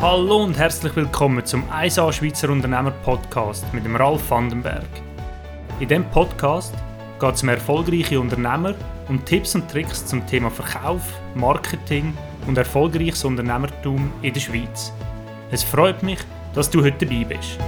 Hallo 0.00 0.44
und 0.44 0.56
herzlich 0.56 0.94
willkommen 0.94 1.44
zum 1.44 1.68
1A 1.70 2.12
Schweizer 2.12 2.50
Unternehmer 2.50 2.92
Podcast 2.92 3.66
mit 3.74 3.84
dem 3.84 3.96
Ralf 3.96 4.30
Vandenberg. 4.30 4.86
In 5.80 5.88
diesem 5.88 6.04
Podcast 6.10 6.72
geht 7.18 7.34
es 7.34 7.42
um 7.42 7.48
erfolgreiche 7.48 8.20
Unternehmer 8.20 8.76
und 9.08 9.26
Tipps 9.26 9.56
und 9.56 9.68
Tricks 9.68 10.06
zum 10.06 10.24
Thema 10.24 10.52
Verkauf, 10.52 11.02
Marketing 11.34 12.16
und 12.46 12.56
erfolgreiches 12.56 13.24
Unternehmertum 13.24 14.12
in 14.22 14.32
der 14.32 14.40
Schweiz. 14.40 14.92
Es 15.50 15.64
freut 15.64 16.00
mich, 16.04 16.20
dass 16.54 16.70
du 16.70 16.80
heute 16.84 17.04
dabei 17.04 17.24
bist. 17.24 17.58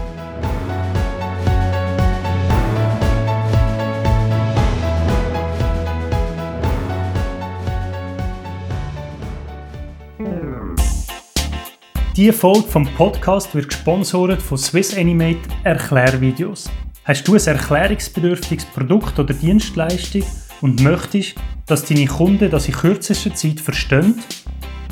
Diese 12.20 12.34
Folge 12.34 12.68
vom 12.68 12.84
Podcast 12.84 13.54
wird 13.54 13.70
gesponsert 13.70 14.42
von 14.42 14.58
Swiss 14.58 14.94
Animate 14.94 15.38
Erklärvideos. 15.64 16.68
Hast 17.04 17.26
du 17.26 17.32
ein 17.32 17.40
erklärungsbedürftiges 17.40 18.66
Produkt 18.66 19.18
oder 19.18 19.32
Dienstleistung 19.32 20.24
und 20.60 20.82
möchtest, 20.82 21.36
dass 21.64 21.86
deine 21.86 22.04
Kunden 22.04 22.50
das 22.50 22.68
in 22.68 22.74
kürzester 22.74 23.34
Zeit 23.34 23.58
verstehen? 23.58 24.22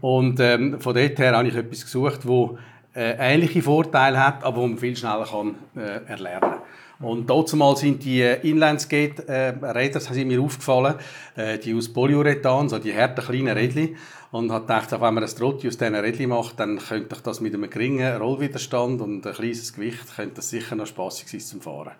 Und 0.00 0.40
ähm, 0.40 0.80
von 0.80 0.94
dort 0.94 1.18
her 1.18 1.36
habe 1.36 1.48
ich 1.48 1.54
etwas 1.54 1.82
gesucht, 1.82 2.26
wo 2.26 2.56
äh, 2.96 3.14
ähnliche 3.18 3.60
Vorteile 3.60 4.24
hat, 4.26 4.42
aber 4.42 4.56
wo 4.56 4.66
man 4.66 4.78
viel 4.78 4.96
schneller 4.96 5.26
kann, 5.30 5.54
äh, 5.76 6.10
erlernen 6.10 6.40
kann. 6.40 7.06
Und 7.06 7.28
dazu 7.28 7.58
mal 7.58 7.76
sind 7.76 8.02
die 8.04 8.22
äh, 8.22 8.40
Inlineskate-Räder, 8.40 9.92
das 9.92 10.04
sind 10.06 10.28
mir 10.28 10.40
aufgefallen, 10.40 10.94
äh, 11.36 11.58
die 11.58 11.74
aus 11.74 11.92
Polyurethan, 11.92 12.70
so 12.70 12.78
die 12.78 12.94
harten 12.94 13.22
kleinen 13.22 13.48
Rädchen. 13.48 13.96
Und 14.32 14.52
hat 14.52 14.68
gedacht, 14.68 14.92
wenn 14.92 15.14
man 15.14 15.24
ein 15.24 15.30
Trotti 15.30 15.66
aus 15.66 15.76
diesen 15.76 15.94
Rädchen 15.96 16.28
macht, 16.28 16.60
dann 16.60 16.78
könnte 16.78 17.16
ich 17.16 17.20
das 17.22 17.40
mit 17.40 17.52
einem 17.52 17.68
geringen 17.68 18.16
Rollwiderstand 18.16 19.00
und 19.00 19.26
einem 19.26 19.34
kleines 19.34 19.72
Gewicht, 19.72 20.14
könnte 20.14 20.36
das 20.36 20.50
sicher 20.50 20.76
noch 20.76 20.86
spaßig 20.86 21.28
sein 21.28 21.40
zum 21.40 21.60
Fahren. 21.60 21.92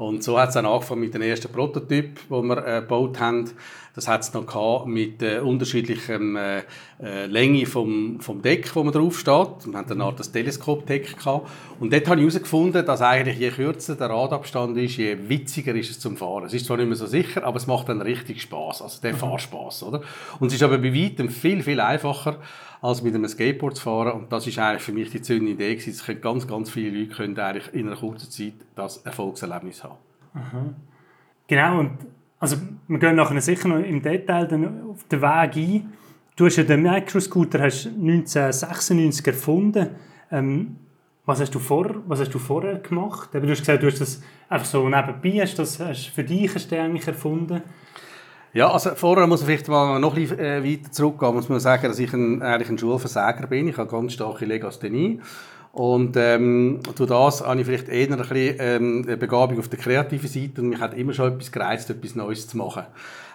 Und 0.00 0.24
so 0.24 0.40
hat 0.40 0.48
es 0.48 0.54
dann 0.54 0.64
angefangen 0.64 1.02
mit 1.02 1.12
dem 1.12 1.20
ersten 1.20 1.52
Prototyp, 1.52 2.26
den 2.30 2.46
wir 2.46 2.66
äh, 2.66 2.80
gebaut 2.80 3.20
haben. 3.20 3.50
Das 3.94 4.08
hat 4.08 4.22
es 4.22 4.32
noch 4.32 4.46
gehabt 4.46 4.86
mit 4.86 5.20
äh, 5.22 5.40
unterschiedlichen 5.40 6.36
äh, 6.36 6.62
äh, 7.02 7.26
Länge 7.26 7.66
vom, 7.66 8.18
vom 8.18 8.40
Deck, 8.40 8.74
wo 8.74 8.82
man 8.82 8.94
drauf 8.94 9.18
steht. 9.18 9.66
Wir 9.66 9.78
hatten 9.78 9.98
dann 9.98 10.16
das 10.16 10.32
Teleskopdeck 10.32 11.18
gehabt. 11.18 11.50
Und 11.80 11.92
dort 11.92 12.08
habe 12.08 12.18
ich 12.18 12.22
herausgefunden, 12.22 12.86
dass 12.86 13.02
eigentlich 13.02 13.38
je 13.38 13.50
kürzer 13.50 13.94
der 13.94 14.08
Radabstand 14.08 14.78
ist, 14.78 14.96
je 14.96 15.18
witziger 15.28 15.74
ist 15.74 15.90
es 15.90 16.00
zum 16.00 16.16
Fahren. 16.16 16.44
Es 16.44 16.54
ist 16.54 16.64
zwar 16.64 16.78
nicht 16.78 16.86
mehr 16.86 16.96
so 16.96 17.06
sicher, 17.06 17.44
aber 17.44 17.58
es 17.58 17.66
macht 17.66 17.90
dann 17.90 18.00
richtig 18.00 18.40
Spaß, 18.40 18.80
also 18.80 19.02
der 19.02 19.12
mhm. 19.12 19.18
Fahrspaß, 19.18 19.82
oder? 19.82 20.00
Und 20.38 20.48
es 20.48 20.54
ist 20.54 20.62
aber 20.62 20.78
bei 20.78 20.94
weitem 20.94 21.28
viel, 21.28 21.62
viel 21.62 21.69
einfacher, 21.78 22.38
als 22.82 23.02
mit 23.02 23.14
einem 23.14 23.28
Skateboard 23.28 23.76
zu 23.76 23.82
fahren. 23.82 24.12
Und 24.12 24.32
das 24.32 24.46
ist 24.46 24.58
eigentlich 24.58 24.82
für 24.82 24.92
mich 24.92 25.10
die 25.10 25.22
zündende 25.22 25.52
Idee 25.52 25.76
gewesen. 25.76 25.90
Es 25.90 26.04
können 26.04 26.20
ganz, 26.20 26.48
ganz 26.48 26.70
viele 26.70 26.98
Leute 26.98 27.14
können 27.14 27.38
eigentlich 27.38 27.72
in 27.74 27.86
einer 27.86 27.96
kurzen 27.96 28.30
Zeit 28.30 28.54
das 28.74 28.98
Erfolgserlebnis 28.98 29.84
haben. 29.84 29.96
Mhm. 30.34 30.74
Genau, 31.46 31.80
und 31.80 31.92
also 32.38 32.56
wir 32.88 32.98
gehen 32.98 33.16
nachher 33.16 33.40
sicher 33.40 33.68
noch 33.68 33.78
im 33.78 34.02
Detail 34.02 34.46
dann 34.46 34.90
auf 34.90 35.04
den 35.04 35.20
Weg 35.20 35.56
ein. 35.56 35.92
Du 36.36 36.46
hast 36.46 36.56
ja 36.56 36.64
den 36.64 36.82
Microscooter 36.82 37.60
hast 37.60 37.86
1996 37.86 39.26
erfunden. 39.26 39.88
Ähm, 40.30 40.76
was 41.26 41.40
hast, 41.40 41.54
du 41.54 41.58
vor, 41.58 42.02
was 42.06 42.20
hast 42.20 42.32
du 42.32 42.38
vorher 42.38 42.78
gemacht? 42.78 43.28
Du 43.32 43.48
hast 43.48 43.60
gesagt, 43.60 43.82
du 43.82 43.86
hast 43.86 44.00
das 44.00 44.22
einfach 44.48 44.66
so 44.66 44.88
nebenbei, 44.88 45.42
hast 45.42 45.58
das 45.58 45.78
hast 45.78 46.06
für 46.06 46.24
dich 46.24 46.52
hast 46.54 46.72
du 46.72 46.80
eigentlich 46.80 47.06
erfunden. 47.06 47.62
Ja, 48.52 48.72
also 48.72 48.90
vorher 48.96 49.28
muss 49.28 49.42
ich 49.42 49.46
vielleicht 49.46 49.68
mal 49.68 50.00
noch 50.00 50.16
ein 50.16 50.22
bisschen 50.22 50.40
äh, 50.40 50.64
weiter 50.64 50.90
zurückgehen. 50.90 51.34
Muss 51.34 51.48
man 51.48 51.60
sagen, 51.60 51.86
dass 51.86 52.00
ich 52.00 52.12
ein, 52.12 52.42
eigentlich 52.42 52.68
ein 52.68 52.78
Schulversager 52.78 53.46
bin. 53.46 53.68
Ich 53.68 53.76
habe 53.76 53.88
ganz 53.88 54.12
starke 54.12 54.44
Legasthenie. 54.44 55.20
Und 55.72 56.16
ähm, 56.16 56.80
durch 56.96 57.08
das 57.08 57.46
habe 57.46 57.60
ich 57.60 57.66
vielleicht 57.66 57.88
eher 57.88 58.10
ein 58.10 58.16
bisschen, 58.16 58.56
ähm, 58.58 59.04
eine 59.06 59.16
Begabung 59.16 59.60
auf 59.60 59.68
der 59.68 59.78
kreativen 59.78 60.28
Seite 60.28 60.62
und 60.62 60.70
mich 60.70 60.80
hat 60.80 60.94
immer 60.94 61.12
schon 61.12 61.34
etwas 61.34 61.52
gereizt, 61.52 61.90
etwas 61.90 62.16
Neues 62.16 62.48
zu 62.48 62.56
machen. 62.56 62.86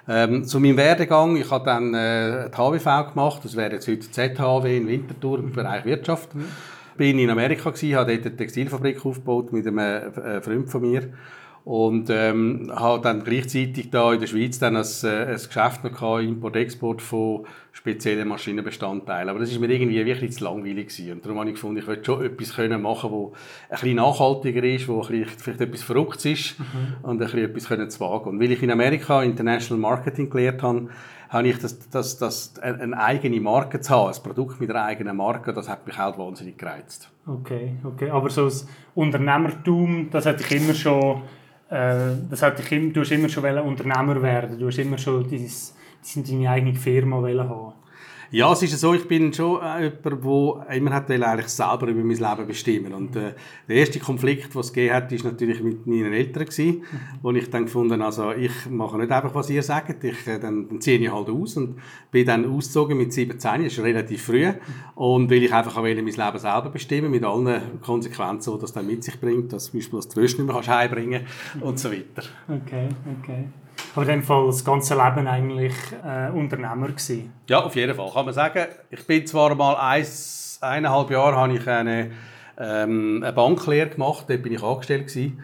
Ähm, 0.07 0.43
zu 0.43 0.59
meinem 0.59 0.75
Werdegang, 0.75 1.37
ich 1.37 1.49
habe 1.49 1.63
dann 1.63 1.93
äh, 1.93 2.49
die 2.49 2.57
HWV 2.57 3.13
gemacht, 3.13 3.39
das 3.45 3.55
wäre 3.55 3.71
jetzt 3.71 3.87
heute 3.87 4.11
ZHW 4.11 4.77
in 4.77 4.87
Winterthur 4.87 5.39
im 5.39 5.53
Bereich 5.53 5.85
Wirtschaft. 5.85 6.35
Mhm. 6.35 6.45
Bin 6.97 7.19
in 7.19 7.29
Amerika 7.29 7.69
gewesen, 7.69 7.95
habe 7.95 8.13
dort 8.13 8.25
eine 8.25 8.35
Textilfabrik 8.35 9.05
aufgebaut 9.05 9.53
mit 9.53 9.65
einem 9.65 9.77
äh, 9.79 10.41
Freund 10.41 10.69
von 10.69 10.81
mir 10.81 11.03
und 11.65 12.11
ähm, 12.11 12.71
habe 12.73 13.01
dann 13.01 13.23
gleichzeitig 13.23 13.89
da 13.89 14.13
in 14.13 14.19
der 14.19 14.27
Schweiz 14.27 14.59
dann 14.59 14.77
ein, 14.77 14.85
äh, 15.03 15.25
ein 15.25 15.33
Geschäft 15.33 15.83
noch 15.83 16.19
Import-Export 16.19 17.01
von 17.01 17.47
speziellen 17.71 18.27
Maschinenbestandteilen. 18.27 19.29
Aber 19.29 19.39
das 19.39 19.49
ist 19.49 19.59
mir 19.59 19.71
irgendwie 19.71 20.05
wirklich 20.05 20.33
zu 20.33 20.43
langweilig 20.43 20.89
gewesen. 20.89 21.13
Und 21.13 21.25
darum 21.25 21.39
habe 21.39 21.49
ich 21.49 21.55
gefunden, 21.55 21.79
ich 21.79 21.87
wollte 21.87 22.05
schon 22.05 22.23
etwas 22.23 22.53
können 22.53 22.83
machen, 22.83 23.09
wo 23.09 23.33
ein 23.69 23.79
bisschen 23.79 23.95
nachhaltiger 23.95 24.63
ist, 24.63 24.87
wo 24.87 25.01
vielleicht, 25.01 25.41
vielleicht 25.41 25.61
etwas 25.61 25.81
Verrücktes 25.81 26.25
ist 26.25 26.59
mhm. 26.59 26.97
und 27.01 27.15
ein 27.15 27.17
bisschen 27.17 27.39
etwas 27.39 27.67
können 27.67 27.89
zu 27.89 27.99
wagen. 27.99 28.29
Und 28.29 28.39
weil 28.39 28.51
ich 28.51 28.61
in 28.61 28.69
Amerika 28.69 29.23
International 29.23 29.81
Marketing 29.81 30.29
gelernt 30.29 30.61
habe, 30.61 30.89
habe 31.29 31.47
ich 31.47 31.57
das, 31.57 31.89
das, 31.89 32.19
das, 32.19 32.59
eine 32.59 32.95
eigene 32.95 33.41
Marke 33.41 33.81
zu 33.81 33.91
haben, 33.91 34.13
ein 34.13 34.21
Produkt 34.21 34.61
mit 34.61 34.69
einer 34.69 34.85
eigenen 34.85 35.17
Marke, 35.17 35.51
das 35.51 35.67
hat 35.67 35.87
mich 35.87 35.97
halt 35.97 36.19
wahnsinnig 36.19 36.59
gereizt. 36.59 37.09
Okay, 37.25 37.75
okay. 37.83 38.11
Aber 38.11 38.29
so 38.29 38.45
das 38.45 38.67
Unternehmertum, 38.93 40.09
das 40.11 40.27
hatte 40.27 40.43
ich 40.43 40.61
immer 40.61 40.75
schon 40.75 41.23
das 41.69 42.41
hat 42.41 42.59
dich, 42.59 42.93
du 42.93 43.01
hast 43.01 43.11
immer 43.11 43.29
schon 43.29 43.43
Unternehmer 43.63 44.21
werden, 44.21 44.59
du 44.59 44.67
hast 44.67 44.77
immer 44.77 44.97
schon 44.97 45.27
dieses, 45.27 45.75
deine 46.23 46.49
eigene 46.49 46.75
Firma 46.75 47.21
haben. 47.49 47.73
Ja, 48.35 48.51
es 48.51 48.61
ist 48.61 48.77
so, 48.81 48.93
ich 48.93 49.07
bin 49.07 49.31
schon 49.31 49.61
äh, 49.61 49.93
jemand, 50.03 50.65
der 50.65 50.75
immer 50.75 50.93
hat 50.93 51.09
eigentlich 51.09 51.47
selber 51.47 51.87
über 51.87 52.03
mein 52.03 52.17
Leben 52.17 52.45
bestimmen 52.45 52.93
Und 52.93 53.15
äh, 53.15 53.33
der 53.69 53.75
erste 53.77 53.97
Konflikt, 53.97 54.53
den 54.53 54.59
es 54.59 54.73
gegeben 54.73 54.93
hat, 54.93 55.09
war 55.09 55.31
natürlich 55.31 55.63
mit 55.63 55.87
meinen 55.87 56.11
Eltern 56.11 56.43
gewesen, 56.43 56.83
wo 57.21 57.31
ich 57.31 57.49
dann 57.49 57.63
gefunden 57.63 58.01
also 58.01 58.33
ich 58.33 58.51
mache 58.69 58.97
nicht 58.97 59.09
einfach, 59.09 59.33
was 59.33 59.49
ihr 59.49 59.63
sagt, 59.63 60.03
ich, 60.03 60.27
äh, 60.27 60.37
dann, 60.37 60.67
dann 60.67 60.81
ziehe 60.81 60.97
ich 60.97 61.09
halt 61.09 61.29
aus 61.29 61.55
und 61.55 61.77
bin 62.11 62.25
dann 62.25 62.43
ausgezogen 62.53 62.97
mit 62.97 63.13
17, 63.13 63.39
das 63.39 63.71
ist 63.71 63.79
relativ 63.79 64.23
früh, 64.23 64.51
und 64.95 65.31
weil 65.31 65.43
ich 65.43 65.53
einfach 65.53 65.77
auch 65.77 65.83
mein 65.83 65.95
Leben 65.95 66.11
selber 66.11 66.69
bestimmen 66.73 67.11
mit 67.11 67.23
allen 67.23 67.79
Konsequenzen, 67.79 68.53
die 68.53 68.59
das 68.59 68.73
dann 68.73 68.85
mit 68.85 69.01
sich 69.01 69.17
bringt, 69.17 69.53
dass 69.53 69.71
zum 69.71 69.79
Beispiel 69.79 69.99
das 69.99 70.09
Tröst 70.09 70.39
nicht 70.39 70.45
mehr 70.45 70.61
heimbringen 70.61 71.21
und 71.61 71.79
so 71.79 71.89
weiter. 71.89 72.23
Okay, 72.49 72.89
okay. 73.17 73.45
Aber 73.95 74.03
in 74.03 74.19
dem 74.19 74.23
Fall 74.23 74.47
das 74.47 74.63
ganze 74.63 74.93
Leben 74.93 75.25
eigentlich 75.25 75.73
äh, 76.03 76.29
Unternehmer 76.29 76.87
gewesen. 76.87 77.31
Ja, 77.47 77.63
auf 77.63 77.75
jeden 77.75 77.95
Fall. 77.95 78.11
Kann 78.11 78.25
man 78.25 78.33
sagen, 78.33 78.65
ich 78.89 79.07
bin 79.07 79.25
zwar 79.25 79.55
mal 79.55 79.75
eins, 79.75 80.59
eineinhalb 80.61 81.09
Jahre 81.11 81.37
habe 81.37 81.53
ich 81.53 81.65
eine, 81.67 82.11
ähm, 82.57 83.21
eine 83.23 83.31
Banklehre 83.31 83.89
gemacht, 83.89 84.25
dort 84.27 84.43
bin 84.43 84.53
ich 84.53 84.61
angestellt 84.61 85.07
gewesen. 85.07 85.41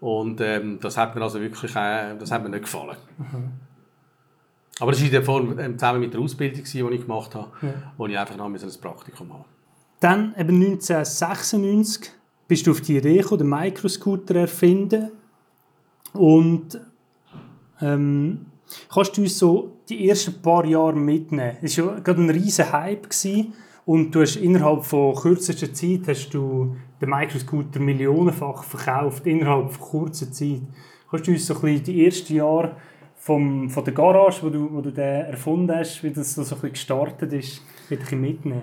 Und 0.00 0.40
ähm, 0.40 0.78
das 0.80 0.96
hat 0.96 1.16
mir 1.16 1.22
also 1.22 1.40
wirklich 1.40 1.74
äh, 1.74 2.16
das 2.16 2.30
hat 2.30 2.44
mir 2.44 2.50
nicht 2.50 2.62
gefallen. 2.62 2.96
Mhm. 3.18 3.52
Aber 4.80 4.92
das 4.92 5.00
war 5.00 5.06
in 5.06 5.12
der 5.12 5.22
Form 5.24 5.58
ähm, 5.58 5.76
zusammen 5.76 6.00
mit 6.00 6.14
der 6.14 6.20
Ausbildung, 6.20 6.62
die 6.62 6.94
ich 6.94 7.00
gemacht 7.00 7.34
habe, 7.34 7.48
ja. 7.62 7.74
wo 7.96 8.06
ich 8.06 8.16
einfach 8.16 8.36
noch 8.36 8.46
ein 8.46 8.80
Praktikum 8.80 9.32
habe. 9.32 9.44
Dann, 9.98 10.34
eben 10.38 10.54
1996, 10.62 12.12
bist 12.46 12.66
du 12.66 12.70
auf 12.70 12.80
die 12.80 12.96
Idee 12.96 13.18
gekommen, 13.18 13.38
den 13.38 13.48
Microscooter 13.48 14.36
erfinden. 14.36 15.10
Und 16.12 16.80
ähm, 17.80 18.46
kannst 18.92 19.16
du 19.16 19.22
uns 19.22 19.38
so 19.38 19.76
die 19.88 20.08
ersten 20.08 20.40
paar 20.42 20.64
Jahre 20.64 20.96
mitnehmen? 20.96 21.56
Es 21.62 21.78
war 21.78 21.94
ja 21.94 22.00
gerade 22.00 22.22
ein 22.22 22.30
riesiger 22.30 22.72
Hype 22.72 23.10
gewesen, 23.10 23.52
und 23.88 24.14
du 24.14 24.20
hast 24.20 24.36
innerhalb 24.36 24.84
von 24.84 25.14
kürzester 25.14 25.72
Zeit 25.72 26.00
hast 26.08 26.28
du 26.34 26.76
den 27.00 27.08
Microscooter 27.08 27.80
millionenfach 27.80 28.62
verkauft, 28.62 29.26
innerhalb 29.26 29.72
von 29.72 29.80
kurzer 29.80 30.30
Zeit. 30.30 30.60
Kannst 31.10 31.26
du 31.26 31.30
uns 31.30 31.46
so 31.46 31.54
ein 31.54 31.60
bisschen 31.62 31.84
die 31.84 32.04
ersten 32.04 32.34
Jahre 32.34 32.76
vom, 33.16 33.70
von 33.70 33.84
der 33.84 33.94
Garage, 33.94 34.42
wo 34.42 34.50
du, 34.50 34.70
wo 34.70 34.82
du 34.82 34.90
den 34.90 35.24
erfunden 35.24 35.74
hast, 35.74 36.02
wie 36.02 36.10
das 36.10 36.34
so 36.34 36.42
ein 36.42 36.48
bisschen 36.48 36.72
gestartet 36.72 37.32
ist, 37.32 37.62
ein 37.88 38.20
mitnehmen? 38.20 38.60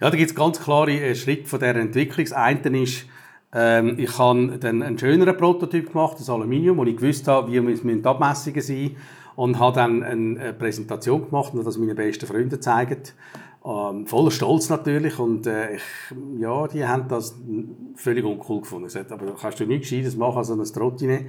Ja, 0.00 0.10
da 0.10 0.16
gibt 0.16 0.30
es 0.30 0.34
ganz 0.34 0.58
klare 0.58 0.90
äh, 0.90 1.14
Schritte 1.14 1.46
von 1.46 1.60
dieser 1.60 1.76
Entwicklung. 1.76 2.26
Das 2.26 2.32
eine 2.32 2.82
ist, 2.82 3.06
ähm, 3.52 3.98
ich 3.98 4.18
habe 4.18 4.58
dann 4.58 4.82
einen 4.82 4.98
schöneren 4.98 5.36
Prototyp 5.36 5.92
gemacht, 5.92 6.16
das 6.18 6.28
Aluminium, 6.28 6.76
wo 6.76 6.84
ich 6.84 6.96
gewusst 6.96 7.28
habe, 7.28 7.50
wie 7.50 7.60
müssen 7.60 8.02
die 8.02 8.08
Abmessungen 8.08 8.60
sein 8.60 8.96
und 9.36 9.58
habe 9.58 9.76
dann 9.76 10.02
eine 10.02 10.52
Präsentation 10.52 11.26
gemacht 11.26 11.54
und 11.54 11.64
das 11.64 11.78
meine 11.78 11.94
besten 11.94 12.26
Freunde 12.26 12.56
gezeigt. 12.56 13.14
Ähm, 13.64 14.06
voller 14.06 14.30
Stolz 14.30 14.68
natürlich 14.68 15.18
und 15.18 15.46
äh, 15.46 15.76
ich, 15.76 15.82
ja, 16.38 16.66
die 16.68 16.86
haben 16.86 17.08
das 17.08 17.36
völlig 17.96 18.24
uncool 18.24 18.60
gefunden. 18.60 18.90
Aber 19.10 19.34
kannst 19.40 19.60
du 19.60 19.66
nichts 19.66 19.88
Gescheites 19.88 20.16
machen 20.16 20.38
als 20.38 20.50
ein 20.50 20.62
Trottinett. 20.64 21.26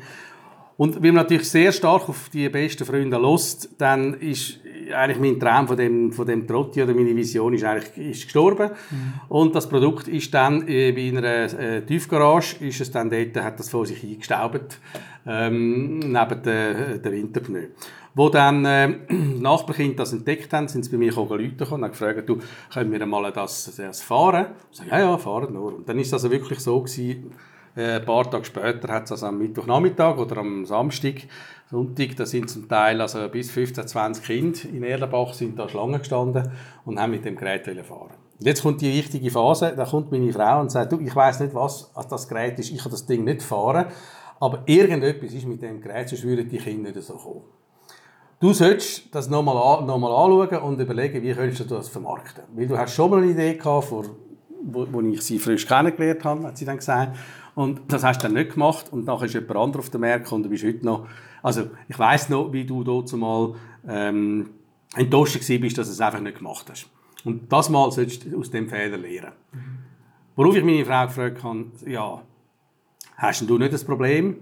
Und 0.80 1.04
wenn 1.04 1.14
man 1.14 1.24
natürlich 1.26 1.50
sehr 1.50 1.74
stark 1.74 2.08
auf 2.08 2.30
die 2.30 2.48
besten 2.48 2.86
Freunde 2.86 3.18
lost, 3.18 3.70
dann 3.80 4.14
ist 4.14 4.60
eigentlich 4.96 5.20
mein 5.20 5.38
Traum 5.38 5.68
von 5.68 5.76
dem, 5.76 6.14
von 6.14 6.26
dem 6.26 6.48
Trotti 6.48 6.82
oder 6.82 6.94
meine 6.94 7.14
Vision 7.14 7.54
ist 7.54 7.66
eigentlich 7.66 7.98
ist 7.98 8.24
gestorben. 8.24 8.70
Mhm. 8.90 9.14
Und 9.28 9.56
das 9.56 9.68
Produkt 9.68 10.08
ist 10.08 10.34
dann 10.34 10.66
äh, 10.70 10.94
bei 10.94 11.10
einer 11.10 11.24
äh, 11.26 11.86
Tiefgarage, 11.86 12.64
ist 12.64 12.80
es 12.80 12.90
dann 12.92 13.10
dort, 13.10 13.36
hat 13.44 13.60
das 13.60 13.70
vor 13.70 13.86
sich 13.86 14.02
eingestaubt, 14.06 14.80
ähm, 15.28 16.00
neben 16.00 16.44
den, 16.44 17.02
den 17.02 17.12
Winterpneu. 17.12 17.64
Wo 18.16 18.30
dann 18.30 18.64
äh, 18.64 18.88
Nachbarkinder 19.10 19.98
das 19.98 20.14
entdeckt 20.14 20.54
haben, 20.54 20.70
sind 20.70 20.86
sie 20.86 20.92
bei 20.92 20.98
mir 20.98 21.10
gekommen, 21.10 21.42
Leute 21.42 21.66
und 21.66 21.84
haben 21.84 21.92
gefragt, 21.92 22.30
du, 22.30 22.40
können 22.74 22.90
wir 22.90 23.06
mal 23.06 23.30
das, 23.34 23.76
das 23.76 24.02
fahren? 24.02 24.46
Ich 24.72 24.78
sage, 24.78 24.92
ja, 24.92 25.00
ja, 25.00 25.18
fahren 25.18 25.52
nur. 25.52 25.76
Und 25.76 25.90
dann 25.90 26.00
ist 26.00 26.14
das 26.14 26.24
also 26.24 26.32
wirklich 26.32 26.62
so 26.62 26.80
gewesen, 26.80 27.34
ein 27.76 28.04
paar 28.06 28.30
Tage 28.30 28.46
später 28.46 28.92
hat 28.94 29.06
es 29.06 29.12
also 29.12 29.28
am 29.28 29.38
Mittwochnachmittag 29.38 30.18
oder 30.18 30.38
am 30.38 30.66
Samstag, 30.66 31.28
Sonntag, 31.70 32.16
da 32.16 32.26
sind 32.26 32.50
zum 32.50 32.68
Teil 32.68 33.00
also 33.00 33.28
bis 33.30 33.52
15, 33.52 33.88
20 33.88 34.24
Kinder 34.26 34.60
in 34.74 34.84
Erlenbach 34.84 35.34
sind 35.34 35.60
da 35.60 35.70
Schlangen 35.70 36.00
gestanden 36.00 36.52
und 36.84 37.00
haben 37.00 37.12
mit 37.12 37.26
dem 37.26 37.36
Gerät 37.36 37.66
fahren. 37.86 38.16
Und 38.40 38.46
jetzt 38.46 38.64
kommt 38.64 38.82
die 38.82 38.92
wichtige 38.92 39.30
Phase, 39.30 39.74
da 39.76 39.86
kommt 39.86 40.12
meine 40.12 40.34
Frau 40.34 40.62
und 40.62 40.72
sagt, 40.72 40.92
du, 40.92 41.00
ich 41.00 41.16
weiß 41.16 41.42
nicht, 41.42 41.54
was 41.54 41.92
das 42.10 42.28
Gerät 42.28 42.58
ist, 42.58 42.72
ich 42.72 42.82
kann 42.82 42.92
das 42.92 43.06
Ding 43.06 43.24
nicht 43.24 43.44
fahren, 43.44 43.86
aber 44.40 44.64
irgendetwas 44.66 45.34
ist 45.34 45.46
mit 45.46 45.62
dem 45.62 45.82
Gerät, 45.82 46.10
sonst 46.10 46.24
würden 46.24 46.50
die 46.50 46.58
Kinder 46.58 46.92
nicht 46.92 47.04
so 47.04 47.14
kommen. 47.14 47.44
Du 48.40 48.54
solltest 48.54 49.14
das 49.14 49.30
nochmal 49.30 49.86
noch 49.86 49.98
mal 49.98 50.12
anschauen 50.12 50.64
und 50.64 50.80
überlegen, 50.80 51.22
wie 51.22 51.34
könntest 51.34 51.70
du 51.70 51.76
das 51.76 51.90
vermarkten. 51.90 52.46
Weil 52.56 52.68
du 52.68 52.78
hast 52.78 52.96
schon 52.96 53.12
mal 53.12 53.22
eine 53.22 53.32
Idee 53.32 53.56
gehabt, 53.56 53.86
vor, 53.86 54.06
wo, 54.64 54.88
wo 54.90 55.02
ich 55.02 55.22
sie 55.22 55.38
frisch 55.38 55.68
kennengelernt 55.68 56.24
habe, 56.24 56.44
hat 56.44 56.58
sie 56.58 56.64
dann 56.64 56.78
gesagt. 56.78 57.18
Und 57.60 57.92
das 57.92 58.06
hast 58.06 58.24
du 58.24 58.28
dann 58.28 58.36
nicht 58.36 58.54
gemacht 58.54 58.86
und 58.90 59.04
nachher 59.04 59.26
ist 59.26 59.34
jemand 59.34 59.58
anderes 59.58 59.88
auf 59.88 59.90
dem 59.90 60.00
Markt 60.00 60.32
und 60.32 60.44
du 60.44 60.50
bist 60.50 60.64
heute 60.64 60.86
noch, 60.86 61.10
also 61.44 61.70
ich 61.90 62.00
weiss 62.00 62.30
noch, 62.30 62.54
wie 62.54 62.64
du 62.64 62.86
dort 62.86 63.12
mal 63.12 63.54
ähm, 63.86 64.52
enttäuscht 64.96 65.46
bist, 65.46 65.78
dass 65.78 65.88
du 65.88 65.92
es 65.92 66.00
einfach 66.00 66.22
nicht 66.22 66.38
gemacht 66.38 66.68
hast. 66.70 66.88
Und 67.26 67.52
das 67.52 67.70
Mal 67.70 67.92
solltest 67.92 68.32
du 68.32 68.40
aus 68.40 68.50
dem 68.50 68.70
Fehler 68.70 68.98
lernen. 68.98 69.34
Worauf 70.38 70.56
ich 70.56 70.64
meine 70.64 70.86
Frau 70.86 71.06
gefragt 71.06 71.44
habe, 71.44 71.66
ja, 71.86 72.22
hast 73.18 73.42
du 73.42 73.58
nicht 73.58 73.74
das 73.74 73.84
Problem, 73.84 74.38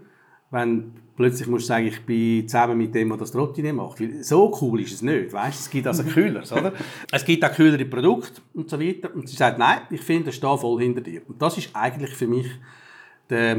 wenn 0.51 0.93
plötzlich 1.15 1.47
musst 1.47 1.63
du 1.63 1.69
sagen, 1.69 1.87
ich 1.87 2.05
bin 2.05 2.47
zusammen 2.47 2.77
mit 2.77 2.93
dem, 2.93 3.09
der 3.09 3.17
das 3.17 3.31
Trottine 3.31 3.73
macht. 3.73 3.99
Weil 3.99 4.23
so 4.23 4.55
cool 4.61 4.81
ist 4.81 4.93
es 4.93 5.01
nicht. 5.01 5.33
Weißt? 5.33 5.59
Es 5.61 5.69
gibt 5.71 5.87
also 5.87 6.03
Kühler, 6.13 6.43
oder? 6.51 6.71
Es 7.11 7.25
gibt 7.25 7.43
auch 7.43 7.51
kühlere 7.51 7.85
Produkte 7.85 8.41
und 8.53 8.69
so 8.69 8.79
weiter. 8.79 9.09
Und 9.15 9.27
sie 9.27 9.35
sagt, 9.35 9.57
nein, 9.57 9.79
ich 9.89 10.01
finde, 10.01 10.29
ich 10.29 10.35
stehe 10.35 10.55
voll 10.55 10.83
hinter 10.83 11.01
dir. 11.01 11.23
Und 11.27 11.41
das 11.41 11.57
ist 11.57 11.71
eigentlich 11.73 12.11
für 12.11 12.27
mich 12.27 12.45
der 13.29 13.57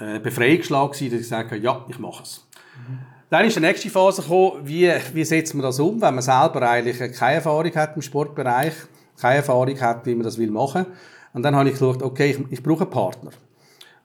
äh, 0.00 0.18
Befreiungsschlag 0.22 0.92
dass 0.92 1.00
ich 1.00 1.10
gesagt 1.10 1.52
ja, 1.62 1.84
ich 1.88 1.98
mache 1.98 2.22
es. 2.22 2.46
Dann 3.28 3.46
ist 3.46 3.56
die 3.56 3.60
nächste 3.60 3.90
Phase 3.90 4.22
gekommen, 4.22 4.62
wie, 4.64 4.90
wie 5.12 5.24
setzt 5.24 5.54
man 5.54 5.62
das 5.62 5.78
um, 5.78 6.00
wenn 6.02 6.14
man 6.14 6.22
selber 6.22 6.68
eigentlich 6.68 6.98
keine 7.12 7.36
Erfahrung 7.36 7.72
hat 7.76 7.94
im 7.94 8.02
Sportbereich, 8.02 8.72
keine 9.20 9.36
Erfahrung 9.36 9.80
hat, 9.80 10.04
wie 10.04 10.14
man 10.14 10.24
das 10.24 10.36
machen 10.36 10.84
will. 10.86 10.92
Und 11.32 11.44
dann 11.44 11.54
habe 11.54 11.68
ich 11.68 11.78
geschaut, 11.78 12.02
okay, 12.02 12.30
ich, 12.30 12.52
ich 12.52 12.62
brauche 12.62 12.82
einen 12.82 12.90
Partner. 12.90 13.30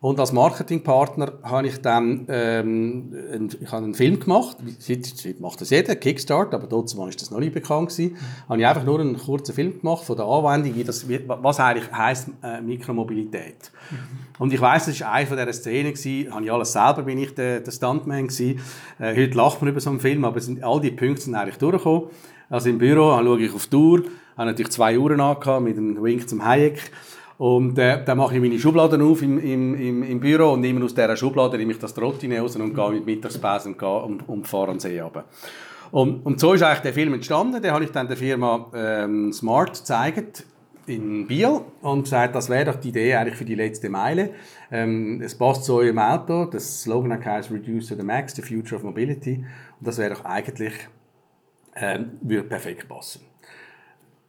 Und 0.05 0.19
als 0.19 0.33
Marketingpartner 0.33 1.33
habe 1.41 1.65
ich 1.65 1.81
dann 1.81 2.27
ähm, 2.29 3.11
einen, 3.33 3.49
ich 3.59 3.71
habe 3.71 3.85
einen 3.85 3.95
Film 3.95 4.19
gemacht. 4.19 4.55
Heute 4.87 5.35
macht 5.39 5.61
das 5.61 5.71
jeder, 5.71 5.95
Kickstart, 5.95 6.53
aber 6.53 6.67
dort 6.67 6.95
war 6.95 7.09
das 7.09 7.31
noch 7.31 7.39
nicht 7.39 7.55
bekannt 7.55 7.89
gewesen. 7.89 8.13
Mhm. 8.13 8.49
Habe 8.49 8.59
ich 8.59 8.67
einfach 8.67 8.83
nur 8.83 8.99
einen 8.99 9.17
kurzen 9.17 9.55
Film 9.55 9.79
gemacht 9.79 10.03
von 10.03 10.15
der 10.15 10.27
Anwendung, 10.27 10.75
wie 10.75 10.83
das, 10.83 11.07
was 11.09 11.59
eigentlich 11.59 11.91
heisst 11.91 12.29
äh, 12.43 12.61
Mikromobilität. 12.61 13.71
Mhm. 13.89 13.97
Und 14.37 14.53
ich 14.53 14.61
weiß, 14.61 14.85
das 14.85 15.01
war 15.01 15.11
eine 15.11 15.25
von 15.25 15.37
dieser 15.37 15.53
Szenen 15.53 15.93
gewesen. 15.95 16.31
Habe 16.31 16.45
ich 16.45 16.51
alles 16.51 16.71
selber, 16.71 17.01
bin 17.01 17.17
ich 17.17 17.33
der, 17.33 17.61
der 17.61 17.71
Stuntman 17.71 18.27
gewesen. 18.27 18.59
Äh, 18.99 19.15
heute 19.15 19.35
lacht 19.35 19.59
man 19.59 19.71
über 19.71 19.79
so 19.79 19.89
einen 19.89 19.99
Film, 19.99 20.23
aber 20.23 20.39
sind, 20.39 20.63
all 20.63 20.81
die 20.81 20.91
Punkte 20.91 21.23
sind 21.23 21.33
eigentlich 21.33 21.57
durchgekommen. 21.57 22.09
Also 22.51 22.69
im 22.69 22.77
Büro 22.77 23.19
schaue 23.23 23.41
ich 23.41 23.51
auf 23.51 23.65
die 23.65 23.75
Uhr, 23.75 24.03
habe 24.37 24.51
natürlich 24.51 24.71
zwei 24.71 24.99
Uhren 24.99 25.19
angehabt 25.19 25.63
mit 25.63 25.75
einem 25.79 26.03
Wink 26.03 26.29
zum 26.29 26.45
Hayek. 26.45 26.91
Und 27.37 27.77
äh, 27.77 28.03
dann 28.05 28.17
mache 28.17 28.35
ich 28.35 28.41
meine 28.41 28.57
Schubladen 28.57 29.01
auf 29.01 29.21
im, 29.21 29.39
im, 29.39 30.03
im, 30.03 30.19
Büro 30.19 30.53
und 30.53 30.61
nehme 30.61 30.83
aus 30.85 30.95
dieser 30.95 31.17
Schublade 31.17 31.57
nehme 31.57 31.73
ich 31.73 31.79
das 31.79 31.93
Trottine 31.93 32.39
raus 32.39 32.55
und 32.55 32.73
gehe 32.73 32.91
mit 32.91 33.05
Mittagspause 33.05 33.69
und, 33.69 33.81
und, 33.81 34.29
und 34.29 34.47
fahre 34.47 34.71
an 34.71 34.75
den 34.75 34.79
See 34.79 34.99
runter. 34.99 35.25
Und, 35.91 36.25
und 36.25 36.39
so 36.39 36.53
ist 36.53 36.63
eigentlich 36.63 36.79
der 36.79 36.93
Film 36.93 37.13
entstanden. 37.13 37.61
Den 37.61 37.71
habe 37.71 37.83
ich 37.83 37.91
dann 37.91 38.07
der 38.07 38.17
Firma 38.17 38.71
ähm, 38.73 39.33
Smart 39.33 39.73
gezeigt 39.73 40.45
in 40.87 41.25
Biel 41.27 41.61
und 41.81 42.03
gesagt, 42.03 42.35
das 42.35 42.49
wäre 42.49 42.65
doch 42.65 42.75
die 42.75 42.89
Idee 42.89 43.15
eigentlich 43.15 43.35
für 43.35 43.45
die 43.45 43.55
letzte 43.55 43.89
Meile. 43.89 44.31
Ähm, 44.71 45.21
es 45.21 45.35
passt 45.35 45.65
zu 45.65 45.75
eurem 45.75 45.99
Auto. 45.99 46.45
Das 46.45 46.83
Slogan 46.83 47.23
heißt 47.23 47.51
Reduce 47.51 47.87
to 47.87 47.95
the 47.95 48.03
Max, 48.03 48.35
the 48.35 48.41
Future 48.41 48.77
of 48.77 48.83
Mobility. 48.83 49.45
Und 49.79 49.87
das 49.87 49.97
wäre 49.97 50.13
doch 50.13 50.25
eigentlich 50.25 50.73
ähm, 51.75 52.11
würde 52.21 52.47
perfekt 52.47 52.87
passen. 52.87 53.21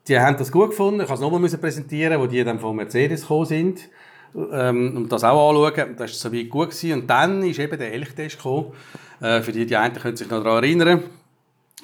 Die 0.08 0.18
haben 0.18 0.36
das 0.36 0.52
gut 0.52 0.70
gefunden. 0.70 1.00
Ich 1.00 1.08
musste 1.08 1.26
es 1.26 1.30
nochmal 1.32 1.48
präsentieren, 1.48 2.20
wo 2.20 2.26
die 2.26 2.44
dann 2.44 2.60
von 2.60 2.76
Mercedes 2.76 3.22
gekommen 3.22 3.46
sind. 3.46 3.88
Ähm, 4.34 4.96
und 4.96 5.10
das 5.10 5.24
auch 5.24 5.50
anschauen. 5.50 5.96
Das 5.96 6.24
war 6.24 6.30
soweit 6.30 6.48
gut. 6.48 6.70
Gewesen. 6.70 7.00
Und 7.00 7.10
dann 7.10 7.42
ist 7.42 7.58
eben 7.58 7.78
der 7.78 7.92
Elchtest 7.92 8.36
gekommen. 8.36 8.72
Äh, 9.20 9.40
für 9.40 9.52
die, 9.52 9.66
die 9.66 9.76
einen 9.76 9.94
können 9.94 10.16
sich 10.16 10.28
noch 10.28 10.42
daran 10.42 10.62
erinnern. 10.62 11.02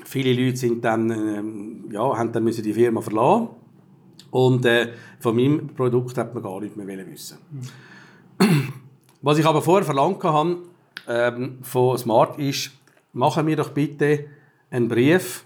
Viele 0.05 0.33
Leute 0.33 0.57
sind 0.57 0.85
dann, 0.85 1.11
ähm, 1.11 1.85
ja, 1.91 2.17
haben 2.17 2.33
dann 2.33 2.45
müssen 2.45 2.63
die 2.63 2.73
Firma 2.73 3.01
verlassen. 3.01 3.49
Und 4.31 4.65
äh, 4.67 4.93
von 5.21 5.37
meinem 5.37 5.69
Produkt 5.69 6.17
hat 6.19 6.35
man 6.35 6.43
gar 6.43 6.61
nicht 6.61 6.77
mehr 6.77 7.07
wissen. 7.07 7.39
Mhm. 8.41 8.73
Was 9.23 9.39
ich 9.39 9.47
aber 9.47 9.63
vorher 9.63 9.85
verlangt 9.85 10.23
habe 10.25 10.59
ähm, 11.09 11.59
von 11.63 11.97
Smart 11.97 12.39
ist, 12.39 12.73
machen 13.13 13.47
wir 13.47 13.57
doch 13.57 13.71
bitte 13.71 14.27
einen 14.71 14.89
Brief 14.89 15.45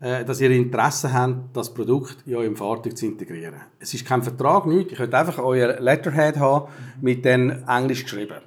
dass 0.00 0.40
ihr 0.40 0.50
Interesse 0.50 1.12
habt, 1.12 1.56
das 1.56 1.74
Produkt 1.74 2.18
in 2.26 2.36
eurem 2.36 2.56
Fahrzeug 2.56 2.96
zu 2.96 3.06
integrieren. 3.06 3.60
Es 3.80 3.94
ist 3.94 4.06
kein 4.06 4.22
Vertrag, 4.22 4.66
nichts. 4.66 4.92
Ihr 4.92 4.98
könnt 4.98 5.14
einfach 5.14 5.38
euer 5.38 5.80
Letterhead 5.80 6.36
haben, 6.36 6.68
mit 7.00 7.24
dem 7.24 7.64
Englisch 7.66 8.04
geschrieben. 8.04 8.38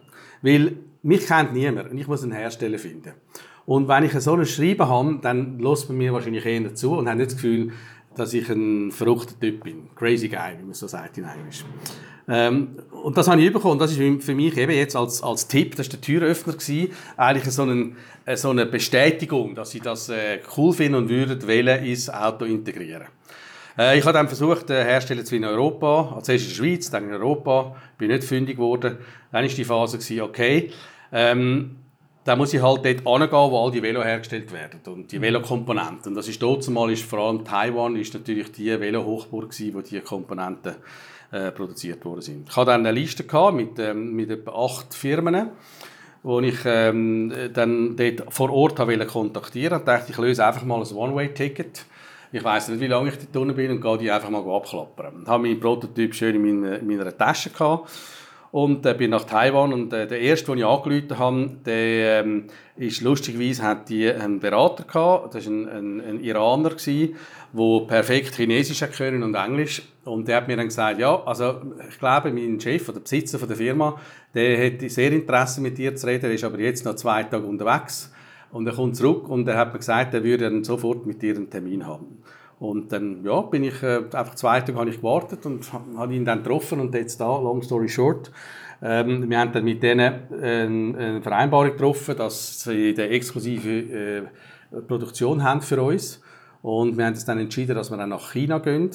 Weil 0.41 0.77
mich 1.03 1.27
kennt 1.27 1.53
niemand 1.53 1.91
und 1.91 1.97
ich 1.97 2.07
muss 2.07 2.23
einen 2.23 2.31
Hersteller 2.31 2.79
finden. 2.79 3.13
Und 3.65 3.87
wenn 3.87 4.03
ich 4.03 4.13
so 4.13 4.33
ein 4.33 4.45
Schreiben 4.45 4.87
habe, 4.87 5.19
dann 5.21 5.59
lässt 5.59 5.89
man 5.89 5.97
mir 5.97 6.13
wahrscheinlich 6.13 6.45
eher 6.45 6.73
zu 6.73 6.93
und 6.93 7.09
hat 7.09 7.17
nicht 7.17 7.31
das 7.31 7.35
Gefühl, 7.35 7.71
dass 8.15 8.33
ich 8.33 8.49
ein 8.49 8.91
verrückter 8.91 9.39
Typ 9.39 9.63
bin. 9.63 9.89
Crazy 9.95 10.27
Guy, 10.27 10.57
wie 10.59 10.63
man 10.63 10.73
so 10.73 10.87
sagt 10.87 11.17
in 11.17 11.25
Englisch. 11.25 11.63
Ähm, 12.27 12.77
und 13.03 13.17
das 13.17 13.27
habe 13.27 13.41
ich 13.41 13.51
bekommen. 13.51 13.79
Das 13.79 13.91
ist 13.91 14.23
für 14.23 14.35
mich 14.35 14.57
eben 14.57 14.71
jetzt 14.71 14.95
als, 14.95 15.23
als 15.23 15.47
Tipp, 15.47 15.75
das 15.75 15.87
war 15.87 15.91
der 15.91 16.01
Türöffner, 16.01 16.53
gewesen, 16.53 16.91
eigentlich 17.17 17.53
so, 17.53 17.63
einen, 17.63 17.97
äh, 18.25 18.35
so 18.37 18.49
eine 18.49 18.65
Bestätigung, 18.65 19.55
dass 19.55 19.73
ich 19.73 19.81
das 19.81 20.09
äh, 20.09 20.39
cool 20.57 20.73
finde 20.73 20.99
und 20.99 21.09
würde 21.09 21.47
wählen, 21.47 21.83
ins 21.83 22.09
Auto 22.09 22.45
integrieren. 22.45 23.07
Äh, 23.77 23.97
ich 23.97 24.05
habe 24.05 24.13
dann 24.13 24.27
versucht, 24.27 24.69
äh, 24.69 24.83
Hersteller 24.83 25.25
zu 25.25 25.35
in 25.35 25.45
Europa, 25.45 26.13
als 26.15 26.29
erstes 26.29 26.51
in 26.51 26.63
der 26.63 26.69
Schweiz, 26.69 26.89
dann 26.89 27.05
in 27.05 27.13
Europa, 27.13 27.75
bin 27.97 28.09
nicht 28.09 28.23
fündig 28.23 28.57
geworden. 28.57 28.97
Dann 29.31 29.43
war 29.43 29.49
die 29.49 29.63
Phase, 29.63 29.97
gewesen, 29.97 30.21
okay, 30.21 30.71
ähm, 31.11 31.77
dann 32.23 32.37
muss 32.37 32.53
ich 32.53 32.61
halt 32.61 32.85
dort 32.85 32.85
hingehen, 32.85 33.31
wo 33.31 33.65
all 33.65 33.71
die 33.71 33.81
Velo 33.81 34.03
hergestellt 34.03 34.51
werden 34.53 34.79
und 34.85 35.11
die 35.11 35.19
Velokomponenten. 35.19 36.09
Und 36.09 36.15
das 36.15 36.27
ist 36.27 36.41
dort 36.41 36.63
zumal 36.63 36.91
ist 36.91 37.03
vor 37.03 37.19
allem 37.19 37.43
Taiwan 37.43 37.95
ist 37.95 38.13
natürlich 38.13 38.51
die 38.51 38.79
Velo-Hochburg 38.79 39.49
gewesen, 39.49 39.73
wo 39.73 39.81
die 39.81 39.99
Komponenten 40.01 40.75
äh, 41.31 41.51
produziert 41.51 42.03
worden 42.05 42.21
sind. 42.21 42.49
Ich 42.49 42.55
hatte 42.55 42.71
dann 42.71 42.85
eine 42.85 42.91
Liste 42.91 43.23
gehabt 43.23 43.55
mit, 43.55 43.79
ähm, 43.79 44.13
mit 44.13 44.29
etwa 44.29 44.51
acht 44.51 44.93
Firmen, 44.93 45.49
wo 46.23 46.39
ich 46.41 46.59
ähm, 46.65 47.33
dann 47.53 47.95
dort 47.95 48.33
vor 48.33 48.51
Ort 48.51 48.79
wollte 48.79 49.05
kontaktieren 49.05 49.79
und 49.79 49.87
dachte, 49.87 50.11
ich 50.11 50.17
löse 50.17 50.45
einfach 50.45 50.63
mal 50.63 50.81
ein 50.81 50.95
One-Way-Ticket. 50.95 51.85
Ich 52.33 52.43
weiß 52.43 52.69
nicht, 52.69 52.79
wie 52.79 52.87
lange 52.87 53.09
ich 53.09 53.17
dort 53.17 53.35
unten 53.37 53.55
bin 53.55 53.71
und 53.71 53.81
gehe 53.81 53.97
die 53.97 54.11
einfach 54.11 54.29
mal 54.29 54.39
abklappern. 54.39 55.21
Ich 55.23 55.27
habe 55.27 55.43
meinen 55.43 55.59
Prototyp 55.59 56.13
schön 56.13 56.35
in 56.35 56.61
meiner, 56.61 56.79
in 56.79 56.87
meiner 56.87 57.17
Tasche 57.17 57.49
gehabt 57.49 57.89
und 58.51 58.85
äh, 58.85 58.93
bin 58.93 59.11
nach 59.11 59.23
Taiwan 59.23 59.73
und 59.73 59.93
äh, 59.93 60.07
der 60.07 60.19
erste, 60.19 60.47
den 60.47 60.59
ich 60.59 60.65
angerufen 60.65 61.17
habe, 61.17 61.51
der 61.65 62.23
ähm, 62.23 62.47
ist 62.75 63.01
lustigerweise 63.01 63.63
hat 63.63 63.89
die 63.89 64.11
einen 64.11 64.39
Berater 64.39 64.83
gehabt. 64.83 65.33
Das 65.35 65.45
war 65.45 65.53
ein, 65.53 65.69
ein, 65.69 66.01
ein 66.01 66.19
Iraner 66.23 66.71
gewesen, 66.71 67.15
der 67.53 67.85
perfekt 67.87 68.35
Chinesisch 68.35 68.83
können 68.97 69.23
und 69.23 69.35
Englisch. 69.35 69.81
Und 70.05 70.27
der 70.27 70.37
hat 70.37 70.47
mir 70.47 70.57
dann 70.57 70.67
gesagt, 70.67 70.99
ja, 70.99 71.21
also 71.23 71.61
ich 71.89 71.99
glaube, 71.99 72.31
mein 72.31 72.59
Chef 72.59 72.87
oder 72.89 72.99
Besitzer 72.99 73.37
von 73.37 73.47
der 73.47 73.57
Firma, 73.57 73.99
der 74.33 74.57
hätte 74.57 74.89
sehr 74.89 75.11
Interesse 75.11 75.61
mit 75.61 75.77
dir 75.77 75.95
zu 75.95 76.07
reden, 76.07 76.25
er 76.25 76.33
ist 76.33 76.43
aber 76.43 76.59
jetzt 76.59 76.85
noch 76.85 76.95
zwei 76.95 77.23
Tage 77.23 77.45
unterwegs. 77.45 78.11
Und 78.51 78.67
er 78.67 78.73
kommt 78.73 78.95
zurück 78.95 79.29
und 79.29 79.47
er 79.47 79.57
hat 79.57 79.73
mir 79.73 79.79
gesagt, 79.79 80.13
er 80.13 80.23
würde 80.23 80.49
dann 80.49 80.63
sofort 80.63 81.05
mit 81.05 81.21
dir 81.21 81.35
einen 81.35 81.49
Termin 81.49 81.85
haben. 81.85 82.21
Und 82.59 82.91
dann 82.91 83.23
ja, 83.23 83.41
bin 83.41 83.63
ich 83.63 83.81
äh, 83.81 84.03
einfach 84.13 84.35
zwei 84.35 84.61
Tage 84.61 84.77
habe 84.77 84.89
ich 84.89 84.97
gewartet 84.97 85.45
und 85.45 85.71
habe 85.73 86.13
ihn 86.13 86.25
dann 86.25 86.43
getroffen 86.43 86.79
und 86.79 86.93
jetzt 86.93 87.19
da, 87.19 87.25
long 87.25 87.61
story 87.63 87.89
short, 87.89 88.31
ähm, 88.83 89.29
wir 89.29 89.39
haben 89.39 89.51
dann 89.51 89.63
mit 89.63 89.81
denen 89.81 90.13
äh, 90.41 90.65
eine 90.65 91.21
Vereinbarung 91.21 91.71
getroffen, 91.71 92.15
dass 92.17 92.61
sie 92.61 92.93
eine 92.97 93.09
exklusive 93.09 93.69
äh, 93.69 94.21
Produktion 94.87 95.43
haben 95.43 95.61
für 95.61 95.81
uns 95.81 96.21
und 96.61 96.97
wir 96.97 97.05
haben 97.05 97.13
uns 97.13 97.25
dann 97.25 97.39
entschieden, 97.39 97.75
dass 97.75 97.89
wir 97.89 97.97
dann 97.97 98.09
nach 98.09 98.33
China 98.33 98.59
gehen. 98.59 98.91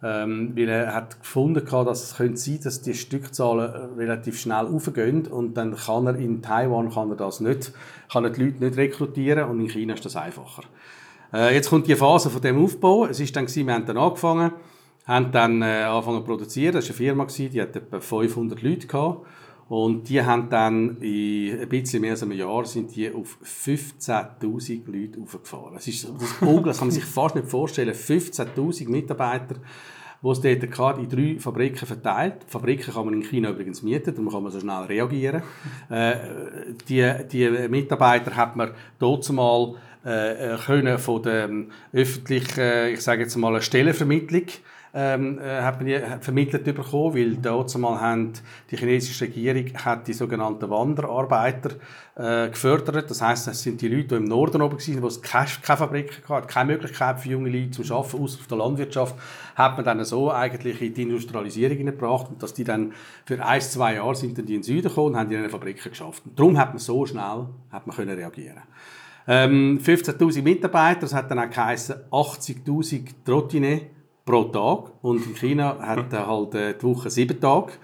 Ähm, 0.00 0.52
weil 0.54 0.68
er 0.68 0.94
hat 0.94 1.18
gefunden, 1.18 1.64
dass 1.66 2.04
es 2.04 2.16
könnte 2.16 2.36
sein 2.36 2.60
dass 2.62 2.82
die 2.82 2.94
Stückzahlen 2.94 3.74
äh, 3.74 4.00
relativ 4.00 4.38
schnell 4.38 4.66
aufgehen 4.66 5.26
und 5.26 5.54
dann 5.54 5.74
kann 5.74 6.06
er 6.06 6.14
in 6.14 6.40
Taiwan 6.40 6.92
kann 6.92 7.10
er 7.10 7.16
das 7.16 7.40
nicht, 7.40 7.72
kann 8.08 8.22
er 8.22 8.30
die 8.30 8.44
Leute 8.44 8.64
nicht 8.64 8.76
rekrutieren 8.76 9.48
und 9.48 9.58
in 9.58 9.68
China 9.68 9.94
ist 9.94 10.04
das 10.04 10.14
einfacher. 10.14 10.62
Äh, 11.32 11.52
jetzt 11.52 11.68
kommt 11.68 11.88
die 11.88 11.96
Phase 11.96 12.30
von 12.30 12.40
dem 12.40 12.62
Aufbau. 12.62 13.06
Es 13.06 13.18
ist 13.18 13.34
dann 13.34 13.46
gewesen, 13.46 13.66
wir 13.66 13.74
haben 13.74 13.86
dann 13.86 13.98
angefangen, 13.98 14.52
haben 15.04 15.32
dann 15.32 15.62
äh, 15.62 15.82
angefangen 15.82 16.18
zu 16.18 16.24
produzieren. 16.24 16.74
Das 16.74 16.84
war 16.84 16.90
eine 16.90 16.96
Firma, 16.96 17.24
gewesen, 17.24 17.50
die 17.50 17.60
hat 17.60 17.74
etwa 17.74 17.98
500 17.98 18.62
Leute 18.62 18.86
gehabt. 18.86 19.26
Und 19.68 20.08
die 20.08 20.22
haben 20.22 20.48
dann 20.48 20.96
in 21.02 21.60
ein 21.60 21.68
bisschen 21.68 22.00
mehr 22.00 22.12
als 22.12 22.22
einem 22.22 22.32
Jahr 22.32 22.64
sind 22.64 22.94
die 22.96 23.12
auf 23.12 23.36
15.000 23.44 24.80
Leute 24.86 25.20
aufgefahren. 25.20 25.74
Das 25.74 25.86
ist 25.86 26.04
das 26.04 26.32
unglaublich, 26.40 26.64
das 26.64 26.78
kann 26.78 26.88
man 26.88 26.94
sich 26.94 27.04
fast 27.04 27.34
nicht 27.34 27.48
vorstellen. 27.48 27.94
15.000 27.94 28.88
Mitarbeiter, 28.88 29.56
die 30.22 30.28
es 30.28 30.40
dort 30.40 30.98
in 30.98 31.08
drei 31.10 31.36
Fabriken 31.38 31.86
verteilt. 31.86 32.36
Fabriken 32.46 32.94
kann 32.94 33.04
man 33.04 33.14
in 33.14 33.22
China 33.22 33.50
übrigens 33.50 33.82
mieten, 33.82 34.14
darum 34.14 34.30
kann 34.30 34.42
man 34.42 34.52
so 34.52 34.60
schnell 34.60 34.84
reagieren. 34.84 35.42
Äh, 35.90 36.16
die, 36.86 37.10
die 37.32 37.48
Mitarbeiter 37.68 38.36
hat 38.36 38.56
man 38.56 38.72
dort 38.98 39.30
mal 39.32 39.74
äh, 40.04 40.56
können 40.66 40.98
von 40.98 41.22
der 41.22 41.50
öffentlichen, 41.92 42.92
ich 42.92 43.00
sage 43.00 43.22
jetzt 43.22 43.36
mal, 43.36 43.60
Stellenvermittlung 43.62 44.44
ähm, 44.94 45.38
äh, 45.38 45.62
hat 45.62 45.80
man 45.80 46.20
vermittelt 46.20 46.64
bekommen, 46.64 47.14
weil 47.14 47.36
dort 47.36 47.76
mal 47.78 48.00
haben 48.00 48.32
die 48.70 48.76
chinesische 48.76 49.24
Regierung 49.24 49.66
hat 49.84 50.08
die 50.08 50.12
sogenannten 50.12 50.68
Wanderarbeiter 50.70 51.70
äh, 52.16 52.48
gefördert. 52.48 53.10
Das 53.10 53.22
heißt, 53.22 53.46
das 53.46 53.62
sind 53.62 53.80
die 53.80 53.88
Leute, 53.88 54.08
die 54.08 54.14
im 54.16 54.24
Norden 54.24 54.62
oben 54.62 54.78
waren, 54.78 55.02
wo 55.02 55.06
es 55.06 55.20
keine, 55.22 55.48
keine 55.62 55.76
Fabriken 55.76 56.22
gab, 56.26 56.48
keine 56.48 56.72
Möglichkeit 56.72 57.20
für 57.20 57.28
junge 57.28 57.50
Leute 57.50 57.82
zu 57.82 57.94
arbeiten, 57.94 58.22
außer 58.22 58.40
auf 58.40 58.46
der 58.46 58.58
Landwirtschaft, 58.58 59.14
hat 59.54 59.76
man 59.76 59.84
dann 59.84 60.04
so 60.04 60.32
eigentlich 60.32 60.80
in 60.80 60.94
die 60.94 61.02
Industrialisierung 61.02 61.84
gebracht 61.84 62.28
und 62.30 62.42
dass 62.42 62.54
die 62.54 62.64
dann 62.64 62.92
für 63.24 63.44
ein, 63.44 63.60
zwei 63.60 63.94
Jahre 63.94 64.14
sind 64.14 64.38
dann 64.38 64.46
die 64.46 64.54
in 64.54 64.60
den 64.60 64.64
Süden 64.64 64.88
gekommen 64.88 65.14
und 65.14 65.16
haben 65.16 65.30
in 65.30 65.38
eine 65.38 65.50
Fabriken 65.50 65.90
geschafft. 65.90 66.22
Und 66.24 66.38
darum 66.38 66.58
hat 66.58 66.70
man 66.70 66.78
so 66.78 67.04
schnell 67.06 67.46
hat 67.70 67.86
man 67.86 67.94
können 67.94 68.16
reagieren 68.16 68.62
ähm, 69.30 69.78
15.000 69.84 70.42
Mitarbeiter, 70.42 71.00
das 71.00 71.12
hat 71.12 71.30
dann 71.30 71.38
auch 71.38 71.50
geheißen 71.50 71.96
80.000 72.10 73.10
Trottinets 73.26 73.84
pro 74.28 74.44
Tag. 74.44 74.92
Und 75.00 75.26
in 75.26 75.34
China 75.34 75.78
hat 75.80 76.12
er 76.12 76.26
halt 76.26 76.54
äh, 76.54 76.74
die 76.74 76.82
Woche 76.84 77.10
sieben 77.10 77.40
Tage. 77.40 77.72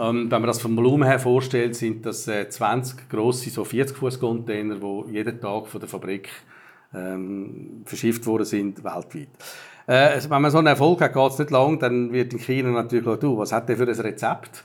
Ähm, 0.00 0.28
wenn 0.28 0.40
man 0.40 0.48
das 0.48 0.60
vom 0.60 0.76
Volumen 0.76 1.06
her 1.06 1.20
vorstellt, 1.20 1.76
sind 1.76 2.04
das 2.04 2.26
äh, 2.26 2.48
20 2.48 3.08
grosse, 3.08 3.50
so 3.50 3.64
40 3.64 3.96
Fuß 3.96 4.18
Container, 4.18 4.74
die 4.74 5.12
jeden 5.12 5.40
Tag 5.40 5.68
von 5.68 5.78
der 5.78 5.88
Fabrik 5.88 6.28
ähm, 6.92 7.82
verschifft 7.84 8.26
worden 8.26 8.46
sind, 8.46 8.82
weltweit. 8.82 9.28
Äh, 9.86 10.20
wenn 10.28 10.42
man 10.42 10.50
so 10.50 10.58
einen 10.58 10.66
Erfolg 10.66 11.00
hat, 11.02 11.12
geht 11.12 11.30
es 11.30 11.38
nicht 11.38 11.52
lang, 11.52 11.78
dann 11.78 12.12
wird 12.12 12.32
in 12.32 12.40
China 12.40 12.70
natürlich 12.70 13.04
gesagt, 13.04 13.22
du, 13.22 13.38
was 13.38 13.52
hat 13.52 13.68
der 13.68 13.76
für 13.76 13.84
ein 13.84 14.00
Rezept? 14.00 14.64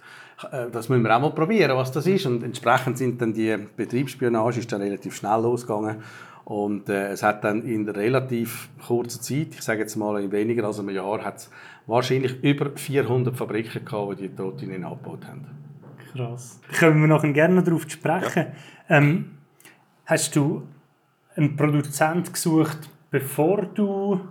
Äh, 0.51 0.71
das 0.71 0.89
müssen 0.89 1.03
wir 1.03 1.15
auch 1.15 1.21
mal 1.21 1.31
probieren, 1.31 1.77
was 1.77 1.91
das 1.91 2.07
ist. 2.07 2.25
Und 2.25 2.43
entsprechend 2.43 2.97
sind 2.97 3.21
dann 3.21 3.31
die 3.31 3.55
Betriebsspionage 3.77 4.61
ist 4.61 4.71
dann 4.71 4.81
relativ 4.81 5.15
schnell 5.15 5.39
losgegangen. 5.41 5.97
Und 6.45 6.89
äh, 6.89 7.09
es 7.09 7.23
hat 7.23 7.43
dann 7.43 7.63
in 7.63 7.89
relativ 7.89 8.69
kurzer 8.85 9.19
Zeit, 9.19 9.47
ich 9.55 9.61
sage 9.61 9.81
jetzt 9.81 9.95
mal 9.95 10.21
in 10.23 10.31
weniger 10.31 10.65
als 10.65 10.79
einem 10.79 10.91
Jahr, 10.91 11.23
hat 11.25 11.37
es 11.37 11.51
wahrscheinlich 11.87 12.41
über 12.43 12.69
400 12.75 13.35
Fabriken 13.35 13.83
gehabt, 13.83 14.19
die 14.19 14.29
die 14.29 14.35
Trottinien 14.35 14.83
abgebaut 14.83 15.25
haben. 15.27 15.47
Krass. 16.13 16.61
Da 16.71 16.87
kommen 16.87 17.01
wir 17.01 17.07
noch 17.07 17.23
gerne 17.23 17.63
darauf 17.63 17.89
sprechen. 17.89 18.45
Ja. 18.89 18.97
Ähm, 18.97 19.31
hast 20.05 20.35
du 20.35 20.67
einen 21.35 21.55
Produzent 21.55 22.31
gesucht, 22.31 22.91
bevor 23.09 23.63
du 23.63 24.21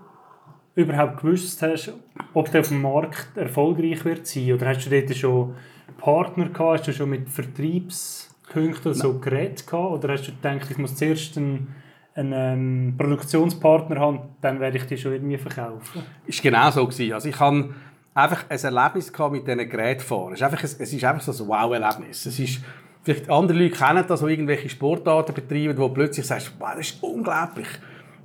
überhaupt 0.76 1.20
gewusst 1.20 1.60
hast, 1.62 1.92
ob 2.32 2.48
der 2.52 2.60
auf 2.60 2.68
dem 2.68 2.80
Markt 2.80 3.36
erfolgreich 3.36 4.04
wird 4.04 4.26
sein? 4.28 4.52
Oder 4.52 4.68
hast 4.68 4.86
du 4.86 4.90
dort 4.90 5.16
schon 5.16 5.54
Partner 5.98 6.48
gehabt? 6.48 6.78
Hast 6.78 6.88
du 6.88 6.92
schon 6.92 7.10
mit 7.10 7.28
Vertriebspunkten 7.28 8.94
so 8.94 9.18
geredet 9.18 9.66
gehabt? 9.66 10.04
Oder 10.04 10.12
hast 10.12 10.28
du 10.28 10.32
gedacht, 10.32 10.70
ich 10.70 10.78
muss 10.78 10.94
zuerst 10.94 11.36
einen 11.36 11.74
einen 12.14 12.32
ähm, 12.32 12.94
Produktionspartner 12.96 13.98
habe, 14.00 14.20
dann 14.40 14.60
werde 14.60 14.76
ich 14.78 14.86
die 14.86 14.96
schon 14.96 15.12
irgendwie 15.12 15.38
verkaufen. 15.38 16.02
Ist 16.26 16.42
genau 16.42 16.70
so 16.70 16.86
gewesen. 16.86 17.12
Also 17.12 17.28
ich 17.28 17.38
hatte 17.38 17.70
einfach 18.14 18.44
ein 18.48 18.58
Erlebnis 18.58 19.12
mit 19.30 19.46
diesen 19.46 19.68
Gerätfahren. 19.68 20.32
Es 20.32 20.40
ist 20.40 20.44
einfach, 20.44 20.62
es 20.62 20.74
ist 20.74 21.04
einfach 21.04 21.32
so 21.32 21.44
ein 21.44 21.48
Wow-Erlebnis. 21.48 22.26
Es 22.26 22.38
ist, 22.38 22.60
vielleicht 23.02 23.28
andere 23.28 23.58
Leute 23.58 23.76
kennen 23.76 24.04
das, 24.06 24.20
die 24.20 24.26
irgendwelche 24.26 24.68
Sportarten 24.68 25.34
betreiben, 25.34 25.76
wo 25.76 25.88
plötzlich 25.88 26.26
sagst, 26.26 26.52
wow, 26.58 26.70
das 26.76 26.90
ist 26.90 27.02
unglaublich. 27.02 27.68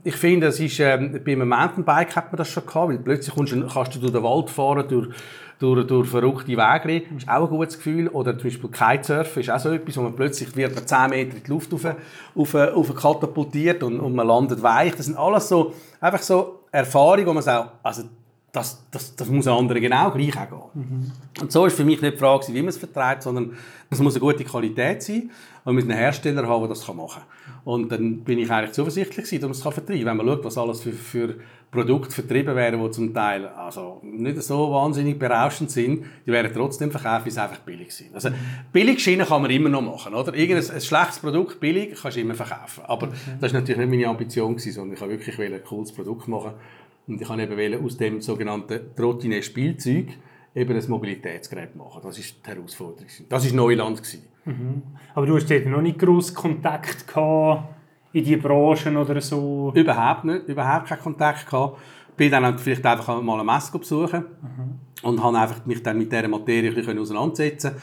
Ich 0.03 0.15
finde, 0.15 0.47
es 0.47 0.59
ist, 0.59 0.79
ähm, 0.79 1.19
bei 1.25 1.33
einem 1.33 1.49
Mountainbike 1.49 2.15
hat 2.15 2.31
man 2.31 2.37
das 2.37 2.49
schon 2.49 2.65
gehabt, 2.65 2.89
weil 2.89 2.99
plötzlich 2.99 3.35
du, 3.35 3.67
kannst 3.67 3.95
du 3.95 3.99
durch 3.99 4.13
den 4.13 4.23
Wald 4.23 4.49
fahren, 4.49 4.87
durch 4.87 5.09
durch, 5.59 5.85
durch 5.87 6.09
verrückte 6.09 6.53
Wege. 6.53 7.05
Das 7.11 7.23
ist 7.23 7.29
auch 7.29 7.43
ein 7.43 7.49
gutes 7.49 7.77
Gefühl. 7.77 8.07
Oder 8.07 8.37
zum 8.37 8.49
Beispiel 8.49 8.69
Kitesurfen 8.69 9.41
ist 9.41 9.49
auch 9.49 9.59
so 9.59 9.71
etwas, 9.71 9.97
wo 9.97 10.01
man 10.01 10.15
plötzlich 10.15 10.55
wird 10.55 10.73
man 10.73 10.87
10 10.87 11.09
Meter 11.09 11.35
in 11.35 11.43
die 11.43 11.49
Luft 11.49 11.73
auf, 11.73 11.85
auf, 12.35 12.55
auf 12.55 12.95
katapultiert 12.95 13.83
und, 13.83 13.99
und 13.99 14.15
man 14.15 14.25
landet 14.25 14.63
weich. 14.63 14.95
Das 14.95 15.05
sind 15.05 15.17
alles 15.17 15.49
so, 15.49 15.73
einfach 15.99 16.21
so 16.21 16.61
Erfahrungen, 16.71 17.27
wo 17.27 17.33
man 17.33 17.43
sagt, 17.43 17.71
also 17.83 18.03
das, 18.51 18.83
das, 18.91 19.15
das 19.15 19.27
muss 19.27 19.47
anderen 19.47 19.81
genau 19.81 20.11
gleich 20.11 20.37
auch 20.37 20.71
gehen. 20.73 20.83
Mhm. 20.83 21.11
Und 21.41 21.51
so 21.51 21.65
ist 21.65 21.75
für 21.75 21.85
mich 21.85 22.01
nicht 22.01 22.15
die 22.15 22.17
Frage, 22.17 22.47
wie 22.49 22.61
man 22.61 22.69
es 22.69 22.77
vertreibt, 22.77 23.23
sondern 23.23 23.55
es 23.89 23.99
muss 23.99 24.15
eine 24.15 24.21
gute 24.21 24.43
Qualität 24.43 25.03
sein 25.03 25.29
und 25.65 25.75
mit 25.75 25.85
einem 25.85 25.97
Hersteller 25.97 26.47
haben, 26.47 26.61
der 26.61 26.69
das 26.69 26.87
machen 26.87 27.21
kann. 27.21 27.53
Und 27.63 27.91
dann 27.91 28.21
bin 28.21 28.39
ich 28.39 28.49
eigentlich 28.49 28.71
zuversichtlich 28.71 29.29
dass 29.29 29.41
man 29.41 29.51
es 29.51 29.61
vertreiben 29.61 30.05
kann. 30.05 30.05
Wenn 30.05 30.25
man 30.25 30.27
schaut, 30.27 30.45
was 30.45 30.57
alles 30.57 30.81
für, 30.81 30.93
für 30.93 31.35
Produkte 31.71 32.11
vertrieben 32.11 32.55
werden, 32.55 32.81
die 32.81 32.91
zum 32.91 33.13
Teil 33.13 33.47
also 33.47 33.99
nicht 34.01 34.41
so 34.41 34.71
wahnsinnig 34.71 35.19
berauschend 35.19 35.69
sind, 35.69 36.03
die 36.25 36.31
werden 36.31 36.51
trotzdem 36.53 36.89
verkauft, 36.89 37.25
weil 37.25 37.31
sie 37.31 37.41
einfach 37.41 37.59
billig 37.59 37.93
sind. 37.93 38.15
Also 38.15 38.29
Billigschienen 38.73 39.27
kann 39.27 39.43
man 39.43 39.51
immer 39.51 39.69
noch 39.69 39.81
machen, 39.81 40.15
oder? 40.15 40.33
Irgendein 40.33 40.71
ein 40.71 40.81
schlechtes 40.81 41.19
Produkt 41.19 41.59
billig 41.59 41.95
kannst 42.01 42.17
du 42.17 42.21
immer 42.21 42.33
verkaufen. 42.33 42.83
Aber 42.87 43.07
okay. 43.07 43.15
das 43.39 43.53
war 43.53 43.59
natürlich 43.59 43.79
nicht 43.79 43.89
meine 43.89 44.07
Ambition, 44.07 44.57
sondern 44.57 44.93
ich 44.93 45.01
wollte 45.01 45.19
wirklich 45.19 45.53
ein 45.53 45.63
cooles 45.63 45.91
Produkt 45.91 46.27
machen. 46.27 46.53
Und 47.09 47.21
ich 47.21 47.27
wollte 47.27 47.61
eben 47.61 47.85
aus 47.85 47.97
dem 47.97 48.21
sogenannten 48.21 48.95
Trottinet-Spielzeug 48.95 50.07
eben 50.55 50.75
ein 50.75 50.89
Mobilitätsgerät 50.89 51.75
machen. 51.75 52.01
Das 52.03 52.17
war 52.17 52.23
die 52.23 52.49
Herausforderung. 52.49 53.07
Das 53.27 53.45
war 53.45 53.55
Neuland. 53.55 54.01
Mhm. 54.45 54.83
Aber 55.15 55.25
du 55.25 55.35
hast 55.35 55.49
dort 55.49 55.65
noch 55.65 55.81
nicht 55.81 55.99
grossen 55.99 56.35
Kontakt 56.35 57.07
gehabt 57.07 57.75
in 58.13 58.23
die 58.23 58.37
Branchen 58.37 58.97
oder 58.97 59.19
so? 59.21 59.71
Überhaupt 59.75 60.25
nicht, 60.25 60.47
überhaupt 60.47 60.87
keinen 60.87 61.01
Kontakt 61.01 61.45
gehabt. 61.45 61.79
bin 62.17 62.31
dann 62.31 62.57
vielleicht 62.57 62.85
einfach 62.85 63.21
mal 63.21 63.39
eine 63.39 63.43
Messe 63.43 63.77
besuchen 63.77 64.25
mhm. 64.41 65.07
und 65.07 65.23
habe 65.23 65.37
einfach 65.37 65.65
mich 65.65 65.83
dann 65.83 65.97
mit 65.97 66.11
dieser 66.11 66.27
Materie 66.27 66.69
ein 66.69 66.75
bisschen 66.75 66.97
auseinandersetzen 66.97 67.73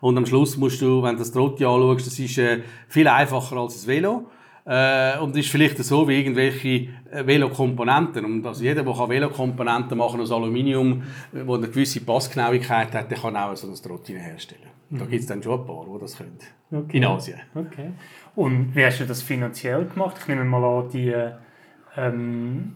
und 0.00 0.16
am 0.16 0.26
Schluss 0.26 0.56
musst 0.56 0.80
du, 0.80 1.02
wenn 1.02 1.14
du 1.14 1.18
das 1.18 1.32
Trotti 1.32 1.64
anschaust, 1.64 2.06
das 2.06 2.18
ist 2.18 2.38
äh, 2.38 2.60
viel 2.88 3.08
einfacher 3.08 3.56
als 3.56 3.74
das 3.74 3.86
Velo. 3.86 4.26
Äh, 4.68 5.18
und 5.20 5.34
ist 5.34 5.48
vielleicht 5.48 5.78
so 5.78 6.06
wie 6.06 6.18
irgendwelche 6.18 6.88
äh, 7.10 7.26
Velokomponenten. 7.26 8.22
Und 8.24 8.46
also 8.46 8.62
jeder, 8.62 8.82
der 8.82 9.08
Velokomponenten 9.08 9.96
machen 9.96 10.20
aus 10.20 10.30
Aluminium, 10.30 11.02
äh, 11.32 11.46
wo 11.46 11.54
eine 11.54 11.68
gewisse 11.68 12.02
Passgenauigkeit 12.02 12.94
hat, 12.94 13.10
der 13.10 13.16
kann 13.16 13.34
auch 13.34 13.56
so 13.56 13.66
ein 13.66 13.74
Trottine 13.74 14.18
herstellen. 14.18 14.68
Mhm. 14.90 14.98
Da 14.98 15.04
gibt 15.06 15.20
es 15.22 15.26
dann 15.26 15.42
schon 15.42 15.60
ein 15.60 15.66
paar, 15.66 15.86
die 15.86 16.00
das 16.00 16.18
können. 16.18 16.38
Okay. 16.70 16.98
In 16.98 17.04
Asien. 17.06 17.40
Okay. 17.54 17.92
Und 18.34 18.76
wie 18.76 18.84
hast 18.84 19.00
du 19.00 19.06
das 19.06 19.22
finanziell 19.22 19.86
gemacht? 19.86 20.16
Ich 20.20 20.28
nehme 20.28 20.44
mal 20.44 20.62
an, 20.62 20.90
die, 20.90 21.14
ähm, 21.96 22.74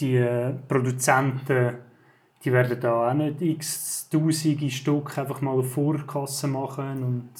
die 0.00 0.24
Produzenten 0.66 1.74
die 2.44 2.52
werden 2.52 2.80
da 2.80 3.10
auch 3.10 3.14
nicht 3.14 3.42
x 3.42 4.08
tausende 4.08 4.70
Stück 4.70 5.18
einfach 5.18 5.40
mal 5.40 5.54
eine 5.54 5.64
Vorkasse 5.64 6.46
machen 6.46 7.02
und 7.02 7.30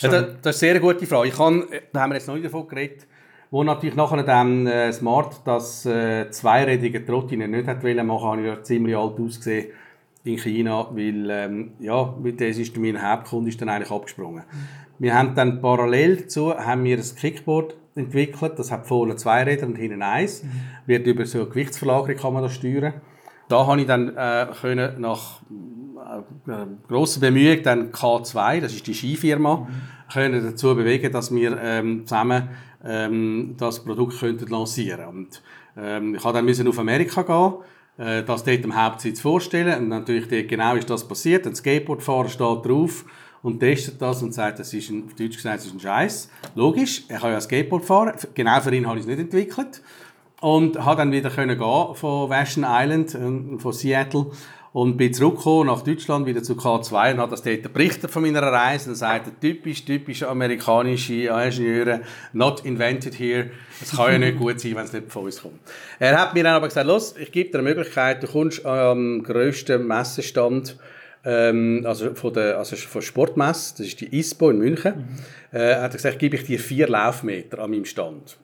ja, 0.00 0.08
das, 0.08 0.26
das, 0.42 0.56
ist 0.56 0.62
eine 0.62 0.72
sehr 0.72 0.80
gute 0.80 1.06
Frage. 1.06 1.28
Ich 1.28 1.36
kann, 1.36 1.64
da 1.92 2.00
haben 2.00 2.10
wir 2.10 2.16
jetzt 2.16 2.28
noch 2.28 2.34
nicht 2.34 2.46
davon 2.46 2.68
geredet, 2.68 3.06
wo 3.50 3.62
natürlich 3.62 3.94
nachher 3.94 4.22
dann 4.22 4.66
äh, 4.66 4.92
Smart 4.92 5.40
das 5.44 5.86
äh, 5.86 6.30
zweirädige 6.30 7.04
Trottine 7.04 7.48
nicht 7.48 7.68
hat 7.68 7.82
wollen 7.82 8.06
machen, 8.06 8.26
habe 8.26 8.40
ich 8.40 8.46
ja 8.46 8.62
ziemlich 8.62 8.96
alt 8.96 9.18
ausgesehen 9.20 9.68
in 10.24 10.38
China, 10.38 10.88
weil 10.90 11.30
ähm, 11.30 11.72
ja, 11.78 12.14
das 12.22 12.56
ist 12.56 12.76
mein 12.78 13.00
Hauptkunde 13.00 13.50
ist 13.50 13.60
dann 13.60 13.68
eigentlich 13.68 13.90
abgesprungen. 13.90 14.42
Wir 14.98 15.14
haben 15.14 15.34
dann 15.34 15.60
parallel 15.60 16.16
dazu 16.16 16.56
haben 16.56 16.84
wir 16.84 16.96
ein 16.96 17.16
Kickboard 17.16 17.76
entwickelt, 17.94 18.58
das 18.58 18.70
hat 18.70 18.86
vorne 18.86 19.16
zwei 19.16 19.42
Räder 19.42 19.66
und 19.66 19.76
hinten 19.76 20.02
eins. 20.02 20.42
Mhm. 20.42 20.48
Wird 20.86 21.06
über 21.06 21.26
so 21.26 21.40
eine 21.40 21.48
Gewichtsverlagerung 21.48 22.16
kann 22.16 22.32
man 22.32 22.42
das 22.42 22.54
steuern. 22.54 22.94
Da 23.48 23.66
habe 23.66 23.80
ich 23.80 23.86
dann 23.86 24.16
äh, 24.16 24.46
können 24.60 25.00
nach 25.00 25.40
äh, 26.04 26.66
grosser 26.88 27.20
Bemühung 27.20 27.62
dann 27.62 27.92
K2, 27.92 28.60
das 28.60 28.74
ist 28.74 28.86
die 28.86 28.94
Skifirma, 28.94 29.56
mhm. 29.56 29.66
können 30.12 30.44
dazu 30.44 30.74
bewegen, 30.74 31.12
dass 31.12 31.34
wir 31.34 31.58
ähm, 31.60 32.06
zusammen 32.06 32.48
ähm, 32.84 33.54
das 33.58 33.84
Produkt 33.84 34.20
könnten 34.20 34.48
lancieren 34.48 35.06
und 35.06 35.42
ähm, 35.76 36.14
ich 36.14 36.24
habe 36.24 36.34
dann 36.34 36.44
müssen 36.44 36.68
auf 36.68 36.78
Amerika 36.78 37.22
gehen 37.22 37.64
äh, 37.96 38.22
das 38.22 38.44
dort 38.44 38.64
am 38.64 38.74
Hauptsitz 38.74 39.20
vorstellen 39.20 39.82
und 39.82 39.88
natürlich 39.88 40.28
dort 40.28 40.48
genau 40.48 40.74
ist 40.74 40.90
das 40.90 41.06
passiert. 41.06 41.46
Ein 41.46 41.54
Skateboardfahrer 41.54 42.28
steht 42.28 42.66
drauf 42.66 43.04
und 43.42 43.60
testet 43.60 44.00
das 44.00 44.22
und 44.22 44.32
sagt, 44.34 44.58
das 44.58 44.72
ist 44.72 44.90
ein, 44.90 45.04
auf 45.06 45.14
Deutsch 45.14 45.36
gesagt, 45.36 45.58
das 45.58 45.66
ist 45.66 45.74
ein 45.74 45.80
Scheiß. 45.80 46.30
Logisch, 46.54 47.04
er 47.08 47.20
kann 47.20 47.32
ja 47.32 47.40
Skateboard 47.40 47.84
fahren. 47.84 48.14
Genau 48.34 48.60
für 48.60 48.74
ihn 48.74 48.86
habe 48.86 48.98
ich 48.98 49.04
es 49.04 49.08
nicht 49.08 49.20
entwickelt 49.20 49.82
und 50.40 50.84
habe 50.84 50.96
dann 50.96 51.12
wieder 51.12 51.30
können 51.30 51.58
gehen 51.58 51.94
von 51.94 52.30
Vashon 52.30 52.64
Island, 52.66 53.14
äh, 53.14 53.58
von 53.58 53.72
Seattle 53.72 54.26
und 54.74 54.96
bin 54.96 55.14
zurückgekommen 55.14 55.68
nach 55.68 55.82
Deutschland 55.82 56.26
wieder 56.26 56.42
zu 56.42 56.54
K2 56.54 57.12
und 57.12 57.20
habe 57.20 57.30
das 57.30 57.42
dort 57.42 57.72
berichtet 57.72 58.10
von 58.10 58.22
meiner 58.22 58.42
Reise 58.42 58.90
und 58.90 58.96
sagte, 58.96 59.30
typisch, 59.40 59.84
typisch 59.84 60.24
amerikanische 60.24 61.28
Ingenieure, 61.28 62.00
not 62.32 62.64
invented 62.64 63.14
here. 63.14 63.50
Es 63.80 63.92
kann 63.92 64.10
ja 64.10 64.18
nicht 64.18 64.36
gut 64.36 64.58
sein, 64.58 64.74
wenn 64.74 64.84
es 64.84 64.92
nicht 64.92 65.12
von 65.12 65.26
uns 65.26 65.40
kommt. 65.40 65.60
Er 66.00 66.20
hat 66.20 66.34
mir 66.34 66.42
dann 66.42 66.54
aber 66.54 66.66
gesagt, 66.66 66.88
los, 66.88 67.14
ich 67.16 67.30
gebe 67.30 67.50
dir 67.50 67.58
eine 67.58 67.68
Möglichkeit, 67.68 68.20
du 68.24 68.26
kommst 68.26 68.66
am 68.66 69.22
grössten 69.22 69.86
Messestand 69.86 70.76
ähm, 71.24 71.84
also 71.86 72.12
von 72.16 72.32
der 72.34 72.58
also 72.58 72.74
von 72.74 73.00
Sportmesse, 73.00 73.76
das 73.78 73.86
ist 73.86 74.00
die 74.00 74.18
ISPO 74.18 74.50
in 74.50 74.58
München, 74.58 74.94
mhm. 75.52 75.56
äh, 75.56 75.76
hat 75.76 75.92
er 75.92 75.96
gesagt, 75.96 76.18
gebe 76.18 76.34
ich 76.34 76.46
dir 76.46 76.58
vier 76.58 76.88
Laufmeter 76.88 77.60
an 77.60 77.70
meinem 77.70 77.84
Stand. 77.84 78.38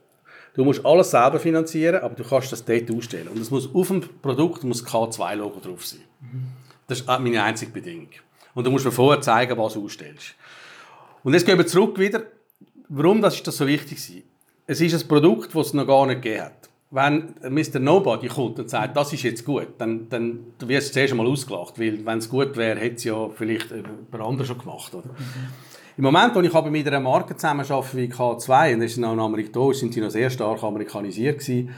Du 0.54 0.64
musst 0.64 0.84
alles 0.84 1.10
selber 1.10 1.38
finanzieren, 1.38 2.02
aber 2.02 2.14
du 2.14 2.24
kannst 2.24 2.52
das 2.52 2.64
dort 2.64 2.90
ausstellen. 2.90 3.28
Und 3.28 3.40
es 3.40 3.50
muss 3.50 3.72
auf 3.72 3.88
dem 3.88 4.00
Produkt 4.20 4.64
muss 4.64 4.84
K2-Logo 4.84 5.60
drauf 5.60 5.86
sein. 5.86 6.00
Das 6.86 7.00
ist 7.00 7.06
meine 7.06 7.42
einzige 7.42 7.70
Bedingung. 7.70 8.08
Und 8.54 8.66
du 8.66 8.70
musst 8.70 8.84
mir 8.84 8.90
vorher 8.90 9.20
zeigen, 9.20 9.56
was 9.56 9.74
du 9.74 9.84
ausstellst. 9.84 10.34
Und 11.22 11.34
jetzt 11.34 11.46
gehen 11.46 11.58
wir 11.58 11.66
zurück 11.66 11.98
wieder. 11.98 12.24
Warum 12.88 13.22
das 13.22 13.36
ist 13.36 13.46
das 13.46 13.56
so 13.56 13.66
wichtig 13.66 13.98
war? 14.10 14.22
Es 14.66 14.80
ist 14.80 15.00
ein 15.00 15.08
Produkt, 15.08 15.54
das 15.54 15.68
es 15.68 15.74
noch 15.74 15.86
gar 15.86 16.06
nicht 16.06 16.22
gegeben 16.22 16.44
hat. 16.44 16.68
Wenn 16.90 17.34
Mr. 17.48 17.78
Nobody 17.78 18.26
kommt 18.26 18.58
und 18.58 18.68
sagt, 18.68 18.96
das 18.96 19.12
ist 19.12 19.22
jetzt 19.22 19.44
gut, 19.44 19.68
dann, 19.78 20.08
dann 20.08 20.46
wirst 20.58 20.88
du 20.88 20.92
zuerst 20.94 21.12
einmal 21.12 21.28
ausgelacht. 21.28 21.78
Weil, 21.78 22.04
wenn 22.04 22.18
es 22.18 22.28
gut 22.28 22.56
wäre, 22.56 22.80
hätte 22.80 22.96
es 22.96 23.04
ja 23.04 23.28
vielleicht 23.28 23.70
jemand 23.70 24.14
anderes 24.14 24.48
schon 24.48 24.58
gemacht. 24.58 24.92
Oder? 24.92 25.10
Im 25.96 26.04
Moment, 26.04 26.34
wo 26.34 26.40
ich 26.40 26.54
aber 26.54 26.70
mit 26.70 26.86
einer 26.86 27.00
Marke 27.00 27.36
zusammenarbeite 27.36 27.96
wie 27.96 28.06
K2, 28.06 28.74
und 28.74 28.80
das 28.80 28.92
ist 28.92 28.98
noch 28.98 29.16
Amerika, 29.16 29.72
sind 29.72 29.92
sie 29.92 30.00
noch 30.00 30.10
sehr 30.10 30.30
stark 30.30 30.62
amerikanisiert 30.62 31.38
gewesen, 31.38 31.70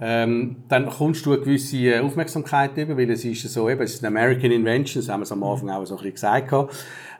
ähm, 0.00 0.56
dann 0.68 0.88
kommst 0.88 1.26
du 1.26 1.32
eine 1.32 1.40
gewisse 1.40 1.76
äh, 1.76 2.00
Aufmerksamkeit 2.00 2.76
über, 2.76 2.96
weil 2.96 3.10
es 3.10 3.24
ist 3.24 3.42
so, 3.42 3.68
eben, 3.68 3.82
es 3.82 3.94
ist 3.94 4.04
eine 4.04 4.16
American 4.16 4.52
Invention, 4.52 5.02
das 5.02 5.12
haben 5.12 5.24
wir 5.24 5.32
am 5.32 5.42
Anfang 5.42 5.70
auch 5.70 5.84
so 5.84 5.96
ein 5.96 6.02
bisschen 6.02 6.44
gesagt. 6.44 6.72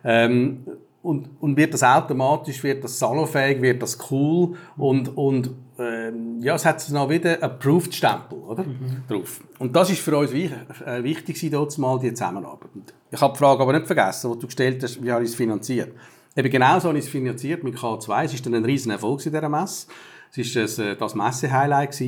Ähm, 0.04 0.64
und, 1.02 1.28
und 1.40 1.56
wird 1.56 1.74
das 1.74 1.82
automatisch, 1.82 2.62
wird 2.62 2.84
das 2.84 2.98
salonfähig, 2.98 3.62
wird 3.62 3.82
das 3.82 3.98
cool 4.10 4.56
und, 4.76 5.16
und 5.16 5.50
ähm, 5.78 6.40
ja, 6.40 6.54
es 6.54 6.64
hat 6.64 6.88
noch 6.90 7.08
wieder 7.08 7.42
approved 7.42 7.94
Stempel 7.94 8.38
oder? 8.38 8.64
Mhm. 8.64 9.02
drauf. 9.08 9.40
Und 9.58 9.74
das 9.74 9.90
ist 9.90 10.00
für 10.00 10.16
uns 10.16 10.32
wichtig, 10.32 10.58
äh, 10.84 11.02
wichtig 11.02 11.50
dort 11.50 11.76
mal 11.78 11.98
die 11.98 12.12
Zusammenarbeit. 12.12 12.94
Ich 13.10 13.20
habe 13.20 13.32
die 13.32 13.38
Frage 13.38 13.62
aber 13.62 13.72
nicht 13.72 13.86
vergessen, 13.86 14.32
die 14.32 14.38
du 14.38 14.46
gestellt 14.46 14.82
hast, 14.82 15.02
wie 15.02 15.10
habe 15.10 15.22
ich 15.22 15.30
es 15.30 15.36
finanziert. 15.36 15.92
Eben 16.38 16.50
genau 16.50 16.78
so 16.78 16.88
habe 16.90 16.98
ich 16.98 17.06
es 17.06 17.10
finanziert 17.10 17.64
mit 17.64 17.74
K2. 17.74 18.22
Es 18.22 18.32
war 18.32 18.40
dann 18.44 18.54
ein 18.54 18.64
riesen 18.64 18.92
Erfolg 18.92 19.26
in 19.26 19.32
dieser 19.32 19.48
Messe. 19.48 19.88
Es 20.30 20.54
war 20.54 20.62
das, 20.62 20.78
äh, 20.78 20.94
das 20.94 21.16
Messe-Highlight. 21.16 22.00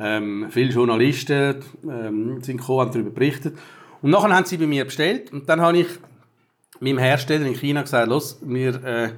Ähm, 0.00 0.48
viele 0.50 0.72
Journalisten 0.72 1.62
ähm, 1.84 2.42
sind 2.42 2.56
gekommen, 2.56 2.80
haben 2.80 2.90
darüber 2.90 3.10
berichtet. 3.10 3.56
Und 4.00 4.10
nachher 4.10 4.34
haben 4.34 4.46
sie 4.46 4.56
bei 4.56 4.66
mir 4.66 4.84
bestellt. 4.84 5.32
Und 5.32 5.48
dann 5.48 5.60
habe 5.60 5.78
ich 5.78 5.86
meinem 6.80 6.98
Hersteller 6.98 7.46
in 7.46 7.54
China 7.54 7.82
gesagt, 7.82 8.08
los, 8.08 8.40
wir, 8.42 8.82
äh, 8.84 9.12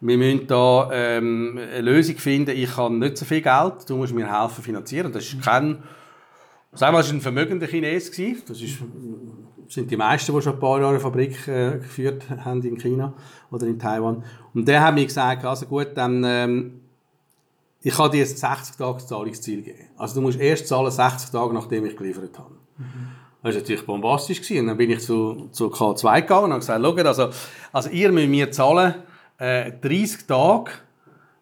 wir 0.00 0.16
müssen 0.16 0.46
da 0.46 0.90
ähm, 0.92 1.58
eine 1.58 1.80
Lösung 1.80 2.18
finden. 2.18 2.56
Ich 2.56 2.76
habe 2.76 2.94
nicht 2.94 3.16
so 3.16 3.24
viel 3.24 3.40
Geld, 3.40 3.74
du 3.88 3.96
musst 3.96 4.14
mir 4.14 4.32
helfen 4.32 4.62
finanzieren. 4.62 5.10
Das 5.10 5.24
ist 5.24 5.42
kein, 5.42 5.82
sagen 6.70 6.94
wir, 6.94 6.98
das 6.98 7.08
war 7.08 7.16
ein 7.16 7.20
vermögender 7.20 7.66
Chines. 7.66 8.12
Das 8.46 8.62
ist 8.62 8.78
sind 9.68 9.90
die 9.90 9.96
meisten, 9.96 10.34
die 10.34 10.42
schon 10.42 10.54
ein 10.54 10.58
paar 10.58 10.78
Jahre 10.80 10.90
eine 10.90 11.00
Fabrik 11.00 11.46
äh, 11.46 11.78
geführt 11.78 12.24
haben 12.44 12.62
in 12.62 12.78
China 12.78 13.12
oder 13.50 13.66
in 13.66 13.78
Taiwan. 13.78 14.24
Und 14.54 14.66
der 14.66 14.82
hat 14.82 14.94
mir 14.94 15.04
gesagt, 15.04 15.44
also 15.44 15.66
gut, 15.66 15.88
dann, 15.94 16.24
ähm, 16.24 16.80
ich 17.82 17.94
kann 17.94 18.10
dir 18.10 18.24
ein 18.24 18.26
60 18.26 18.76
Tage 18.76 18.98
Zahlungsziel 18.98 19.62
geben. 19.62 19.84
Also 19.96 20.16
du 20.16 20.20
musst 20.22 20.40
erst 20.40 20.66
zahlen 20.66 20.90
60 20.90 21.30
Tage, 21.30 21.54
nachdem 21.54 21.84
ich 21.86 21.96
geliefert 21.96 22.38
habe. 22.38 22.54
Mhm. 22.78 23.08
Das 23.42 23.54
war 23.54 23.60
natürlich 23.60 23.86
bombastisch. 23.86 24.40
Gewesen. 24.40 24.60
Und 24.62 24.66
dann 24.68 24.76
bin 24.76 24.90
ich 24.90 25.00
zu, 25.00 25.48
zu 25.52 25.68
K2 25.68 26.22
gegangen 26.22 26.44
und 26.44 26.50
habe 26.52 26.60
gesagt, 26.60 26.84
schaut, 26.84 27.06
also, 27.06 27.28
also 27.72 27.90
ihr 27.90 28.10
müsst 28.10 28.28
mir 28.28 28.50
zahlen 28.50 28.94
äh, 29.38 29.72
30 29.80 30.26
Tage, 30.26 30.70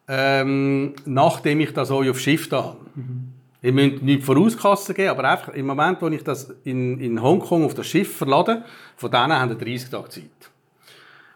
ähm, 0.09 0.95
nachdem 1.05 1.61
ich 1.61 1.73
das 1.73 1.91
euch 1.91 2.11
auf 2.11 2.21
Schiff 2.21 2.49
da 2.49 2.65
habe. 2.65 2.77
Mhm. 2.95 3.26
Ich 3.67 3.73
müsst 3.73 4.01
nicht 4.01 4.23
Vorauskassen 4.23 4.95
geben, 4.95 5.11
aber 5.11 5.29
einfach 5.29 5.53
im 5.53 5.67
Moment, 5.67 6.01
wo 6.01 6.07
ich 6.07 6.23
das 6.23 6.55
in, 6.63 7.01
in 7.01 7.21
Hongkong 7.21 7.65
auf 7.65 7.75
das 7.75 7.89
Schiff 7.89 8.17
verlade, 8.17 8.63
von 8.95 9.11
denen 9.11 9.33
haben 9.33 9.49
wir 9.49 9.57
30 9.57 9.91
Tage 9.91 10.09
Zeit. 10.09 10.23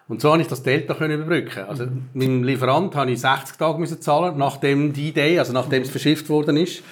Und 0.06 0.20
so 0.20 0.28
konnte 0.28 0.42
ich 0.42 0.48
das 0.48 0.62
Delta 0.62 0.94
können 0.94 1.20
überbrücken. 1.20 1.64
Also, 1.68 1.86
mhm. 1.86 2.04
meinem 2.14 2.44
Lieferant 2.44 2.94
habe 2.94 3.10
ich 3.10 3.20
60 3.20 3.56
Tage 3.56 3.80
müssen 3.80 4.00
zahlen, 4.00 4.38
nachdem 4.38 4.92
die 4.92 5.08
Idee, 5.08 5.40
also 5.40 5.52
nachdem 5.52 5.82
es 5.82 5.90
verschifft 5.90 6.28
worden 6.28 6.56
ist. 6.56 6.84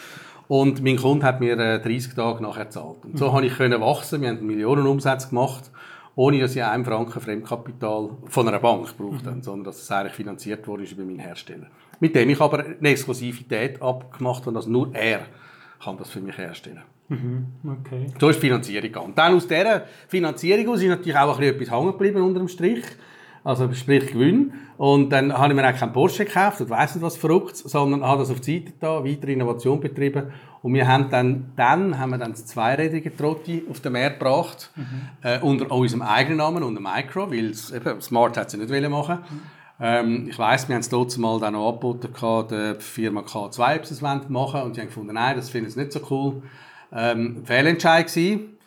Und 0.48 0.83
mein 0.83 0.96
Kunde 0.96 1.24
hat 1.24 1.38
mir 1.38 1.55
30 1.55 1.88
äh, 1.88 2.14
Tage 2.16 2.42
nachher 2.42 2.64
gezahlt. 2.64 3.05
Und 3.05 3.16
so 3.16 3.29
mhm. 3.29 3.31
konnte 3.31 3.46
ich 3.46 3.81
wachsen. 3.81 4.20
Wir 4.20 4.31
haben 4.31 4.44
Millionen 4.44 4.88
Umsätze 4.88 5.29
gemacht, 5.29 5.70
ohne 6.18 6.40
dass 6.40 6.57
ich 6.57 6.62
einen 6.64 6.85
Franken 6.85 7.20
Fremdkapital 7.20 8.11
von 8.26 8.48
einer 8.48 8.59
Bank 8.59 8.96
brauchte, 8.96 9.31
mhm. 9.31 9.42
sondern 9.42 9.64
dass 9.64 9.81
es 9.81 9.90
eigentlich 9.90 10.14
finanziert 10.14 10.66
wurde 10.66 10.83
über 10.85 11.04
meinen 11.04 11.20
Hersteller 11.20 11.68
mit 12.00 12.14
dem 12.14 12.31
ich 12.31 12.40
aber 12.40 12.64
eine 12.64 12.88
Exklusivität 12.88 13.81
abgemacht 13.83 14.42
habe, 14.46 14.54
dass 14.54 14.66
nur 14.66 14.94
er 14.94 15.20
kann 15.83 15.96
das 15.96 16.11
für 16.11 16.20
mich 16.20 16.37
herstellen 16.37 16.83
mhm, 17.09 17.46
okay. 17.64 18.07
So 18.20 18.28
ist 18.28 18.37
die 18.37 18.46
Finanzierung 18.46 18.83
gegangen. 18.83 19.12
Dann 19.14 19.35
aus 19.35 19.46
dieser 19.46 19.85
Finanzierung 20.09 20.74
aus 20.74 20.83
ist 20.83 20.88
natürlich 20.88 21.16
auch 21.16 21.38
ein 21.38 21.44
etwas 21.44 21.70
hängen 21.70 21.92
geblieben 21.92 22.22
unter 22.22 22.40
dem 22.40 22.48
Strich. 22.48 22.85
Also 23.44 23.72
sprich 23.72 24.09
Gewinn. 24.09 24.52
Und 24.76 25.11
dann 25.11 25.33
habe 25.33 25.52
ich 25.52 25.57
mir 25.59 25.68
auch 25.68 25.78
keinen 25.78 25.92
Porsche 25.92 26.24
gekauft 26.24 26.61
und 26.61 26.70
weiss 26.70 26.94
nicht 26.94 27.02
was 27.02 27.16
verrückt, 27.16 27.57
sondern 27.57 28.02
habe 28.04 28.20
das 28.20 28.31
auf 28.31 28.40
die 28.40 28.59
Seite 28.59 28.72
da, 28.81 29.04
weiter 29.04 29.28
Innovation 29.28 29.81
betrieben. 29.81 30.33
Und 30.62 30.75
wir 30.75 30.88
haben 30.88 31.09
dann, 31.11 31.53
dann 31.57 31.99
haben 31.99 32.11
wir 32.11 32.18
dann 32.18 32.33
das 32.33 32.47
zweirädige 32.47 33.14
Trotti 33.14 33.64
auf 33.71 33.81
den 33.81 33.92
Markt 33.92 34.18
gebracht, 34.18 34.71
mhm. 34.75 35.09
äh, 35.23 35.38
unter 35.40 35.71
unserem 35.71 36.03
eigenen 36.03 36.38
Namen, 36.38 36.62
unter 36.62 36.81
Micro, 36.81 37.31
weil 37.31 37.55
Smart 37.55 38.37
hat 38.37 38.51
sie 38.51 38.57
nicht 38.57 38.90
machen 38.90 39.18
mhm. 39.18 39.40
Ähm, 39.81 40.27
ich 40.29 40.38
weiss, 40.38 40.68
wir 40.68 40.75
haben 40.75 40.81
es 40.81 40.88
dort 40.88 41.16
mal 41.18 41.38
dann 41.38 41.53
noch 41.53 41.68
angeboten, 41.68 42.09
der 42.51 42.81
Firma 42.81 43.21
K2, 43.21 43.77
ob 43.77 43.87
sie 43.87 43.94
es 43.94 44.01
machen 44.01 44.35
wollen. 44.35 44.64
Und 44.64 44.77
die 44.77 44.81
haben 44.81 44.88
gefunden, 44.88 45.14
nein, 45.14 45.37
das 45.37 45.51
finden 45.51 45.71
sie 45.71 45.79
nicht 45.79 45.92
so 45.92 46.01
cool. 46.11 46.42
Ähm, 46.92 47.44
Fehlentscheid 47.44 48.07
gewesen, 48.07 48.59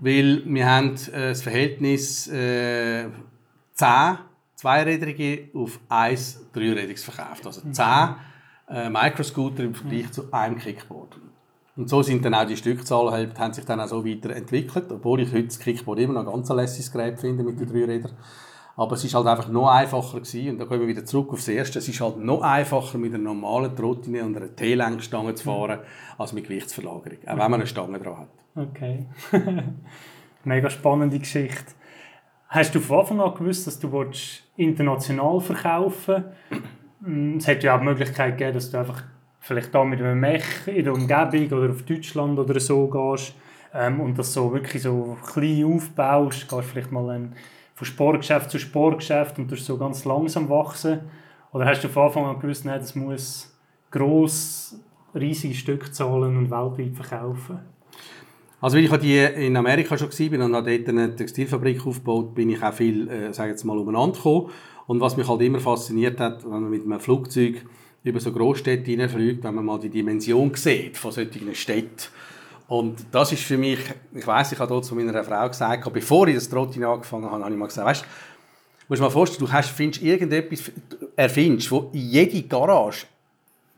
weil 0.00 0.42
wir 0.46 0.66
haben 0.70 0.94
äh, 1.12 1.28
das 1.28 1.42
Verhältnis 1.42 2.26
äh, 2.28 3.08
10 3.74 4.18
Zweirädrige 4.54 5.50
auf 5.52 5.78
1 5.88 6.46
Dreirädiges 6.52 7.04
verkauft. 7.04 7.44
Also 7.44 7.60
10 7.60 8.14
äh, 8.68 8.88
Microscooter 8.88 9.64
im 9.64 9.74
Vergleich 9.74 10.10
zu 10.12 10.32
einem 10.32 10.58
Kickboard. 10.58 11.18
Und 11.76 11.88
so 11.88 12.02
sind 12.02 12.24
dann 12.24 12.34
auch 12.34 12.46
die 12.46 12.56
Stückzahlen 12.56 13.12
halt, 13.12 13.38
haben 13.38 13.52
sich 13.52 13.64
dann 13.64 13.80
auch 13.80 13.88
so 13.88 14.06
weiterentwickelt, 14.06 14.92
obwohl 14.92 15.20
ich 15.20 15.32
heute 15.32 15.44
das 15.44 15.58
Kickboard 15.58 15.98
immer 15.98 16.14
noch 16.14 16.26
ein 16.26 16.32
ganz 16.32 16.48
lässiges 16.48 16.92
Gerät 16.92 17.18
finde 17.18 17.42
mit 17.42 17.58
den 17.58 17.68
drei 17.68 17.84
Rädern. 17.84 18.12
Aber 18.76 18.94
es 18.94 19.04
ist 19.04 19.14
halt 19.14 19.26
einfach 19.26 19.48
noch 19.48 19.68
einfacher 19.68 20.20
gewesen. 20.20 20.50
Und 20.50 20.58
da 20.58 20.64
kommen 20.64 20.80
wir 20.80 20.88
wieder 20.88 21.04
zurück 21.04 21.32
aufs 21.32 21.46
Erste. 21.46 21.78
Es 21.78 21.88
ist 21.88 22.00
halt 22.00 22.18
noch 22.18 22.42
einfacher, 22.42 22.98
mit 22.98 23.14
einer 23.14 23.22
normalen 23.22 23.74
Trottine 23.74 24.24
und 24.24 24.36
einer 24.36 24.54
T-Lenkstange 24.54 25.34
zu 25.34 25.44
fahren, 25.44 25.80
als 26.18 26.32
mit 26.32 26.44
Gewichtsverlagerung. 26.44 27.18
Auch 27.26 27.30
wenn 27.30 27.36
man 27.38 27.54
eine 27.54 27.66
Stange 27.66 28.00
dran 28.00 28.18
hat. 28.18 28.28
Okay. 28.56 29.06
Mega 30.44 30.70
spannende 30.70 31.18
Geschichte. 31.18 31.72
Hast 32.48 32.74
du 32.74 32.80
von 32.80 33.00
Anfang 33.00 33.20
an 33.20 33.34
gewusst, 33.34 33.66
dass 33.66 33.78
du 33.78 34.10
international 34.56 35.40
verkaufen 35.40 36.24
willst? 36.50 36.83
Es 37.06 37.46
hätte 37.46 37.66
ja 37.66 37.74
auch 37.74 37.80
die 37.80 37.84
Möglichkeit 37.84 38.38
gegeben, 38.38 38.54
dass 38.54 38.70
du 38.70 38.78
einfach 38.78 39.02
vielleicht 39.40 39.74
da 39.74 39.84
mit 39.84 40.00
einem 40.00 40.18
Mech 40.18 40.44
in 40.66 40.84
der 40.84 40.94
Umgebung 40.94 41.58
oder 41.58 41.70
auf 41.70 41.82
Deutschland 41.82 42.38
oder 42.38 42.58
so 42.58 42.86
gehst 42.86 43.34
ähm, 43.74 44.00
und 44.00 44.18
das 44.18 44.32
so 44.32 44.52
wirklich 44.52 44.82
so 44.82 45.18
klein 45.26 45.64
aufbaust. 45.64 46.48
Gehst 46.48 46.68
vielleicht 46.70 46.92
mal 46.92 47.10
ein, 47.10 47.34
von 47.74 47.86
Sportgeschäft 47.86 48.50
zu 48.50 48.58
Sportgeschäft 48.58 49.38
und 49.38 49.50
du 49.50 49.56
so 49.56 49.76
ganz 49.76 50.04
langsam 50.06 50.48
wachsen. 50.48 51.00
Oder 51.52 51.66
hast 51.66 51.84
du 51.84 51.88
von 51.88 52.04
Anfang 52.04 52.24
an 52.24 52.40
gewusst, 52.40 52.64
nein, 52.64 52.80
das 52.80 52.94
muss 52.94 53.54
gross, 53.90 54.80
riesige 55.14 55.54
Stückzahlen 55.54 56.36
und 56.36 56.50
weltweit 56.50 56.96
verkaufen? 56.96 57.58
Also 58.60 58.78
weil 58.78 58.84
ich 58.84 58.96
die 58.96 59.18
in 59.18 59.58
Amerika 59.58 59.98
schon 59.98 60.08
war 60.08 60.46
und 60.46 60.56
habe 60.56 60.78
dort 60.78 60.88
eine 60.88 61.14
Textilfabrik 61.14 61.86
aufgebaut, 61.86 62.34
bin 62.34 62.48
ich 62.48 62.62
auch 62.62 62.72
viel, 62.72 63.08
äh, 63.10 63.32
sage 63.34 63.50
jetzt 63.50 63.64
mal, 63.64 63.76
umeinander 63.76 64.16
gekommen. 64.16 64.50
Und 64.86 65.00
was 65.00 65.16
mich 65.16 65.28
halt 65.28 65.40
immer 65.42 65.60
fasziniert 65.60 66.20
hat, 66.20 66.44
wenn 66.44 66.50
man 66.50 66.70
mit 66.70 66.84
einem 66.84 67.00
Flugzeug 67.00 67.64
über 68.02 68.20
so 68.20 68.32
Großstädte 68.32 68.90
hineinfliegt, 68.90 69.42
wenn 69.42 69.54
man 69.54 69.64
mal 69.64 69.80
die 69.80 69.88
Dimension 69.88 70.54
sieht 70.54 70.96
von 70.98 71.10
solchen 71.10 71.54
Städten. 71.54 72.08
Und 72.68 73.06
das 73.12 73.32
ist 73.32 73.42
für 73.42 73.58
mich, 73.58 73.78
ich 74.14 74.26
weiß, 74.26 74.52
ich 74.52 74.58
habe 74.58 74.68
dort 74.68 74.84
zu 74.84 74.94
meiner 74.94 75.24
Frau 75.24 75.48
gesagt, 75.48 75.90
bevor 75.92 76.28
ich 76.28 76.34
das 76.34 76.48
Trottin 76.48 76.84
angefangen 76.84 77.30
habe, 77.30 77.44
habe 77.44 77.52
ich 77.52 77.58
mal 77.58 77.66
gesagt, 77.66 77.86
weißt, 77.86 78.02
du 78.02 78.08
musst 78.88 79.00
dir 79.00 79.04
mal 79.04 79.10
vorstellen, 79.10 79.46
du 79.46 79.52
hast, 79.52 79.70
findest 79.70 80.02
irgendetwas, 80.02 80.70
erfindest, 81.16 81.70
wo 81.70 81.90
in 81.92 82.08
jede 82.08 82.42
Garage 82.42 83.06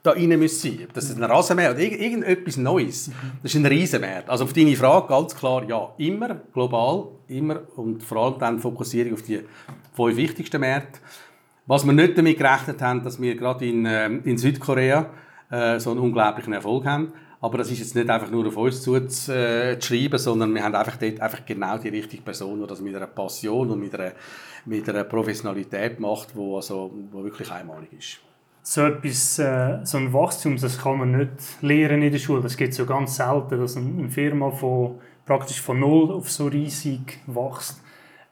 da 0.06 0.12
rein 0.12 0.28
müssen 0.38 0.76
sein. 0.78 0.88
Das 0.92 1.04
ist 1.04 1.16
ein 1.16 1.24
Rasenmäher 1.24 1.72
oder 1.72 1.80
irgendetwas 1.80 2.56
Neues. 2.56 3.10
Das 3.42 3.52
ist 3.52 3.60
ein 3.60 3.66
Riesenmarkt. 3.66 4.30
Also 4.30 4.44
auf 4.44 4.52
deine 4.52 4.76
Frage 4.76 5.08
ganz 5.08 5.34
klar, 5.34 5.64
ja, 5.68 5.92
immer, 5.98 6.40
global, 6.52 7.08
immer 7.26 7.62
und 7.76 8.04
vor 8.04 8.18
allem 8.18 8.38
dann 8.38 8.58
Fokussierung 8.60 9.14
auf 9.14 9.22
die 9.22 9.40
fünf 9.96 10.16
wichtigsten 10.16 10.60
Märkte. 10.60 11.00
Was 11.66 11.84
wir 11.84 11.92
nicht 11.92 12.16
damit 12.16 12.38
gerechnet 12.38 12.80
haben, 12.80 13.02
dass 13.02 13.20
wir 13.20 13.34
gerade 13.34 13.66
in, 13.66 13.86
äh, 13.86 14.06
in 14.06 14.38
Südkorea 14.38 15.06
äh, 15.50 15.80
so 15.80 15.90
einen 15.90 16.00
unglaublichen 16.00 16.52
Erfolg 16.52 16.86
haben. 16.86 17.12
Aber 17.40 17.58
das 17.58 17.70
ist 17.70 17.80
jetzt 17.80 17.94
nicht 17.94 18.08
einfach 18.08 18.30
nur 18.30 18.46
auf 18.46 18.56
uns 18.56 18.82
zuzuschreiben, 18.82 20.14
äh, 20.14 20.18
sondern 20.18 20.54
wir 20.54 20.62
haben 20.62 20.74
einfach 20.74 20.96
dort 20.96 21.20
einfach 21.20 21.44
genau 21.44 21.78
die 21.78 21.88
richtige 21.88 22.22
Person, 22.22 22.60
die 22.60 22.66
das 22.66 22.80
mit 22.80 22.94
einer 22.94 23.06
Passion 23.06 23.70
und 23.70 23.80
mit 23.80 23.94
einer, 23.94 24.12
mit 24.64 24.88
einer 24.88 25.04
Professionalität 25.04 25.98
macht, 25.98 26.28
die 26.34 26.54
also, 26.54 26.92
wo 27.10 27.24
wirklich 27.24 27.50
einmalig 27.50 27.92
ist 27.92 28.20
so 28.68 28.84
etwas, 28.84 29.38
äh, 29.38 29.78
so 29.84 29.96
ein 29.96 30.12
Wachstum, 30.12 30.56
das 30.56 30.78
kann 30.78 30.98
man 30.98 31.16
nicht 31.16 31.62
lernen 31.62 32.02
in 32.02 32.10
der 32.10 32.18
Schule. 32.18 32.42
Das 32.42 32.56
geht 32.56 32.74
so 32.74 32.84
ganz 32.84 33.14
selten, 33.14 33.60
dass 33.60 33.76
eine 33.76 34.10
Firma 34.10 34.50
von, 34.50 34.98
praktisch 35.24 35.60
von 35.60 35.78
null 35.78 36.10
auf 36.10 36.28
so 36.30 36.48
riesig 36.48 37.20
wächst. 37.28 37.80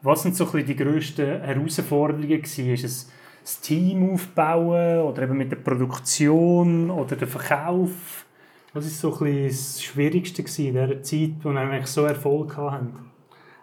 Was 0.04 0.22
sind 0.22 0.36
so 0.36 0.44
die 0.44 0.76
grössten 0.76 1.40
Herausforderungen 1.40 2.28
gewesen? 2.28 2.70
Ist 2.74 2.84
es 2.84 3.10
das 3.42 3.60
Team 3.62 4.10
aufbauen 4.10 5.00
oder 5.00 5.22
eben 5.22 5.38
mit 5.38 5.50
der 5.50 5.56
Produktion 5.56 6.90
oder 6.90 7.16
der 7.16 7.26
Verkauf? 7.26 8.26
Was 8.74 8.84
ist 8.84 9.00
so 9.00 9.10
das 9.12 9.82
Schwierigste 9.82 10.42
gewesen 10.42 10.66
in 10.66 10.74
dieser 10.74 11.02
Zeit, 11.02 11.30
wo 11.42 11.52
wir 11.52 11.60
eigentlich 11.60 11.86
so 11.86 12.04
Erfolg 12.04 12.54
hatten? 12.54 13.10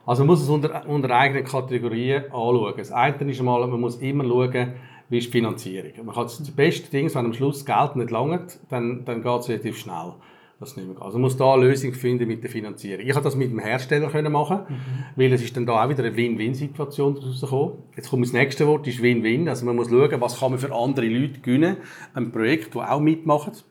Also 0.04 0.24
man 0.24 0.30
muss 0.30 0.42
es 0.42 0.50
unter, 0.50 0.84
unter 0.88 1.12
eigenen 1.12 1.44
Kategorien 1.44 2.24
anschauen. 2.24 2.74
Das 2.76 2.92
eine 2.92 3.32
ist 3.32 3.40
einmal, 3.40 3.68
man 3.68 3.80
muss 3.80 3.98
immer 3.98 4.24
schauen, 4.24 4.74
wie 5.10 5.20
ist 5.20 5.28
die 5.28 5.32
Finanzierung. 5.32 5.92
Man 6.06 6.16
kann 6.16 6.24
das 6.24 6.50
beste 6.50 6.90
Ding, 6.90 7.14
wenn 7.14 7.26
am 7.26 7.34
Schluss 7.34 7.64
Geld 7.68 7.96
nicht 7.98 8.10
langt, 8.10 8.60
dann, 8.70 9.06
dann 9.06 9.22
geht 9.22 9.42
es 9.42 9.50
relativ 9.50 9.78
schnell. 9.78 10.14
Das 10.62 10.78
nicht 10.78 10.88
mehr 10.88 11.02
Also 11.02 11.18
man 11.18 11.24
muss 11.24 11.38
da 11.38 11.56
eine 11.56 11.64
Lösung 11.64 11.92
finden 11.92 12.28
mit 12.28 12.44
der 12.44 12.52
Finanzierung. 12.52 13.04
Ich 13.04 13.16
habe 13.16 13.24
das 13.24 13.36
mit 13.36 13.50
dem 13.50 13.58
Hersteller 13.58 14.10
können 14.10 14.32
machen, 14.32 14.60
mhm. 14.70 14.76
weil 15.16 15.34
es 15.34 15.42
ist 15.42 15.58
dann 15.58 15.66
da 15.66 15.84
auch 15.84 15.90
wieder 15.90 16.04
eine 16.04 16.16
Win-Win-Situation 16.16 17.18
rausgekommen. 17.18 17.80
Jetzt 17.96 18.12
kommt 18.12 18.24
das 18.24 18.32
nächste 18.32 18.68
Wort, 18.68 18.86
ist 18.86 19.02
Win-Win. 19.02 19.50
Also 19.50 19.66
man 19.66 19.76
muss 19.76 19.90
schauen, 19.90 20.22
was 20.22 20.40
kann 20.40 20.52
man 20.52 20.60
für 20.60 20.72
andere 20.72 21.08
Leute 21.08 21.40
gewinnen. 21.40 21.78
Ein 22.14 22.32
Projekt, 22.32 22.76
das 22.76 22.88
auch 22.88 23.00
mitmacht. 23.00 23.66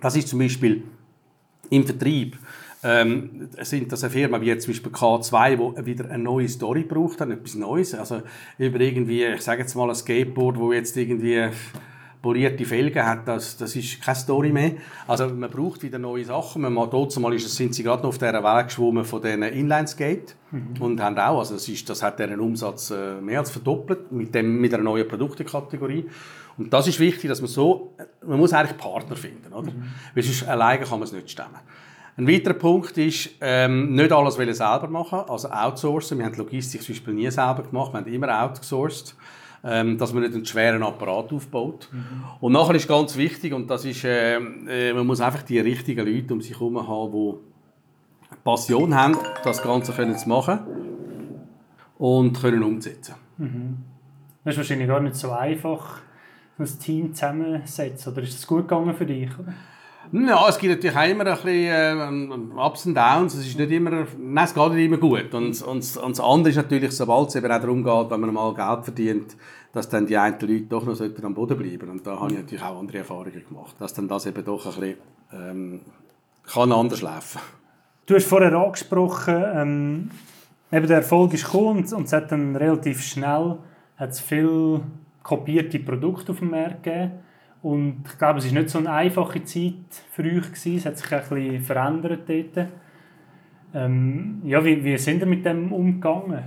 Das 0.00 0.14
ist 0.14 0.28
zum 0.28 0.38
Beispiel 0.38 0.84
im 1.70 1.84
Vertrieb 1.84 2.38
ähm, 2.84 3.48
sind 3.62 3.90
das 3.90 4.04
eine 4.04 4.12
Firma 4.12 4.40
wie 4.40 4.46
jetzt 4.46 4.66
zum 4.66 4.72
Beispiel 4.72 4.92
K2, 4.92 5.74
die 5.78 5.86
wieder 5.86 6.10
eine 6.10 6.22
neue 6.22 6.48
Story 6.48 6.84
braucht, 6.84 7.20
etwas 7.22 7.56
Neues. 7.56 7.92
Also 7.92 8.22
über 8.58 8.78
irgendwie, 8.78 9.24
ich 9.24 9.40
sage 9.40 9.62
jetzt 9.62 9.74
mal 9.74 9.88
ein 9.88 9.96
Skateboard, 9.96 10.58
wo 10.58 10.72
jetzt 10.72 10.96
irgendwie 10.96 11.48
polierte 12.24 12.64
Felgen 12.64 13.04
hat, 13.04 13.28
das, 13.28 13.58
das 13.58 13.76
ist 13.76 14.00
keine 14.00 14.16
Story 14.16 14.50
mehr. 14.50 14.72
Also 15.06 15.28
man 15.28 15.50
braucht 15.50 15.82
wieder 15.82 15.98
neue 15.98 16.24
Sachen. 16.24 16.62
Man 16.62 16.88
dort 16.88 17.14
mal 17.20 17.34
ist, 17.34 17.54
sind 17.54 17.74
sie 17.74 17.82
gerade 17.82 18.02
noch 18.02 18.08
auf 18.08 18.16
dieser 18.16 18.42
Welt 18.42 18.68
geschwommen 18.68 19.04
von 19.04 19.20
diesen 19.20 19.42
Inlineskate 19.42 20.32
mhm. 20.50 20.80
und 20.80 21.02
haben 21.02 21.18
auch, 21.18 21.40
also 21.40 21.52
das, 21.52 21.68
ist, 21.68 21.86
das 21.90 22.02
hat 22.02 22.18
deren 22.18 22.40
Umsatz 22.40 22.90
äh, 22.90 23.20
mehr 23.20 23.40
als 23.40 23.50
verdoppelt 23.50 24.10
mit, 24.10 24.34
dem, 24.34 24.58
mit 24.58 24.72
einer 24.72 24.82
neuen 24.82 25.06
Produktenkategorie. 25.06 26.06
Und 26.56 26.72
das 26.72 26.88
ist 26.88 26.98
wichtig, 26.98 27.28
dass 27.28 27.42
man 27.42 27.48
so, 27.48 27.92
man 28.26 28.38
muss 28.38 28.54
eigentlich 28.54 28.78
Partner 28.78 29.16
finden, 29.16 29.52
oder? 29.52 29.70
Mhm. 29.70 29.84
Weil 30.14 30.22
sonst 30.22 30.48
alleine 30.48 30.82
kann 30.82 30.98
man 30.98 31.02
es 31.02 31.12
nicht 31.12 31.30
stemmen. 31.30 31.60
Ein 32.16 32.26
weiterer 32.26 32.54
Punkt 32.54 32.96
ist, 32.96 33.32
ähm, 33.42 33.94
nicht 33.94 34.12
alles 34.12 34.36
selber 34.36 34.88
machen, 34.88 35.28
also 35.28 35.50
outsourcen. 35.50 36.16
Wir 36.16 36.24
haben 36.24 36.36
Logistik 36.36 36.82
zum 36.82 36.94
Beispiel 36.94 37.12
nie 37.12 37.30
selber 37.30 37.64
gemacht, 37.64 37.92
wir 37.92 38.00
haben 38.00 38.10
immer 38.10 38.44
outgesourced, 38.44 39.14
ähm, 39.64 39.96
dass 39.96 40.12
man 40.12 40.22
nicht 40.22 40.34
einen 40.34 40.44
schweren 40.44 40.82
Apparat 40.82 41.32
aufbaut. 41.32 41.88
Mhm. 41.90 42.24
Und 42.40 42.52
nachher 42.52 42.74
ist 42.74 42.86
ganz 42.86 43.16
wichtig, 43.16 43.54
und 43.54 43.68
das 43.70 43.84
ist, 43.84 44.04
äh, 44.04 44.36
äh, 44.36 44.92
man 44.92 45.06
muss 45.06 45.20
einfach 45.20 45.42
die 45.42 45.58
richtigen 45.58 46.06
Leute 46.06 46.34
um 46.34 46.40
sich 46.40 46.52
herum 46.52 46.86
haben, 46.86 47.12
die 47.12 48.36
Passion 48.44 48.94
haben, 48.94 49.16
das 49.42 49.62
Ganze 49.62 49.92
können 49.92 50.18
zu 50.18 50.28
machen 50.28 50.60
und 51.98 52.38
können 52.40 52.62
umsetzen. 52.62 53.14
Mhm. 53.38 53.78
Das 54.44 54.54
ist 54.54 54.58
wahrscheinlich 54.58 54.88
gar 54.88 55.00
nicht 55.00 55.16
so 55.16 55.32
einfach, 55.32 56.02
ein 56.58 56.66
Team 56.78 57.14
zusammensetzen. 57.14 58.12
Oder 58.12 58.22
ist 58.22 58.34
das 58.34 58.46
gut 58.46 58.68
gegangen 58.68 58.94
für 58.94 59.06
dich? 59.06 59.30
Oder? 59.38 59.54
Ja, 60.12 60.48
es 60.48 60.58
gibt 60.58 60.74
natürlich 60.74 60.96
auch 60.96 61.08
immer 61.08 61.26
ein 61.26 61.34
bisschen 61.34 62.56
äh, 62.56 62.66
Ups 62.66 62.86
und 62.86 62.94
Downs. 62.94 63.34
Es 63.34 63.46
ist 63.46 63.58
nicht 63.58 63.70
immer, 63.70 64.06
nein, 64.18 64.44
es 64.44 64.54
geht 64.54 64.72
nicht 64.72 64.84
immer 64.84 64.98
gut. 64.98 65.34
Und, 65.34 65.60
und, 65.62 65.96
und 65.96 66.10
das 66.10 66.20
andere 66.20 66.50
ist 66.50 66.56
natürlich, 66.56 66.92
sobald 66.92 67.28
es 67.28 67.36
eben 67.36 67.50
auch 67.50 67.60
darum 67.60 67.82
geht, 67.82 68.10
wenn 68.10 68.20
man 68.20 68.34
mal 68.34 68.54
Geld 68.54 68.84
verdient, 68.84 69.36
dass 69.72 69.88
dann 69.88 70.06
die 70.06 70.16
einen 70.16 70.38
Leute 70.40 70.62
doch 70.62 70.84
noch 70.84 71.00
am 71.00 71.34
Boden 71.34 71.58
bleiben 71.58 71.90
Und 71.90 72.06
da 72.06 72.20
habe 72.20 72.32
ich 72.32 72.38
natürlich 72.38 72.62
auch 72.62 72.78
andere 72.78 72.98
Erfahrungen 72.98 73.44
gemacht, 73.48 73.74
dass 73.78 73.92
dann 73.94 74.06
das 74.06 74.26
eben 74.26 74.44
doch 74.44 74.64
ein 74.66 74.80
bisschen 74.80 74.96
ähm, 75.32 75.80
kann 76.46 76.72
anders 76.72 77.02
laufen 77.02 77.40
Du 78.06 78.14
hast 78.14 78.26
vorher 78.26 78.52
angesprochen, 78.52 79.42
ähm, 79.54 80.10
eben 80.70 80.86
der 80.86 80.98
Erfolg 80.98 81.32
ist 81.32 81.44
gekommen 81.44 81.78
und, 81.78 81.92
und 81.92 82.04
es 82.04 82.12
hat 82.12 82.30
dann 82.30 82.54
relativ 82.54 83.02
schnell 83.02 83.56
hat's 83.96 84.20
viel 84.20 84.80
kopierte 85.22 85.78
Produkte 85.78 86.32
auf 86.32 86.38
dem 86.38 86.50
Markt 86.50 86.82
gegeben. 86.82 87.23
Und 87.64 88.02
ich 88.04 88.18
glaube, 88.18 88.40
es 88.40 88.44
war 88.44 88.60
nicht 88.60 88.68
so 88.68 88.78
eine 88.78 88.92
einfache 88.92 89.42
Zeit 89.42 89.72
für 90.10 90.22
euch. 90.22 90.52
Gewesen. 90.52 90.76
Es 90.76 90.84
hat 90.84 90.98
sich 90.98 91.10
ein 91.10 91.20
bisschen 91.20 91.60
verändert 91.62 92.28
dort. 92.28 92.68
Ähm, 93.72 94.42
ja, 94.44 94.62
wie, 94.62 94.84
wie 94.84 94.98
sind 94.98 95.20
ihr 95.20 95.26
mit 95.26 95.46
dem 95.46 95.72
umgegangen? 95.72 96.44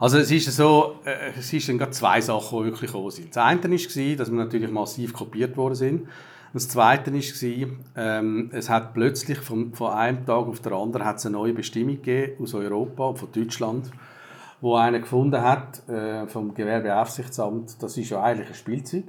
Also 0.00 0.18
es 0.18 0.28
ist 0.32 0.50
so, 0.50 0.96
äh, 1.04 1.38
es 1.38 1.52
ist 1.52 1.68
dann 1.68 1.92
zwei 1.92 2.20
Sachen, 2.20 2.58
die 2.58 2.64
wirklich 2.64 2.90
gekommen 2.90 3.12
sind. 3.12 3.28
Das 3.28 3.44
eine 3.44 3.62
war, 3.62 4.16
dass 4.16 4.30
wir 4.32 4.38
natürlich 4.38 4.70
massiv 4.72 5.12
kopiert 5.12 5.56
worden 5.56 5.76
sind. 5.76 6.08
Das 6.52 6.68
zweite 6.68 7.14
war, 7.14 7.68
ähm, 7.96 8.50
es 8.52 8.68
hat 8.68 8.92
plötzlich 8.92 9.38
von, 9.38 9.72
von 9.72 9.92
einem 9.92 10.26
Tag 10.26 10.48
auf 10.48 10.58
den 10.58 10.72
anderen 10.72 11.06
hat 11.06 11.18
es 11.18 11.26
eine 11.26 11.36
neue 11.36 11.52
Bestimmung 11.52 12.02
gegeben 12.02 12.42
aus 12.42 12.54
Europa, 12.54 13.14
von 13.14 13.28
Deutschland, 13.30 13.88
wo 14.60 14.74
einer 14.74 14.98
gefunden 14.98 15.40
hat 15.40 15.88
äh, 15.88 16.26
vom 16.26 16.54
Gewerbeaufsichtsamt, 16.54 17.80
das 17.80 17.96
ist 17.96 18.10
ja 18.10 18.20
eigentlich 18.20 18.48
ein 18.48 18.54
Spielzeug. 18.54 19.04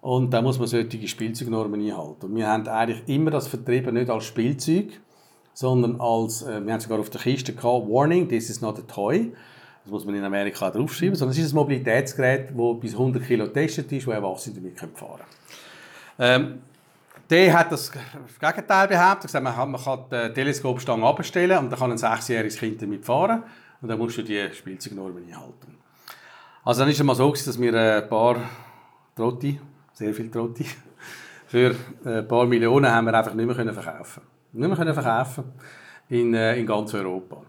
Und 0.00 0.30
da 0.32 0.42
muss 0.42 0.58
man 0.58 0.68
solche 0.68 1.08
Spielzeugnormen 1.08 1.80
einhalten. 1.80 2.34
Wir 2.34 2.48
haben 2.48 2.66
eigentlich 2.68 3.02
immer 3.06 3.30
das 3.30 3.48
vertrieben, 3.48 3.94
nicht 3.94 4.10
als 4.10 4.24
Spielzeug, 4.24 5.00
sondern 5.54 6.00
als, 6.00 6.42
äh, 6.42 6.64
wir 6.64 6.72
haben 6.72 6.80
sogar 6.80 7.00
auf 7.00 7.10
der 7.10 7.20
Kiste 7.20 7.52
gehabt, 7.52 7.88
Warning, 7.88 8.28
this 8.28 8.48
is 8.48 8.60
not 8.60 8.78
a 8.78 8.82
toy. 8.82 9.32
Das 9.82 9.90
muss 9.90 10.04
man 10.04 10.14
in 10.14 10.24
Amerika 10.24 10.70
draufschreiben, 10.70 11.16
sondern 11.16 11.32
es 11.36 11.44
ist 11.44 11.52
ein 11.52 11.56
Mobilitätsgerät, 11.56 12.50
das 12.50 12.80
bis 12.80 12.92
100 12.92 13.24
Kilo 13.24 13.46
getestet 13.46 13.90
ist, 13.90 14.06
wo 14.06 14.12
Erwachsene 14.12 14.56
damit 14.56 14.78
fahren 14.78 14.92
können. 14.96 15.22
Ähm, 16.18 16.62
der 17.30 17.58
hat 17.58 17.72
das 17.72 17.90
Gegenteil 17.90 18.88
behauptet. 18.88 19.34
Er 19.34 19.40
gesagt, 19.40 19.44
man 19.44 19.76
kann 19.76 20.04
die 20.10 20.34
Teleskopstange 20.34 21.04
abstellen 21.04 21.58
und 21.58 21.70
dann 21.70 21.78
kann 21.78 21.90
ein 21.90 21.98
sechsjähriges 21.98 22.56
Kind 22.56 22.80
damit 22.80 23.04
fahren. 23.04 23.42
Und 23.80 23.88
dann 23.88 23.98
musst 23.98 24.16
du 24.18 24.22
die 24.22 24.48
Spielzeugnormen 24.52 25.24
einhalten. 25.26 25.76
Also 26.64 26.80
dann 26.80 26.88
ist 26.88 26.98
es 26.98 27.04
mal 27.04 27.14
so, 27.14 27.30
dass 27.30 27.60
wir 27.60 27.74
ein 27.74 28.08
paar 28.08 28.36
Trotti 29.14 29.60
sehr 29.98 30.14
viel 30.14 30.30
Trotti. 30.30 30.64
Für 31.48 31.74
ein 32.04 32.28
paar 32.28 32.46
Millionen 32.46 32.90
haben 32.90 33.06
wir 33.06 33.14
einfach 33.14 33.34
nicht 33.34 33.46
mehr 33.46 33.72
verkaufen 33.72 34.22
Nicht 34.52 34.68
mehr 34.68 34.76
können 34.76 34.94
verkaufen 34.94 35.44
in, 36.08 36.34
äh, 36.34 36.56
in 36.56 36.66
ganz 36.66 36.94
Europa. 36.94 37.36
Und 37.36 37.46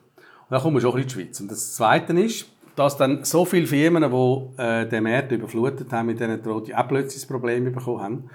dann 0.50 0.62
kommen 0.62 0.78
wir 0.78 0.82
schon 0.82 0.98
in 1.00 1.08
die 1.08 1.14
Schweiz. 1.14 1.40
Und 1.42 1.52
das 1.52 1.76
Zweite 1.76 2.14
ist, 2.14 2.48
dass 2.76 2.98
dann 2.98 3.24
so 3.24 3.46
viele 3.46 3.68
Firmen, 3.68 4.10
die 4.10 4.62
äh, 4.62 4.88
den 4.88 5.04
Markt 5.04 5.32
überflutet 5.32 5.92
haben 5.92 6.08
mit 6.08 6.20
diesen 6.20 6.42
Drohnen, 6.42 6.74
auch 6.74 6.88
plötzlich 6.88 7.22
das 7.22 7.28
Problem 7.28 7.66
bekommen 7.66 8.02
haben 8.02 8.30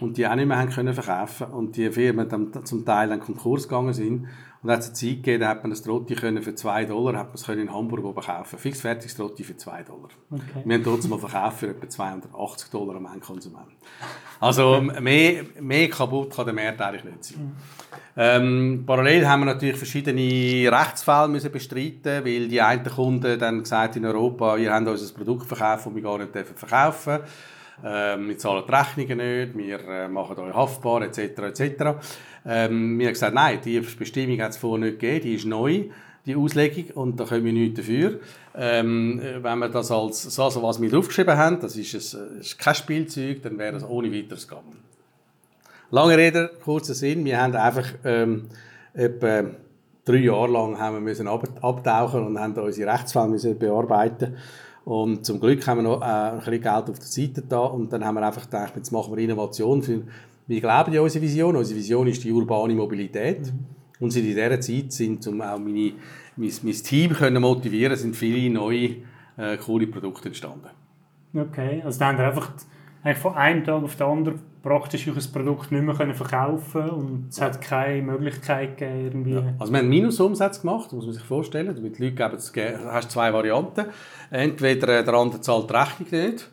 und 0.00 0.16
die 0.16 0.26
auch 0.26 0.34
nicht 0.34 0.46
mehr 0.46 0.58
haben 0.58 0.70
können 0.70 0.94
verkaufen 0.94 1.48
und 1.48 1.76
die 1.76 1.90
Firmen 1.90 2.28
dann 2.28 2.64
zum 2.64 2.86
Teil 2.86 3.08
dann 3.08 3.20
Konkurs 3.20 3.64
gegangen 3.64 3.92
sind. 3.92 4.28
Und 4.62 4.70
hat 4.70 4.78
es 4.78 4.86
eine 4.86 4.94
Zeit 4.94 5.08
gegeben, 5.16 5.40
da 5.40 5.48
hat 5.48 5.64
man 5.64 5.70
das 5.70 5.82
Trotti 5.82 6.14
für 6.14 6.54
2 6.54 6.84
Dollar 6.84 7.18
hat 7.18 7.26
man 7.28 7.34
es 7.34 7.48
in 7.48 7.72
Hamburg 7.72 8.04
oben 8.04 8.20
kaufen. 8.20 8.58
Fixfertiges 8.58 9.16
Trotti 9.16 9.42
für 9.42 9.56
2 9.56 9.82
Dollar. 9.82 10.08
Okay. 10.30 10.62
Wir 10.64 10.74
haben 10.76 10.84
trotzdem 10.84 11.10
mal 11.10 11.18
verkauft 11.18 11.58
für 11.58 11.70
etwa 11.70 11.88
280 11.88 12.70
Dollar 12.70 12.96
am 12.96 13.06
Endkonsument. 13.06 13.66
Also 14.38 14.80
mehr, 14.80 15.44
mehr 15.60 15.88
kaputt 15.88 16.34
kann 16.34 16.46
der 16.46 16.54
Markt 16.54 16.80
eigentlich 16.80 17.04
nicht 17.04 17.24
sein. 17.24 17.56
Ähm, 18.16 18.84
parallel 18.86 19.26
haben 19.26 19.40
wir 19.40 19.46
natürlich 19.46 19.76
verschiedene 19.76 20.70
Rechtsfälle 20.70 21.28
müssen 21.28 21.50
bestreiten, 21.50 22.24
weil 22.24 22.46
die 22.46 22.60
einen 22.60 22.84
Kunden 22.84 23.38
dann 23.38 23.60
gesagt 23.60 23.96
in 23.96 24.04
Europa, 24.04 24.56
ihr 24.58 24.72
habt 24.72 24.86
uns 24.86 25.10
ein 25.10 25.14
Produkt 25.16 25.46
verkauft, 25.46 25.86
das 25.86 25.94
wir 25.94 26.02
gar 26.02 26.18
nicht 26.18 26.30
verkaufen 26.32 27.14
dürfen. 27.14 27.24
Ähm, 27.84 28.28
wir 28.28 28.38
zahlen 28.38 28.64
die 28.66 28.72
Rechnungen 28.72 29.18
nicht, 29.18 29.58
wir 29.58 29.88
äh, 29.88 30.08
machen 30.08 30.38
euch 30.38 30.54
haftbar, 30.54 31.02
etc. 31.02 31.18
etc. 31.18 31.62
Ähm, 32.46 32.98
wir 32.98 33.06
haben 33.06 33.12
gesagt, 33.12 33.34
nein, 33.34 33.58
die 33.64 33.80
Bestimmung 33.80 34.40
hat 34.40 34.50
es 34.50 34.56
vorher 34.56 34.86
nicht 34.86 35.00
gegeben, 35.00 35.24
die 35.24 35.34
ist 35.34 35.46
neu, 35.46 35.84
die 36.24 36.36
Auslegung, 36.36 36.90
und 36.94 37.18
da 37.18 37.24
können 37.24 37.44
wir 37.44 37.52
nichts 37.52 37.80
dafür. 37.80 38.20
Ähm, 38.54 39.20
wenn 39.40 39.58
wir 39.58 39.68
das 39.68 39.90
als 39.90 40.22
so, 40.22 40.44
also 40.44 40.62
was 40.62 40.80
wir 40.80 40.90
draufgeschrieben 40.90 41.36
haben, 41.36 41.60
das 41.60 41.76
ist, 41.76 42.14
ein, 42.14 42.40
ist 42.40 42.58
kein 42.58 42.74
Spielzeug, 42.74 43.42
dann 43.42 43.58
wäre 43.58 43.72
das 43.72 43.88
ohne 43.88 44.12
weiteres 44.12 44.46
gegangen. 44.46 44.78
Lange 45.90 46.16
Rede, 46.16 46.50
kurzer 46.64 46.94
Sinn, 46.94 47.24
wir 47.24 47.40
haben 47.40 47.54
einfach 47.54 47.86
ähm, 48.04 48.48
etwa 48.94 49.44
drei 50.04 50.16
Jahre 50.16 50.50
lang 50.50 50.78
haben 50.78 50.96
wir 50.96 51.00
müssen 51.00 51.28
abtauchen 51.28 52.26
und 52.26 52.38
haben 52.38 52.54
unsere 52.54 52.92
Rechtsfälle 52.92 53.28
müssen 53.28 53.58
bearbeiten 53.58 54.36
und 54.84 55.24
zum 55.24 55.38
Glück 55.38 55.66
haben 55.66 55.78
wir 55.78 55.82
noch 55.82 56.00
äh, 56.00 56.04
ein 56.04 56.38
bisschen 56.38 56.60
Geld 56.60 56.66
auf 56.66 56.98
der 56.98 57.06
Seite 57.06 57.42
da 57.42 57.60
und 57.60 57.92
dann 57.92 58.04
haben 58.04 58.16
wir 58.16 58.26
einfach 58.26 58.42
gedacht, 58.42 58.72
jetzt 58.76 58.90
machen 58.90 59.14
wir 59.14 59.22
Innovation. 59.22 59.82
Für, 59.82 60.02
wir 60.46 60.60
glauben 60.60 60.92
ja 60.92 61.00
unsere 61.00 61.22
Vision. 61.22 61.54
Unsere 61.54 61.78
Vision 61.78 62.06
ist 62.08 62.24
die 62.24 62.32
urbane 62.32 62.74
Mobilität. 62.74 63.40
Mhm. 63.40 63.64
Und 64.00 64.10
seit 64.10 64.24
in 64.24 64.30
dieser 64.30 64.60
Zeit 64.60 64.92
sind, 64.92 65.24
um 65.28 65.40
auch 65.40 65.58
meine, 65.58 65.92
mein, 66.36 66.52
mein 66.62 66.72
Team 66.72 67.12
können 67.12 67.40
motivieren 67.40 67.96
sind 67.96 68.16
viele 68.16 68.52
neue 68.52 68.96
äh, 69.36 69.56
coole 69.58 69.86
Produkte 69.86 70.28
entstanden. 70.28 70.68
Okay, 71.34 71.80
also 71.84 72.00
dann 72.00 72.08
haben 72.08 72.18
wir 72.18 72.26
einfach 72.26 72.50
eigentlich 73.04 73.18
von 73.18 73.34
einem 73.34 73.64
Tag 73.64 73.82
auf 73.82 73.96
den 73.96 74.06
anderen 74.06 74.40
praktisch 74.62 75.06
ein 75.08 75.14
Produkt 75.32 75.72
nicht 75.72 75.82
mehr 75.82 75.94
können 75.94 76.14
verkaufen 76.14 76.90
und 76.90 77.26
es 77.30 77.40
hat 77.40 77.60
keine 77.60 78.02
Möglichkeit 78.02 78.78
gegeben, 78.78 79.02
irgendwie... 79.04 79.32
Ja. 79.32 79.54
Also 79.58 79.72
wir 79.72 79.80
haben 79.80 79.88
Minusumsatz 79.88 80.60
gemacht, 80.60 80.92
muss 80.92 81.04
man 81.04 81.14
sich 81.14 81.24
vorstellen. 81.24 81.74
Damit 81.74 81.98
die 81.98 82.04
Leute 82.04 82.14
geben, 82.14 82.34
es 82.36 82.52
hast 82.92 83.10
zwei 83.10 83.32
Varianten. 83.32 83.86
Entweder 84.30 85.00
äh, 85.00 85.04
der 85.04 85.14
andere 85.14 85.40
zahlt 85.40 85.68
die 85.68 85.74
Rechnung 85.74 86.08
nicht 86.10 86.48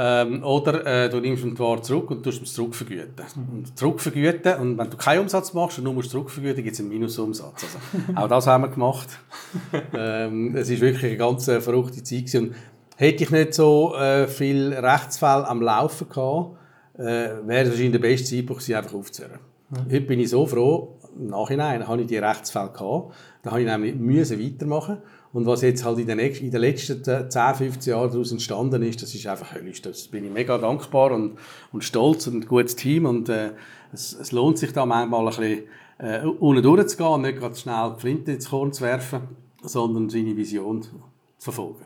ähm, 0.00 0.44
oder 0.44 0.86
äh, 0.86 1.10
du 1.10 1.18
nimmst 1.18 1.42
den 1.42 1.58
Ware 1.58 1.82
zurück 1.82 2.12
und 2.12 2.22
tust 2.22 2.40
es 2.40 2.52
zurückvergüten. 2.52 3.24
Mhm. 3.34 3.58
Und 3.58 3.76
zurückvergüten, 3.76 4.54
und 4.54 4.78
wenn 4.78 4.90
du 4.90 4.96
keinen 4.96 5.22
Umsatz 5.22 5.52
machst 5.54 5.78
und 5.78 5.84
nur 5.84 5.94
musst 5.94 6.10
zurückvergüten, 6.10 6.62
gibt 6.62 6.74
es 6.74 6.80
einen 6.80 6.90
Minusumsatz. 6.90 7.64
Also, 7.64 8.20
auch 8.20 8.28
das 8.28 8.46
haben 8.46 8.62
wir 8.62 8.68
gemacht. 8.68 9.08
ähm, 9.92 10.54
es 10.54 10.70
war 10.70 10.80
wirklich 10.80 11.04
eine 11.04 11.16
ganz 11.16 11.48
äh, 11.48 11.60
verrückte 11.60 12.02
Zeit. 12.04 12.26
Gewesen. 12.26 12.50
Und 12.50 12.54
hätte 12.96 13.24
ich 13.24 13.30
nicht 13.30 13.54
so 13.54 13.96
äh, 13.96 14.28
viel 14.28 14.72
Rechtsfälle 14.72 15.48
am 15.48 15.62
Laufen 15.62 16.08
gehabt, 16.08 16.56
äh, 16.98 17.46
wäre 17.46 17.68
wahrscheinlich 17.68 17.92
der 17.92 17.98
beste 17.98 18.36
Zeitpunkt 18.36 18.62
sie 18.62 18.74
einfach 18.74 18.94
aufzuhören. 18.94 19.40
Mhm. 19.70 19.84
Heute 19.86 20.00
bin 20.02 20.20
ich 20.20 20.30
so 20.30 20.46
froh, 20.46 20.96
im 21.16 21.28
Nachhinein 21.28 21.86
habe 21.86 22.02
ich 22.02 22.08
die 22.08 22.18
Rechtsfälle 22.18 22.70
gehabt, 22.70 23.14
da 23.42 23.50
habe 23.50 23.60
ich 23.60 23.66
nämlich 23.66 23.94
müssen 23.94 24.40
weitermachen 24.40 24.98
und 25.32 25.46
was 25.46 25.62
jetzt 25.62 25.84
halt 25.84 25.98
in 25.98 26.06
den, 26.06 26.16
nächsten, 26.16 26.46
in 26.46 26.50
den 26.50 26.60
letzten 26.60 27.04
10, 27.04 27.30
15 27.30 27.90
Jahren 27.92 28.10
daraus 28.10 28.32
entstanden 28.32 28.82
ist, 28.82 29.02
das 29.02 29.14
ist 29.14 29.26
einfach 29.26 29.54
höllisch. 29.54 29.82
Das 29.82 30.08
bin 30.08 30.24
ich 30.24 30.30
mega 30.30 30.56
dankbar 30.56 31.12
und, 31.12 31.38
und 31.72 31.84
stolz 31.84 32.26
und 32.26 32.36
ein 32.36 32.46
gutes 32.46 32.76
Team 32.76 33.04
und 33.04 33.28
äh, 33.28 33.50
es, 33.92 34.14
es, 34.14 34.32
lohnt 34.32 34.58
sich 34.58 34.72
da 34.72 34.86
manchmal 34.86 35.20
ein 35.20 35.26
bisschen 35.26 35.62
äh, 35.98 36.26
unten 36.26 36.62
durchzugehen 36.62 37.12
und 37.12 37.22
nicht 37.22 37.38
gerade 37.38 37.54
schnell 37.54 37.94
die 37.96 38.00
Flinte 38.00 38.32
ins 38.32 38.48
Korn 38.48 38.72
zu 38.72 38.84
werfen, 38.84 39.20
sondern 39.62 40.08
seine 40.08 40.36
Vision 40.36 40.82
zu 40.82 40.90
verfolgen. 41.38 41.84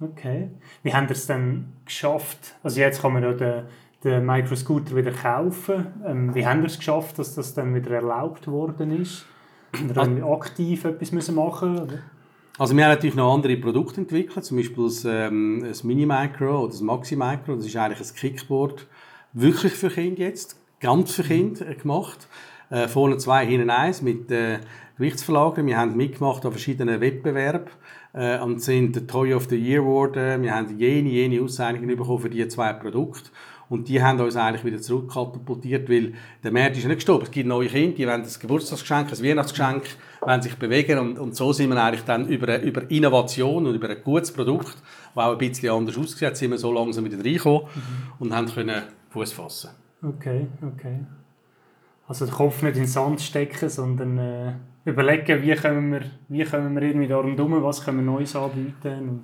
Okay. 0.00 0.50
Wie 0.82 0.92
haben 0.92 1.06
ihr 1.06 1.12
es 1.12 1.26
denn 1.26 1.72
geschafft? 1.84 2.54
Also 2.62 2.80
jetzt 2.80 3.00
kann 3.00 3.14
man 3.14 3.22
ja 3.22 3.32
den 3.32 3.64
den 4.04 4.24
Microscooter 4.26 4.94
wieder 4.96 5.12
kaufen. 5.12 5.86
Ähm, 6.06 6.34
wie 6.34 6.46
haben 6.46 6.60
wir 6.60 6.66
es 6.66 6.78
geschafft, 6.78 7.18
dass 7.18 7.34
das 7.34 7.54
dann 7.54 7.74
wieder 7.74 7.90
erlaubt 7.90 8.46
worden 8.46 9.00
ist? 9.00 9.26
Oder 9.90 10.02
haben 10.02 10.16
wir 10.16 10.26
aktiv 10.26 10.84
etwas 10.84 11.12
müssen 11.12 11.34
machen 11.34 11.78
oder? 11.78 11.98
Also 12.58 12.74
wir 12.74 12.84
haben 12.84 12.92
natürlich 12.92 13.16
noch 13.16 13.34
andere 13.34 13.56
Produkte 13.58 14.00
entwickelt, 14.00 14.44
zum 14.44 14.56
Beispiel 14.56 14.84
das, 14.84 15.04
ähm, 15.04 15.62
das 15.66 15.84
Mini-Micro 15.84 16.60
oder 16.60 16.72
das 16.72 16.80
Maxi-Micro. 16.80 17.56
Das 17.56 17.66
ist 17.66 17.76
eigentlich 17.76 18.00
ein 18.00 18.16
Kickboard, 18.16 18.86
wirklich 19.34 19.74
für 19.74 19.90
Kinder 19.90 20.22
jetzt, 20.22 20.58
ganz 20.80 21.12
für 21.12 21.22
Kinder 21.22 21.68
äh, 21.68 21.74
gemacht. 21.74 22.26
Äh, 22.70 22.88
vorne 22.88 23.18
zwei, 23.18 23.44
hinten 23.44 23.68
eins 23.68 24.00
mit 24.00 24.30
äh, 24.30 24.58
Gewichtsverlagerung. 24.96 25.66
Wir 25.66 25.76
haben 25.76 25.96
mitgemacht 25.96 26.46
an 26.46 26.52
verschiedenen 26.52 27.00
Wettbewerben 27.00 27.70
äh, 28.14 28.40
und 28.40 28.62
sind 28.62 28.96
der 28.96 29.06
Toy 29.06 29.34
of 29.34 29.48
the 29.50 29.56
Year 29.56 29.82
geworden. 29.82 30.42
Wir 30.42 30.54
haben 30.54 30.78
jene, 30.78 31.10
jene 31.10 31.42
Auszeichnungen 31.42 31.96
bekommen 31.96 32.20
für 32.20 32.30
diese 32.30 32.48
zwei 32.48 32.72
Produkte. 32.72 33.30
Und 33.68 33.88
die 33.88 34.00
haben 34.00 34.20
uns 34.20 34.36
eigentlich 34.36 34.64
wieder 34.64 34.80
zurückkatapultiert, 34.80 35.88
weil 35.88 36.14
der 36.44 36.52
Markt 36.52 36.76
ist 36.76 36.84
nicht 36.84 36.96
gestorben. 36.96 37.24
Es 37.24 37.30
gibt 37.30 37.48
neue 37.48 37.68
Kinder, 37.68 37.96
die 37.96 38.06
wollen 38.06 38.22
ein 38.22 38.28
Geburtstagsgeschenk, 38.40 39.10
ein 39.10 39.22
Weihnachtsgeschenk, 39.24 39.82
wollen 40.20 40.42
sich 40.42 40.54
bewegen 40.56 40.98
und, 40.98 41.18
und 41.18 41.34
so 41.34 41.52
sind 41.52 41.70
wir 41.70 41.82
eigentlich 41.82 42.04
dann 42.04 42.28
über, 42.28 42.60
über 42.62 42.88
Innovation 42.90 43.66
und 43.66 43.74
über 43.74 43.88
ein 43.88 44.02
gutes 44.04 44.32
Produkt, 44.32 44.76
das 45.14 45.24
auch 45.24 45.32
ein 45.32 45.38
bisschen 45.38 45.70
anders 45.70 45.98
aussieht, 45.98 46.36
sind 46.36 46.52
wir 46.52 46.58
so 46.58 46.72
langsam 46.72 47.04
wieder 47.04 47.18
reingekommen 47.18 47.62
mhm. 47.62 48.12
und 48.20 48.34
haben 48.34 48.46
können 48.46 48.82
Fuß 49.10 49.32
fassen. 49.32 49.70
Okay, 50.02 50.46
okay. 50.62 51.00
Also 52.06 52.24
den 52.26 52.34
Kopf 52.34 52.62
nicht 52.62 52.76
in 52.76 52.82
den 52.82 52.88
Sand 52.88 53.20
stecken, 53.20 53.68
sondern 53.68 54.18
äh, 54.18 54.52
überlegen, 54.84 55.42
wie 55.42 55.54
können 55.54 55.92
wir, 55.92 56.02
wie 56.28 56.44
können 56.44 56.74
wir 56.74 56.82
irgendwie 56.82 57.08
da 57.08 57.16
rundherum, 57.16 57.62
was 57.64 57.84
können 57.84 57.98
wir 57.98 58.04
Neues 58.04 58.36
anbieten 58.36 59.08
und 59.08 59.22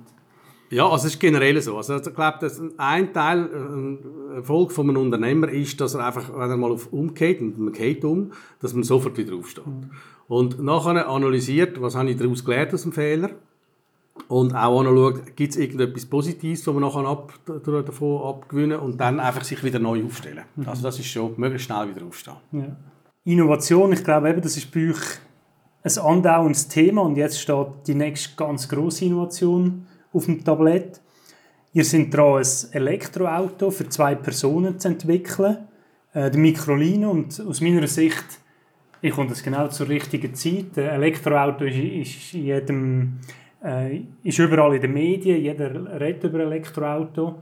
ja, 0.73 0.89
also 0.89 1.07
es 1.07 1.13
ist 1.13 1.19
generell 1.19 1.61
so. 1.61 1.77
Also 1.77 1.97
ich 1.97 2.03
glaube, 2.03 2.37
dass 2.41 2.61
ein 2.77 3.13
Teil, 3.13 3.49
ein 3.53 3.99
Erfolg 4.35 4.71
von 4.71 4.89
einem 4.89 5.01
Unternehmer 5.01 5.49
ist, 5.49 5.79
dass 5.79 5.93
er 5.93 6.05
einfach, 6.05 6.29
wenn 6.33 6.49
er 6.49 6.57
mal 6.57 6.71
auf 6.71 6.91
umgeht 6.91 7.41
und 7.41 7.59
man 7.59 7.73
geht 7.73 8.03
um, 8.03 8.31
dass 8.59 8.73
man 8.73 8.83
sofort 8.83 9.17
wieder 9.17 9.35
aufsteht. 9.35 9.67
Mhm. 9.67 9.91
Und 10.27 10.63
nachher 10.63 11.07
analysiert, 11.07 11.79
was 11.79 11.95
habe 11.95 12.09
ich 12.09 12.17
daraus 12.17 12.43
gelernt 12.43 12.73
aus 12.73 12.83
dem 12.83 12.91
Fehler 12.91 13.29
und 14.27 14.55
auch 14.55 14.79
anschaut, 14.79 15.35
gibt 15.35 15.51
es 15.51 15.57
irgendetwas 15.57 16.05
Positives, 16.05 16.65
was 16.65 16.73
man 16.73 16.83
nachher 16.83 17.05
ab, 17.05 17.33
davon 17.45 18.21
abgewinnen 18.23 18.79
und 18.79 18.99
dann 18.99 19.19
einfach 19.19 19.43
sich 19.43 19.63
wieder 19.63 19.79
neu 19.79 20.03
aufstellen. 20.03 20.43
Mhm. 20.55 20.67
Also 20.67 20.81
das 20.81 20.97
ist 20.97 21.07
schon 21.07 21.33
möglichst 21.37 21.67
schnell 21.67 21.93
wieder 21.93 22.05
aufstehen. 22.05 22.37
Ja. 22.51 22.75
Innovation, 23.25 23.93
ich 23.93 24.03
glaube 24.03 24.29
eben, 24.29 24.41
das 24.41 24.57
ist 24.57 24.71
bei 24.71 24.89
euch 24.89 25.19
ein 25.83 25.97
andauerndes 25.97 26.67
Thema 26.67 27.03
und 27.03 27.15
jetzt 27.15 27.39
steht 27.39 27.67
die 27.85 27.95
nächste 27.95 28.35
ganz 28.35 28.67
grosse 28.67 29.05
Innovation 29.05 29.85
auf 30.13 30.25
dem 30.25 30.43
Tablett. 30.43 31.01
Ihr 31.73 31.83
seid 31.83 32.13
dran, 32.13 32.37
ein 32.37 32.73
Elektroauto 32.73 33.71
für 33.71 33.89
zwei 33.89 34.15
Personen 34.15 34.79
zu 34.79 34.87
entwickeln. 34.89 35.57
Äh, 36.13 36.29
der 36.29 36.39
Microlino. 36.39 37.09
Und 37.11 37.41
aus 37.41 37.61
meiner 37.61 37.87
Sicht 37.87 38.39
ich 39.03 39.11
komme 39.11 39.27
das 39.27 39.43
genau 39.43 39.67
zur 39.67 39.89
richtigen 39.89 40.33
Zeit. 40.33 40.77
Ein 40.77 41.01
Elektroauto 41.01 41.65
ist, 41.65 41.75
ist, 41.77 42.31
jedem, 42.31 43.19
äh, 43.61 43.99
ist 44.23 44.39
überall 44.39 44.75
in 44.75 44.81
den 44.81 44.93
Medien. 44.93 45.41
Jeder 45.41 45.99
redet 45.99 46.23
über 46.23 46.39
Elektroauto. 46.39 47.41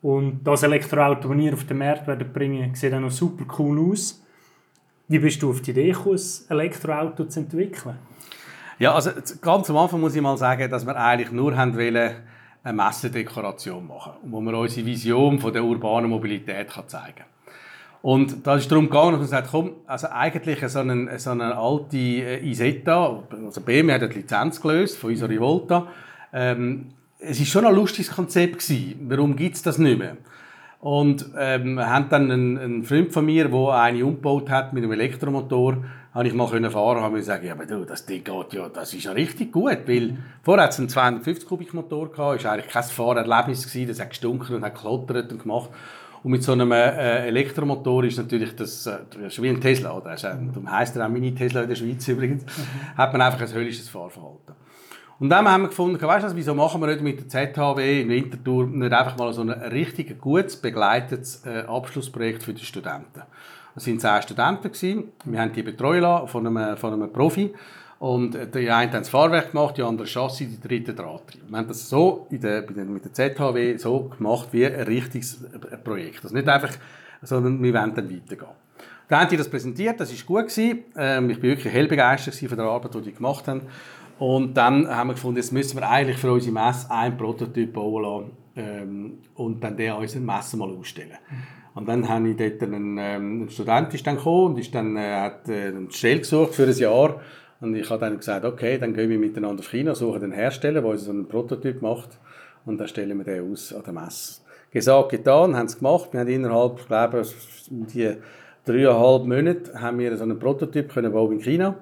Und 0.00 0.44
das 0.44 0.62
Elektroauto, 0.62 1.28
das 1.28 1.42
ihr 1.42 1.54
auf 1.54 1.64
den 1.64 1.78
Markt 1.78 2.06
werdet 2.06 2.32
bringen, 2.32 2.76
sieht 2.76 2.94
auch 2.94 3.00
noch 3.00 3.10
super 3.10 3.44
cool 3.58 3.90
aus. 3.90 4.24
Wie 5.08 5.18
bist 5.18 5.42
du 5.42 5.50
auf 5.50 5.60
die 5.60 5.72
Idee 5.72 5.90
gekommen, 5.90 6.20
ein 6.48 6.56
Elektroauto 6.56 7.24
zu 7.24 7.40
entwickeln? 7.40 7.96
Ja, 8.78 8.94
also 8.94 9.10
ganz 9.40 9.68
am 9.70 9.76
Anfang 9.76 10.00
muss 10.00 10.14
ich 10.14 10.22
mal 10.22 10.36
sagen, 10.36 10.70
dass 10.70 10.86
wir 10.86 10.96
eigentlich 10.96 11.30
nur 11.30 11.56
haben 11.56 11.76
wollen, 11.76 12.16
eine 12.64 12.72
Messedekoration 12.76 13.86
machen, 13.86 14.12
wo 14.22 14.40
wir 14.40 14.56
unsere 14.56 14.86
Vision 14.86 15.38
von 15.40 15.52
der 15.52 15.64
urbanen 15.64 16.08
Mobilität 16.08 16.70
kann 16.70 16.88
zeigen 16.88 17.16
kann. 17.16 17.26
Und 18.02 18.46
da 18.46 18.56
ist 18.56 18.70
darum 18.70 18.86
gegangen, 18.86 19.12
dass 19.12 19.20
man 19.20 19.28
sagt, 19.28 19.48
komm, 19.52 19.72
also 19.86 20.08
eigentlich 20.08 20.66
so 20.68 20.80
eine, 20.80 21.18
so 21.18 21.30
eine 21.30 21.56
alte 21.56 21.96
äh, 21.96 22.44
Isetta, 22.44 23.22
also 23.44 23.60
BMW 23.60 23.92
hat 23.92 24.02
die 24.02 24.18
Lizenz 24.18 24.60
gelöst 24.60 24.98
von 24.98 25.10
unserer 25.10 25.38
Volta. 25.38 25.86
Ähm, 26.32 26.86
es 27.20 27.40
ist 27.40 27.48
schon 27.48 27.64
ein 27.64 27.74
lustiges 27.74 28.10
Konzept 28.10 28.58
gewesen. 28.58 29.06
Warum 29.08 29.36
gibt 29.36 29.54
es 29.54 29.62
das 29.62 29.78
nicht 29.78 29.98
mehr? 29.98 30.16
Und 30.80 31.26
ähm, 31.38 31.74
wir 31.74 31.88
haben 31.88 32.08
dann 32.08 32.28
einen, 32.28 32.58
einen 32.58 32.82
Freund 32.82 33.12
von 33.12 33.24
mir, 33.24 33.48
der 33.48 33.68
eine 33.70 34.04
umgebaut 34.04 34.50
hat 34.50 34.72
mit 34.72 34.82
einem 34.82 34.92
Elektromotor, 34.92 35.76
habe 36.14 36.28
ich 36.28 36.34
mal 36.34 36.48
können 36.48 36.70
fahren, 36.70 37.02
habe 37.02 37.16
ich 37.16 37.22
gesagt, 37.22 37.44
ja, 37.44 37.52
aber 37.52 37.64
du, 37.64 37.84
das 37.84 38.04
Ding 38.04 38.22
geht 38.22 38.52
ja, 38.52 38.68
das 38.68 38.92
ist 38.92 39.04
ja 39.04 39.12
richtig 39.12 39.50
gut, 39.52 39.78
weil 39.86 40.18
vorher 40.42 40.64
hat 40.64 40.72
es 40.72 40.78
einen 40.78 40.88
250 40.88 41.48
Kubik 41.48 41.72
Motor 41.72 42.10
gehabt, 42.10 42.40
ist 42.40 42.46
eigentlich 42.46 42.70
kein 42.70 42.82
Fahrerlebnis 42.82 43.66
gewesen, 43.66 43.88
das 43.88 44.00
hat 44.00 44.10
gestunken 44.10 44.56
und 44.56 44.64
hat 44.64 44.74
geklottert 44.74 45.32
und 45.32 45.42
gemacht. 45.42 45.70
Und 46.22 46.30
mit 46.30 46.42
so 46.44 46.52
einem 46.52 46.70
äh, 46.70 47.26
Elektromotor 47.26 48.04
ist 48.04 48.18
natürlich 48.18 48.54
das, 48.54 48.86
äh, 48.86 48.98
das 49.10 49.32
ist 49.32 49.42
wie 49.42 49.48
ein 49.48 49.60
Tesla, 49.60 49.96
oder? 49.96 50.14
Darum 50.14 50.70
heisst 50.70 50.96
er 50.96 51.06
auch 51.06 51.10
Mini-Tesla 51.10 51.62
in 51.62 51.68
der 51.68 51.74
Schweiz 51.74 52.06
übrigens, 52.06 52.44
mhm. 52.44 52.96
hat 52.96 53.12
man 53.12 53.22
einfach 53.22 53.40
ein 53.40 53.52
höllisches 53.52 53.88
Fahrverhalten. 53.88 54.54
Und 55.18 55.30
dann 55.30 55.48
haben 55.48 55.62
wir 55.62 55.68
gefunden, 55.68 56.00
weißt 56.00 56.30
du, 56.30 56.36
wieso 56.36 56.54
machen 56.54 56.80
wir 56.80 56.88
nicht 56.88 57.00
mit 57.00 57.20
der 57.20 57.28
ZHW 57.28 58.02
in 58.02 58.08
Winterthur 58.08 58.66
nicht 58.66 58.92
einfach 58.92 59.16
mal 59.16 59.32
so 59.32 59.42
ein 59.42 59.50
richtig 59.50 60.20
gutes, 60.20 60.56
begleitetes 60.56 61.44
äh, 61.46 61.64
Abschlussprojekt 61.66 62.42
für 62.42 62.52
die 62.52 62.64
Studenten. 62.64 63.22
Es 63.74 63.86
waren 63.86 63.98
zehn 63.98 64.22
Studenten. 64.22 64.70
Gewesen. 64.70 65.12
Wir 65.24 65.40
haben 65.40 65.52
die 65.52 65.62
betreuen 65.62 66.28
von 66.28 66.46
einem, 66.46 66.76
von 66.76 66.92
einem 66.92 67.12
Profi. 67.12 67.52
Und 67.98 68.34
die 68.34 68.68
einen 68.68 68.92
haben 68.92 69.00
das 69.00 69.08
Fahrwerk 69.08 69.52
gemacht, 69.52 69.76
die 69.76 69.82
anderen 69.82 70.08
Chassis, 70.08 70.48
die 70.48 70.60
dritte 70.60 70.92
Drahttrieb. 70.92 71.42
Wir 71.48 71.58
haben 71.58 71.68
das 71.68 71.88
so 71.88 72.26
in 72.30 72.40
der, 72.40 72.62
mit 72.68 73.04
der 73.04 73.12
ZHW 73.12 73.76
so 73.76 74.10
gemacht 74.16 74.48
wie 74.50 74.66
ein 74.66 74.74
richtiges 74.82 75.44
Projekt. 75.84 76.24
Also 76.24 76.34
nicht 76.34 76.48
einfach, 76.48 76.74
sondern 77.22 77.62
wir 77.62 77.72
wollen 77.72 77.94
dann 77.94 78.10
weitergehen. 78.10 78.50
Dann 79.08 79.20
haben 79.20 79.28
die 79.28 79.36
das 79.36 79.48
präsentiert, 79.48 80.00
das 80.00 80.10
war 80.10 80.42
gut. 80.42 80.58
Ähm, 80.58 81.30
ich 81.30 81.36
war 81.36 81.42
wirklich 81.42 81.72
hell 81.72 81.86
begeistert 81.86 82.34
von 82.34 82.56
der 82.56 82.66
Arbeit, 82.66 82.94
die 82.94 83.02
die 83.02 83.12
gemacht 83.12 83.46
haben. 83.46 83.62
Und 84.18 84.56
dann 84.56 84.88
haben 84.88 85.08
wir 85.08 85.14
gefunden, 85.14 85.36
jetzt 85.36 85.52
müssen 85.52 85.78
wir 85.78 85.88
eigentlich 85.88 86.16
für 86.16 86.32
unsere 86.32 86.52
Messe 86.52 86.90
einen 86.90 87.16
Prototyp 87.16 87.72
bauen 87.72 88.02
lassen 88.02 88.30
ähm, 88.56 89.18
und 89.34 89.62
dann 89.62 89.76
den 89.76 89.92
unseren 89.92 90.24
Messen 90.24 90.58
mal 90.58 90.70
ausstellen. 90.70 91.18
Und 91.74 91.88
dann 91.88 92.08
habe 92.08 92.28
ich 92.28 92.36
dort 92.36 92.62
einen, 92.62 92.98
ähm, 92.98 93.42
ein 93.42 93.50
Student 93.50 93.94
ist 93.94 94.06
dann 94.06 94.16
gekommen 94.16 94.52
und 94.52 94.58
ist 94.58 94.74
dann, 94.74 94.96
äh, 94.96 95.14
hat 95.20 95.48
äh, 95.48 95.68
eine 95.68 95.86
gesucht 96.18 96.54
für 96.54 96.66
ein 96.66 96.76
Jahr 96.76 97.20
und 97.60 97.74
ich 97.76 97.88
habe 97.88 98.00
dann 98.00 98.16
gesagt, 98.18 98.44
okay, 98.44 98.76
dann 98.76 98.92
gehen 98.92 99.08
wir 99.08 99.18
miteinander 99.18 99.60
auf 99.60 99.70
China, 99.70 99.94
suchen 99.94 100.20
den 100.20 100.32
Hersteller, 100.32 100.82
der 100.82 100.90
uns 100.90 101.08
einen 101.08 101.28
Prototyp 101.28 101.80
macht 101.80 102.18
und 102.66 102.78
dann 102.78 102.88
stellen 102.88 103.16
wir 103.18 103.24
den 103.24 103.52
aus 103.52 103.72
an 103.72 103.82
der 103.84 103.92
Messe. 103.92 104.42
Gesagt, 104.70 105.10
getan, 105.10 105.56
haben 105.56 105.66
es 105.66 105.78
gemacht. 105.78 106.08
Wir 106.12 106.20
haben 106.20 106.28
innerhalb, 106.28 106.80
ich 106.80 106.86
glaube, 106.86 107.22
die 107.70 108.16
dreieinhalb 108.64 109.24
Monate 109.26 109.80
haben 109.80 109.98
wir 109.98 110.16
so 110.16 110.24
einen 110.24 110.38
Prototyp 110.38 110.92
können 110.92 111.12
bauen 111.12 111.32
in 111.32 111.40
China. 111.40 111.76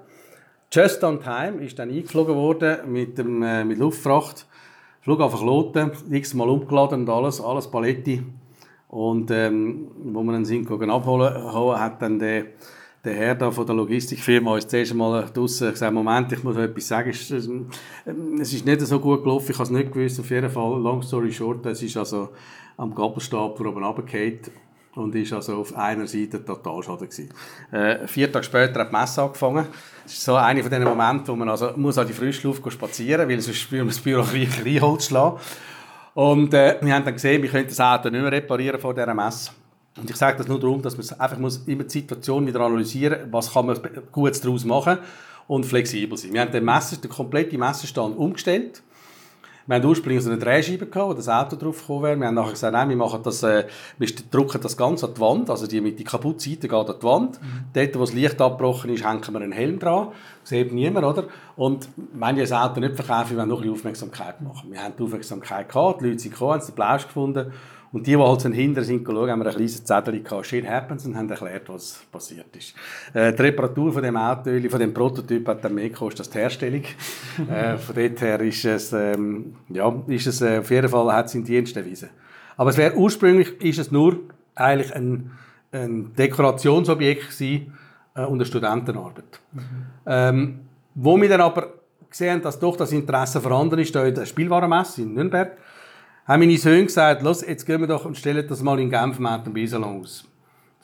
Just 0.72 1.02
on 1.02 1.20
time 1.20 1.64
ist 1.64 1.78
dann 1.78 1.90
eingeflogen 1.90 2.34
worden 2.36 2.92
mit, 2.92 3.18
dem, 3.18 3.42
äh, 3.42 3.64
mit 3.64 3.78
Luftfracht. 3.78 4.46
Flughafen 5.02 5.40
Kloten, 5.40 5.92
x-mal 6.10 6.48
umgeladen 6.48 7.00
und 7.00 7.08
alles, 7.08 7.40
alles 7.40 7.70
Paletti. 7.70 8.22
Und 8.90 9.30
ähm, 9.30 9.88
wo 10.04 10.22
wir 10.22 10.32
dann 10.32 10.44
sind, 10.44 10.70
abholen, 10.70 11.78
hat 11.78 12.02
dann 12.02 12.18
der 12.18 12.46
der 13.04 13.14
Herr 13.14 13.34
da 13.34 13.50
von 13.50 13.66
der 13.66 13.74
Logistikfirma 13.74 14.58
ist 14.58 14.70
zuerst 14.70 14.92
einmal 14.92 15.24
draußen 15.32 15.70
gesagt, 15.70 15.92
Moment, 15.92 16.32
ich 16.32 16.44
muss 16.44 16.56
etwas 16.56 16.88
sagen, 16.88 17.10
es 17.10 17.30
ist, 17.30 17.50
es 18.40 18.52
ist 18.52 18.66
nicht 18.66 18.80
so 18.82 19.00
gut 19.00 19.22
gelaufen, 19.22 19.50
ich 19.50 19.58
habe 19.58 19.64
es 19.64 19.70
nicht 19.70 19.92
gewusst, 19.92 20.20
auf 20.20 20.30
jeden 20.30 20.50
Fall, 20.50 20.80
long 20.80 21.02
story 21.02 21.32
short, 21.32 21.64
es 21.66 21.82
ist 21.82 21.96
also 21.96 22.30
am 22.76 22.94
Gabelstapler 22.94 23.70
oben 23.70 23.84
runtergefallen 23.84 24.40
und 24.96 25.14
ist 25.14 25.32
also 25.32 25.56
auf 25.56 25.74
einer 25.76 26.06
Seite 26.06 26.44
total 26.44 26.82
schade 26.82 27.06
gewesen. 27.06 27.30
Äh, 27.70 28.06
vier 28.06 28.30
Tage 28.30 28.44
später 28.44 28.80
hat 28.80 28.92
die 28.92 28.96
Messe 28.96 29.22
angefangen. 29.22 29.66
Das 30.02 30.12
ist 30.12 30.24
so 30.24 30.34
einer 30.34 30.60
von 30.60 30.70
diesen 30.70 30.84
Momenten, 30.84 31.28
wo 31.28 31.36
man 31.36 31.48
also 31.48 31.72
muss 31.76 31.96
an 31.96 32.06
die 32.06 32.12
Frischluft 32.12 32.70
spazieren, 32.72 33.28
weil 33.28 33.40
sonst 33.40 33.58
spüren 33.58 33.86
wir 33.86 33.92
das 33.92 34.00
Büro 34.00 34.22
Reinholz 34.64 35.06
schlagen. 35.06 35.38
Und 36.20 36.52
äh, 36.52 36.76
wir 36.82 36.94
haben 36.94 37.02
dann 37.06 37.14
gesehen, 37.14 37.42
wir 37.42 37.48
können 37.48 37.66
das 37.66 37.80
Auto 37.80 38.10
nicht 38.10 38.20
mehr 38.20 38.30
reparieren 38.30 38.78
vor 38.78 38.92
dieser 38.92 39.14
Messe. 39.14 39.52
Und 39.96 40.10
ich 40.10 40.16
sage 40.16 40.36
das 40.36 40.46
nur 40.46 40.60
darum, 40.60 40.82
dass 40.82 40.94
man 40.94 41.18
einfach 41.18 41.38
muss 41.38 41.62
immer 41.66 41.84
die 41.84 41.88
Situation 41.88 42.46
wieder 42.46 42.60
analysieren 42.60 43.30
muss, 43.30 43.46
was 43.46 43.54
kann 43.54 43.64
man 43.64 43.78
gut 44.12 44.44
daraus 44.44 44.66
machen 44.66 44.98
und 45.48 45.64
flexibel 45.64 46.18
sein. 46.18 46.34
Wir 46.34 46.42
haben 46.42 46.52
den, 46.52 46.62
Messer, 46.62 46.98
den 46.98 47.10
kompletten 47.10 47.58
Messerstand 47.58 48.18
umgestellt. 48.18 48.82
Wir 49.70 49.76
haben 49.76 49.84
ursprünglich 49.84 50.24
so 50.24 50.30
eine 50.30 50.40
Drehscheibe 50.40 50.86
gehabt, 50.86 51.10
wo 51.10 51.14
das 51.14 51.28
Auto 51.28 51.54
drauf 51.54 51.78
gekommen 51.82 52.02
wäre. 52.02 52.16
Wir 52.18 52.26
haben 52.26 52.34
nachher 52.34 52.50
gesagt, 52.50 52.72
nein, 52.72 52.88
wir 52.88 52.96
machen 52.96 53.20
das, 53.22 53.44
äh, 53.44 53.68
wir 53.98 54.08
drücken 54.28 54.60
das 54.60 54.76
Ganze 54.76 55.06
an 55.06 55.14
die 55.14 55.20
Wand, 55.20 55.48
also 55.48 55.68
die 55.68 55.80
mit 55.80 55.96
die 55.96 56.02
kaputte 56.02 56.40
Seite 56.42 56.66
geht 56.66 56.72
an 56.72 56.96
die 57.00 57.04
Wand. 57.04 57.40
Mhm. 57.40 57.66
Dort, 57.72 57.94
wo 57.94 58.00
das 58.00 58.12
Licht 58.12 58.40
abgebrochen 58.40 58.92
ist, 58.92 59.06
hängen 59.06 59.22
wir 59.32 59.40
einen 59.40 59.52
Helm 59.52 59.78
dran. 59.78 60.08
Das 60.40 60.48
sieht 60.48 60.72
niemand, 60.72 61.06
oder? 61.06 61.28
Und 61.54 61.88
wenn 62.14 62.36
ich 62.36 62.48
das 62.48 62.52
Auto 62.52 62.80
nicht 62.80 62.96
verkaufe, 62.96 63.30
wir 63.30 63.36
wollen 63.36 63.48
noch 63.48 63.58
ein 63.58 63.62
bisschen 63.62 63.74
Aufmerksamkeit 63.76 64.40
machen. 64.40 64.72
Wir 64.72 64.82
haben 64.82 64.94
die 64.98 65.04
Aufmerksamkeit 65.04 65.68
gehabt, 65.68 66.00
die 66.00 66.06
Leute 66.06 66.18
sind 66.18 66.32
gekommen, 66.32 66.54
haben 66.54 66.66
den 66.66 66.74
Plausch 66.74 67.06
gefunden 67.06 67.52
und 67.92 68.06
die, 68.06 68.12
die 68.12 68.18
halt 68.18 68.42
hinter 68.42 68.84
sind, 68.84 69.04
schauen, 69.04 69.30
haben 69.30 69.40
wir 69.40 69.46
ein 69.46 69.54
kleines 69.54 69.84
Zettel 69.84 70.22
gehabt, 70.22 70.46
Shit 70.46 70.66
happens, 70.66 71.06
und 71.06 71.16
haben 71.16 71.28
erklärt, 71.28 71.68
was 71.68 72.00
passiert 72.10 72.54
ist. 72.56 72.74
Äh, 73.12 73.32
die 73.32 73.42
Reparatur 73.42 73.92
von 73.92 74.02
dem 74.02 74.16
Auto, 74.16 74.50
von 74.68 74.80
dem 74.80 74.94
Prototyp 74.94 75.48
hat 75.48 75.64
dann 75.64 75.74
mehr 75.74 75.88
gekostet 75.88 76.20
als 76.20 76.30
die 76.30 76.38
Herstellung. 76.38 76.84
äh, 77.50 77.76
von 77.76 77.94
dort 77.94 78.20
her 78.20 78.40
ist 78.40 78.64
es, 78.64 78.92
ähm, 78.92 79.56
ja, 79.68 79.92
ist 80.06 80.26
es 80.26 80.40
äh, 80.40 80.58
auf 80.58 80.70
jeden 80.70 80.88
Fall, 80.88 81.12
hat 81.12 81.26
es 81.26 81.34
in 81.34 81.44
Dienst 81.44 81.76
erwiesen. 81.76 82.10
Aber 82.56 82.70
es 82.70 82.76
wäre 82.76 82.94
ursprünglich, 82.96 83.60
ist 83.60 83.78
es 83.78 83.90
nur 83.90 84.18
eigentlich 84.54 84.94
ein, 84.94 85.32
ein 85.72 86.14
Dekorationsobjekt 86.14 87.30
gewesen, 87.30 87.72
äh, 88.14 88.24
und 88.24 88.34
eine 88.34 88.44
Studentenarbeit. 88.44 89.40
Mhm. 89.52 89.60
Ähm, 90.06 90.60
wo 90.94 91.20
wir 91.20 91.28
dann 91.28 91.40
aber 91.40 91.74
gesehen 92.08 92.42
dass 92.42 92.58
doch 92.58 92.76
das 92.76 92.92
Interesse 92.92 93.40
vorhanden 93.40 93.78
ist, 93.78 93.94
da 93.94 94.04
in 94.04 94.14
der 94.14 94.26
Spielwarenmesse 94.26 95.02
in 95.02 95.14
Nürnberg, 95.14 95.56
haben 96.26 96.40
meine 96.40 96.58
Söhne 96.58 96.86
gesagt, 96.86 97.22
los, 97.22 97.44
jetzt 97.46 97.66
gehen 97.66 97.80
wir 97.80 97.88
doch 97.88 98.04
und 98.04 98.16
stellen 98.16 98.46
das 98.46 98.62
mal 98.62 98.78
in 98.78 98.90
Genf 98.90 99.18
im 99.18 99.52
Biesalon 99.52 100.00
aus. 100.00 100.24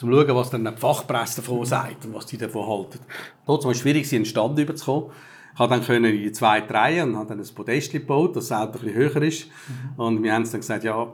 Um 0.02 0.10
zu 0.10 0.12
schauen, 0.12 0.36
was 0.36 0.50
dann 0.50 0.64
die 0.64 0.76
Fachpresse 0.76 1.40
davon 1.40 1.64
sagt 1.64 2.04
und 2.04 2.14
was 2.14 2.26
die 2.26 2.36
davon 2.36 2.66
halten. 2.66 2.98
Dort 3.46 3.64
war 3.64 3.70
es 3.70 3.78
schwierig, 3.78 4.12
einen 4.14 4.24
Stand 4.24 4.58
überzukommen. 4.58 5.10
Ich 5.52 5.58
konnte 5.58 5.86
dann 5.86 6.04
in 6.04 6.22
die 6.22 6.32
zweite 6.32 6.74
Reihe 6.74 7.02
und 7.02 7.16
habe 7.16 7.28
dann 7.28 7.40
ein 7.40 7.54
Podest 7.54 7.92
gebaut, 7.92 8.36
dass 8.36 8.48
das 8.48 8.58
Auto 8.58 8.78
ein 8.78 8.84
bisschen 8.84 8.94
höher 8.94 9.22
ist. 9.22 9.46
Mhm. 9.46 10.00
Und 10.00 10.22
wir 10.22 10.34
haben 10.34 10.44
dann 10.44 10.60
gesagt, 10.60 10.84
ja, 10.84 11.08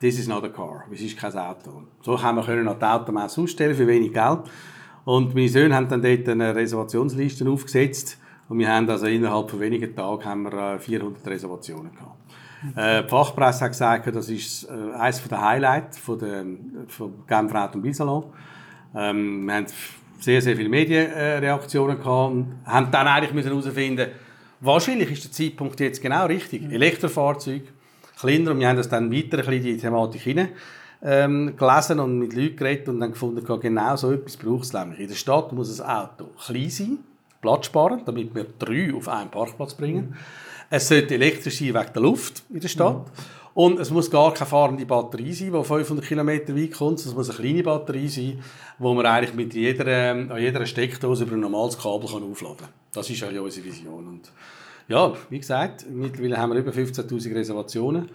this 0.00 0.18
is 0.18 0.26
not 0.26 0.44
a 0.44 0.48
car, 0.48 0.84
es 0.90 1.02
ist 1.02 1.18
kein 1.18 1.36
Auto. 1.36 1.82
So 2.00 2.20
haben 2.20 2.36
wir 2.36 2.44
können 2.44 2.66
an 2.66 2.78
die 2.78 2.84
Automesse 2.84 3.42
ausstellen 3.42 3.74
für 3.74 3.86
wenig 3.86 4.12
Geld. 4.12 4.40
Und 5.04 5.34
meine 5.34 5.48
Söhne 5.48 5.74
haben 5.74 5.88
dann 5.88 6.00
dort 6.00 6.28
eine 6.28 6.54
Reservationsliste 6.54 7.48
aufgesetzt 7.48 8.18
und 8.48 8.58
wir 8.58 8.68
haben 8.68 8.88
also 8.88 9.06
innerhalb 9.06 9.50
von 9.50 9.60
wenigen 9.60 9.94
Tagen 9.94 10.24
haben 10.24 10.42
wir 10.44 10.78
400 10.78 11.26
äh, 11.26 11.30
Reservationen 11.30 11.92
gehabt. 11.92 12.21
Äh, 12.76 13.02
die 13.02 13.08
Fachpresse 13.08 13.64
hat 13.64 13.72
gesagt, 13.72 14.14
das 14.14 14.28
ist 14.28 14.64
äh, 14.64 14.96
eines 14.98 15.22
der 15.28 15.40
Highlights 15.40 15.98
von 15.98 16.18
der, 16.18 16.44
von 16.88 17.26
Genfer 17.26 17.64
Automobilsalon. 17.64 18.24
Ähm, 18.94 19.46
wir 19.46 19.54
haben 19.54 19.66
sehr, 20.20 20.40
sehr 20.40 20.56
viele 20.56 20.68
Medienreaktionen 20.68 21.98
gehabt 21.98 22.32
und 22.32 22.54
haben 22.64 22.90
dann 22.90 23.06
eigentlich 23.06 23.44
herausfinden 23.44 24.08
wahrscheinlich 24.62 25.10
ist 25.10 25.24
der 25.24 25.32
Zeitpunkt 25.32 25.78
jetzt 25.80 26.00
genau 26.00 26.26
richtig. 26.26 26.62
Mhm. 26.62 26.70
Elektrofahrzeug, 26.70 27.62
kleiner, 28.18 28.52
und 28.52 28.60
wir 28.60 28.68
haben 28.68 28.76
das 28.76 28.88
dann 28.88 29.12
weiter 29.12 29.38
ein 29.38 29.44
bisschen 29.44 29.52
in 29.52 29.62
die 29.62 29.78
Thematik 29.78 30.22
hinein 30.22 30.48
ähm, 31.02 31.56
gelesen 31.56 31.98
und 32.00 32.18
mit 32.18 32.32
Leuten 32.32 32.56
geredet 32.56 32.88
und 32.88 33.00
dann 33.00 33.10
gefunden, 33.10 33.44
genau 33.60 33.96
so 33.96 34.12
etwas 34.12 34.36
braucht 34.36 34.64
es 34.64 34.72
nämlich. 34.72 35.00
In 35.00 35.08
der 35.08 35.14
Stadt 35.16 35.52
muss 35.52 35.80
ein 35.80 35.90
Auto 35.90 36.26
klein 36.44 36.70
sein, 36.70 36.98
platzsparend, 37.40 38.06
damit 38.06 38.34
wir 38.34 38.46
drei 38.58 38.94
auf 38.94 39.08
einen 39.08 39.30
Parkplatz 39.30 39.74
bringen. 39.74 40.10
Mhm. 40.10 40.16
Es 40.74 40.88
sollte 40.88 41.16
elektrisch 41.16 41.58
sein 41.58 41.74
wegen 41.74 41.92
der 41.92 42.00
Luft 42.00 42.44
in 42.48 42.58
der 42.58 42.68
Stadt. 42.68 42.96
Mhm. 42.96 43.12
Und 43.52 43.78
es 43.78 43.90
muss 43.90 44.10
gar 44.10 44.32
keine 44.32 44.48
fahrende 44.48 44.86
Batterie 44.86 45.34
sein, 45.34 45.52
die 45.52 45.64
500 45.64 46.02
km 46.02 46.28
weit 46.28 46.72
kommt. 46.72 46.98
Es 46.98 47.14
muss 47.14 47.28
eine 47.28 47.38
kleine 47.38 47.62
Batterie 47.62 48.08
sein, 48.08 48.42
die 48.78 48.82
man 48.82 49.04
eigentlich 49.04 49.34
mit 49.34 49.52
jeder, 49.52 50.12
an 50.12 50.38
jeder 50.38 50.64
Steckdose 50.64 51.24
über 51.24 51.34
ein 51.34 51.40
normales 51.40 51.76
Kabel 51.76 52.08
kann 52.08 52.22
aufladen 52.22 52.56
kann. 52.56 52.68
Das 52.90 53.10
ist 53.10 53.20
ja 53.20 53.28
unsere 53.38 53.66
Vision. 53.66 54.08
Und 54.08 54.32
ja, 54.88 55.12
wie 55.28 55.38
gesagt, 55.38 55.84
mittlerweile 55.90 56.38
haben 56.38 56.54
wir 56.54 56.60
über 56.60 56.72
15'000 56.72 57.34
Reservationen. 57.34 58.08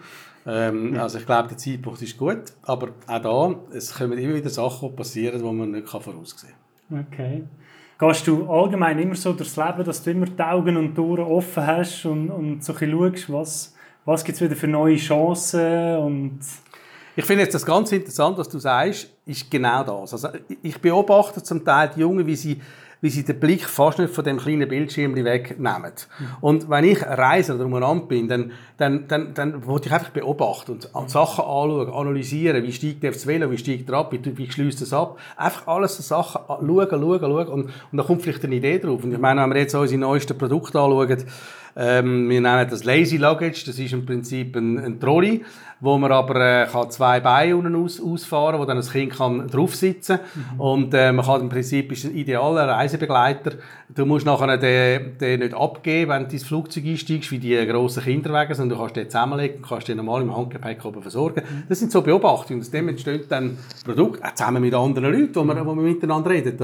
Ähm, 0.47 0.97
also 0.99 1.19
ich 1.19 1.27
glaube, 1.27 1.49
der 1.49 1.57
Zeitpunkt 1.59 2.01
ist 2.01 2.17
gut. 2.17 2.53
Aber 2.63 2.89
auch 3.05 3.21
da, 3.69 3.77
es 3.77 3.93
kommen 3.93 4.17
immer 4.17 4.33
wieder 4.33 4.49
Sachen 4.49 4.95
passieren, 4.95 5.37
die 5.37 5.51
man 5.51 5.69
nicht 5.69 5.87
voraussehen 5.87 6.53
kann. 6.89 7.05
Okay. 7.11 7.43
Gehst 7.99 8.27
du 8.27 8.49
allgemein 8.49 8.99
immer 8.99 9.15
so 9.15 9.33
durchs 9.33 9.55
Leben, 9.55 9.83
dass 9.83 10.03
du 10.03 10.11
immer 10.11 10.27
die 10.27 10.41
Augen 10.41 10.77
und 10.77 10.95
die 10.95 11.01
offen 11.01 11.65
hast 11.65 12.05
und, 12.05 12.29
und 12.29 12.63
so 12.63 12.73
ein 12.73 12.91
schaust, 12.91 13.33
was, 13.33 13.75
was 14.05 14.23
gibt 14.23 14.35
es 14.35 14.41
wieder 14.41 14.55
für 14.55 14.67
neue 14.67 14.97
Chancen 14.97 15.97
und 15.97 16.39
ich 17.17 17.25
finde 17.25 17.41
jetzt 17.41 17.55
das 17.55 17.65
ganz 17.65 17.91
interessant, 17.91 18.37
was 18.37 18.47
du 18.47 18.59
sagst, 18.59 19.11
ist 19.25 19.49
genau 19.49 19.83
das. 19.83 20.13
Also 20.13 20.29
ich 20.61 20.79
beobachte 20.79 21.41
zum 21.41 21.65
Teil 21.65 21.89
die 21.95 22.01
Jungen, 22.01 22.27
wie 22.27 22.35
sie 22.35 22.61
wie 23.01 23.09
sie 23.09 23.23
den 23.23 23.39
Blick 23.39 23.65
fast 23.65 23.99
nicht 23.99 24.13
von 24.13 24.23
dem 24.23 24.37
kleinen 24.37 24.67
Bildschirm 24.67 25.15
wegnehmen. 25.15 25.91
Und 26.41 26.69
wenn 26.69 26.83
ich 26.83 27.01
reise 27.03 27.55
oder 27.55 27.65
umeinander 27.65 28.05
bin, 28.05 28.27
dann, 28.27 28.51
dann, 28.77 29.07
dann, 29.07 29.33
dann 29.33 29.65
wollte 29.65 29.87
ich 29.87 29.93
einfach 29.93 30.09
beobachten 30.09 30.79
und 30.93 31.09
Sachen 31.09 31.43
anschauen, 31.43 31.93
analysieren, 31.93 32.63
wie 32.63 32.73
steigt 32.73 33.03
der 33.03 33.11
aufs 33.11 33.27
Velo, 33.27 33.51
wie 33.51 33.57
steigt 33.57 33.89
er 33.89 33.97
ab, 33.97 34.11
wie, 34.11 34.37
wie 34.37 34.51
schließt 34.51 34.81
es 34.81 34.93
ab. 34.93 35.19
Einfach 35.35 35.67
alles 35.67 35.97
so 35.97 36.03
Sachen 36.03 36.41
schauen, 36.47 36.87
schauen, 36.89 37.19
schauen 37.19 37.47
und, 37.47 37.63
und 37.65 37.73
dann 37.91 38.05
kommt 38.05 38.21
vielleicht 38.23 38.43
eine 38.43 38.55
Idee 38.55 38.79
drauf. 38.79 39.03
Und 39.03 39.13
ich 39.13 39.19
meine, 39.19 39.41
wenn 39.41 39.49
wir 39.51 39.61
jetzt 39.61 39.75
unsere 39.75 39.99
neuesten 39.99 40.37
Produkte 40.37 40.79
anschauen, 40.79 41.25
Ähm, 41.79 42.27
wir 42.27 42.41
nennen 42.41 42.67
das 42.67 42.85
Lazy 42.85 43.17
Luggage. 43.17 43.63
Das 43.67 43.77
ist 43.77 43.93
im 43.93 44.03
Prinzip 44.03 44.55
ein, 44.55 44.79
ein 44.79 44.99
Trolley, 44.99 45.45
wo 45.79 45.97
man 45.97 46.11
aber 46.11 46.35
äh, 46.63 46.67
kann 46.67 46.89
zwei 46.89 47.19
Beine 47.19 47.55
unten 47.55 47.75
aus, 47.75 48.01
ausfahren, 48.01 48.59
wo 48.59 48.65
dann 48.65 48.77
das 48.77 48.91
Kind 48.91 49.13
kann 49.13 49.47
drauf 49.47 49.75
sitzen 49.75 50.19
mhm. 50.33 50.59
und 50.59 50.93
äh, 50.93 51.11
man 51.11 51.25
kann 51.25 51.41
im 51.41 51.49
Prinzip 51.49 51.91
ist 51.91 52.05
ein 52.05 52.15
idealer 52.15 52.67
Reisebegleiter. 52.67 53.53
Du 53.89 54.05
musst 54.05 54.25
nachher 54.25 54.57
den, 54.57 55.17
den 55.17 55.39
nicht 55.39 55.53
abgeben, 55.53 56.11
wenn 56.11 56.27
du 56.27 56.33
ins 56.33 56.43
Flugzeug 56.43 56.85
einsteigst, 56.85 57.31
wie 57.31 57.39
die 57.39 57.65
grossen 57.67 58.03
Kinderwagen, 58.03 58.53
sondern 58.53 58.77
du 58.77 58.83
kannst 58.83 58.95
den 58.97 59.09
zusammenlegen 59.09 59.57
und 59.57 59.67
kannst 59.67 59.87
den 59.87 59.97
normal 59.97 60.21
im 60.21 60.35
Handgepäck 60.35 60.83
oben 60.83 61.01
versorgen. 61.01 61.43
Mhm. 61.47 61.63
Das 61.69 61.79
sind 61.79 61.91
so 61.91 62.01
Beobachtungen. 62.01 62.61
Aus 62.61 62.71
dem 62.71 62.89
entsteht 62.89 63.31
dann 63.31 63.57
Produkt, 63.85 64.23
auch 64.23 64.33
zusammen 64.33 64.61
mit 64.61 64.73
anderen 64.73 65.11
Leuten, 65.11 65.35
wo 65.35 65.43
man, 65.43 65.65
wo 65.65 65.73
man 65.73 65.85
miteinander 65.85 66.29
redet. 66.29 66.59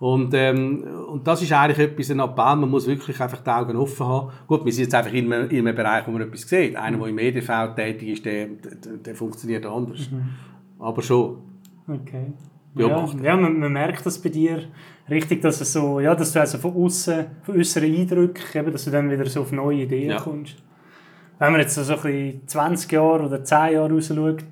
Und, 0.00 0.34
ähm, 0.34 0.84
und 1.08 1.26
das 1.26 1.42
ist 1.42 1.52
eigentlich 1.52 1.78
etwas, 1.78 2.10
ein 2.10 2.20
Appell, 2.20 2.56
man 2.56 2.68
muss 2.68 2.86
wirklich 2.86 3.20
einfach 3.20 3.40
die 3.40 3.50
Augen 3.50 3.76
offen 3.76 4.06
haben. 4.06 4.30
Gut, 4.46 4.64
wir 4.64 4.72
sind 4.72 4.84
jetzt 4.84 4.94
einfach 4.94 5.12
in 5.12 5.32
einem, 5.32 5.48
in 5.50 5.66
einem 5.66 5.76
Bereich, 5.76 6.06
wo 6.06 6.10
man 6.10 6.22
etwas 6.22 6.42
sieht. 6.42 6.76
Einer, 6.76 6.98
der 6.98 7.06
im 7.06 7.18
EDV 7.18 7.74
tätig 7.76 8.08
ist, 8.08 8.24
der, 8.24 8.46
der, 8.46 8.96
der 9.04 9.14
funktioniert 9.14 9.64
anders. 9.66 10.10
Mhm. 10.10 10.30
Aber 10.78 11.00
schon. 11.02 11.38
Okay. 11.86 12.32
Ja, 12.74 13.06
ja 13.22 13.36
man, 13.36 13.58
man, 13.60 13.72
merkt 13.72 14.04
das 14.04 14.20
bei 14.20 14.30
dir 14.30 14.64
richtig, 15.08 15.40
dass, 15.42 15.60
es 15.60 15.72
so, 15.72 16.00
ja, 16.00 16.14
dass 16.14 16.32
du 16.32 16.40
also 16.40 16.58
von 16.58 16.74
außen, 16.74 17.26
von 17.42 17.56
äußeren 17.56 17.94
Eindrücken, 17.94 18.42
eben, 18.54 18.72
dass 18.72 18.84
du 18.84 18.90
dann 18.90 19.10
wieder 19.10 19.26
so 19.26 19.42
auf 19.42 19.52
neue 19.52 19.82
Ideen 19.82 20.10
ja. 20.10 20.20
kommst. 20.20 20.56
Wenn 21.38 21.52
man 21.52 21.60
jetzt 21.60 21.74
so 21.74 21.80
ein 21.80 22.00
bisschen 22.00 22.48
20 22.48 22.92
Jahre 22.92 23.26
oder 23.26 23.44
10 23.44 23.74
Jahre 23.74 23.92
rausschaut, 23.92 24.44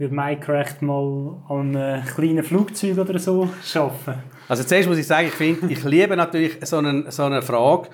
wird 0.00 0.12
Minecraft 0.12 0.80
mal 0.80 1.36
an 1.50 1.76
einem 1.76 2.06
kleinen 2.06 2.42
Flugzeug 2.42 2.96
oder 2.96 3.18
so 3.18 3.50
arbeiten? 3.74 4.22
Also 4.48 4.64
zuerst 4.64 4.88
muss 4.88 4.96
ich 4.96 5.06
sagen, 5.06 5.28
ich 5.28 5.34
finde, 5.34 5.70
ich 5.70 5.84
liebe 5.84 6.16
natürlich 6.16 6.56
so 6.62 6.78
eine, 6.78 7.12
so 7.12 7.24
eine 7.24 7.42
Frage 7.42 7.88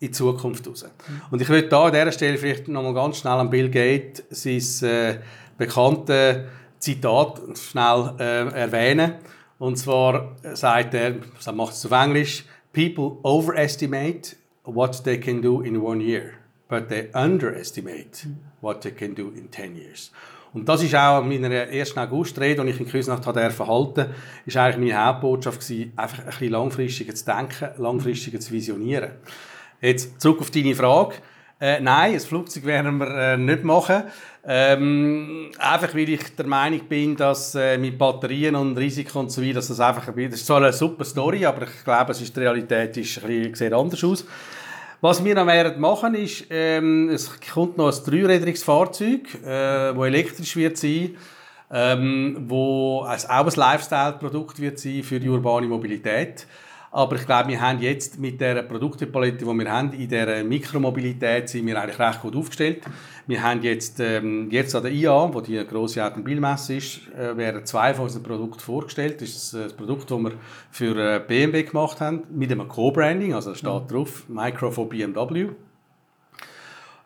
in 0.00 0.08
die 0.08 0.10
Zukunft 0.10 0.66
raus. 0.66 0.86
Und 1.30 1.42
ich 1.42 1.48
würde 1.50 1.68
da 1.68 1.84
an 1.84 1.92
dieser 1.92 2.12
Stelle 2.12 2.38
vielleicht 2.38 2.66
noch 2.66 2.82
mal 2.82 2.94
ganz 2.94 3.18
schnell 3.18 3.34
an 3.34 3.50
Bill 3.50 3.68
Gates 3.68 4.24
sein 4.30 4.88
äh, 4.88 5.18
bekanntes 5.58 6.38
Zitat 6.78 7.42
schnell 7.58 8.14
äh, 8.18 8.48
erwähnen. 8.58 9.16
Und 9.58 9.76
zwar 9.76 10.36
sagt 10.54 10.94
er, 10.94 11.16
er 11.44 11.52
macht 11.52 11.74
es 11.74 11.84
auf 11.84 11.92
Englisch, 11.92 12.46
People 12.72 13.18
overestimate 13.22 14.34
what 14.64 15.04
they 15.04 15.20
can 15.20 15.42
do 15.42 15.60
in 15.60 15.76
one 15.76 16.02
year, 16.02 16.30
but 16.68 16.88
they 16.88 17.10
underestimate 17.12 18.26
what 18.62 18.80
they 18.80 18.92
can 18.92 19.14
do 19.14 19.30
in 19.36 19.50
ten 19.50 19.76
years. 19.76 20.10
Und 20.52 20.68
das 20.68 20.82
ist 20.82 20.94
auch 20.94 21.22
in 21.22 21.28
meiner 21.28 21.54
ersten 21.54 21.98
Augustrede, 22.00 22.60
als 22.60 22.70
ich 22.70 22.80
in 22.80 22.88
Küsnacht 22.88 23.24
verhalten 23.24 24.06
ist 24.44 24.56
eigentlich 24.56 24.92
meine 24.92 25.06
Hauptbotschaft 25.06 25.60
gewesen, 25.60 25.92
einfach 25.96 26.18
ein 26.18 26.26
bisschen 26.26 26.50
langfristiger 26.50 27.14
zu 27.14 27.24
denken, 27.24 27.68
langfristiger 27.78 28.40
zu 28.40 28.52
visionieren. 28.52 29.12
Jetzt 29.80 30.20
zurück 30.20 30.40
auf 30.40 30.50
deine 30.50 30.74
Frage. 30.74 31.14
Äh, 31.60 31.80
nein, 31.80 32.14
ein 32.14 32.20
Flugzeug 32.20 32.64
werden 32.64 32.98
wir 32.98 33.08
äh, 33.08 33.36
nicht 33.36 33.64
machen. 33.64 34.04
Ähm, 34.46 35.50
einfach 35.58 35.94
weil 35.94 36.08
ich 36.08 36.34
der 36.34 36.46
Meinung 36.46 36.80
bin, 36.88 37.14
dass 37.14 37.54
äh, 37.54 37.76
mit 37.76 37.98
Batterien 37.98 38.56
und 38.56 38.76
Risiken 38.78 39.18
und 39.18 39.30
so 39.30 39.42
weiter, 39.42 39.54
dass 39.54 39.68
das 39.68 39.80
einfach, 39.80 40.06
das 40.06 40.16
ist 40.16 40.46
zwar 40.46 40.62
eine 40.62 40.72
super 40.72 41.04
Story, 41.04 41.44
aber 41.44 41.64
ich 41.64 41.84
glaube, 41.84 42.12
es 42.12 42.22
ist, 42.22 42.34
die 42.34 42.40
Realität 42.40 42.96
ist 42.96 43.18
ein 43.18 43.26
bisschen, 43.26 43.54
sieht 43.54 43.72
anders 43.74 44.02
aus. 44.02 44.24
Was 45.02 45.24
wir 45.24 45.34
noch 45.34 45.46
werden 45.46 45.80
machen 45.80 46.14
ist, 46.14 46.44
ähm, 46.50 47.08
es 47.08 47.30
kommt 47.40 47.78
noch 47.78 47.90
ein 47.90 48.04
dreirädriges 48.04 48.62
Fahrzeug, 48.62 49.34
äh, 49.42 49.96
wo 49.96 50.04
elektrisch 50.04 50.56
wird 50.56 50.76
sein, 50.76 51.16
ähm, 51.72 52.36
wo 52.46 53.00
auch 53.00 53.08
ein 53.08 53.52
Lifestyle-Produkt 53.56 54.60
wird 54.60 54.78
sein 54.78 55.02
für 55.02 55.18
die 55.18 55.30
urbane 55.30 55.66
Mobilität. 55.66 56.46
Aber 56.92 57.14
ich 57.14 57.24
glaube, 57.24 57.50
wir 57.50 57.60
haben 57.60 57.80
jetzt 57.80 58.18
mit 58.18 58.40
der 58.40 58.62
Produktepalette, 58.62 59.38
die 59.38 59.44
wir 59.44 59.70
haben, 59.70 59.92
in 59.92 60.08
der 60.08 60.42
Mikromobilität, 60.42 61.48
sind 61.48 61.66
wir 61.66 61.80
eigentlich 61.80 62.00
recht 62.00 62.20
gut 62.20 62.34
aufgestellt. 62.34 62.82
Wir 63.28 63.42
haben 63.44 63.62
jetzt, 63.62 64.00
ähm, 64.00 64.50
jetzt 64.50 64.74
an 64.74 64.82
der 64.82 64.92
IA, 64.92 65.32
wo 65.32 65.40
die 65.40 65.64
grosse 65.64 66.04
Automobilmesse 66.04 66.74
ist, 66.74 67.00
äh, 67.16 67.36
werden 67.36 67.64
zwei 67.64 67.94
von 67.94 68.06
unseren 68.06 68.24
Produkten 68.24 68.58
vorgestellt. 68.58 69.20
Das 69.22 69.28
ist 69.28 69.54
das 69.54 69.72
Produkt, 69.72 70.10
das 70.10 70.18
wir 70.18 70.32
für 70.72 70.96
äh, 70.96 71.20
BMW 71.20 71.62
gemacht 71.62 72.00
haben, 72.00 72.24
mit 72.28 72.50
einem 72.50 72.66
Co-Branding, 72.66 73.34
also 73.34 73.50
da 73.50 73.56
steht 73.56 73.70
mhm. 73.70 73.88
drauf, 73.88 74.24
Micro 74.28 74.72
for 74.72 74.88
BMW 74.88 75.50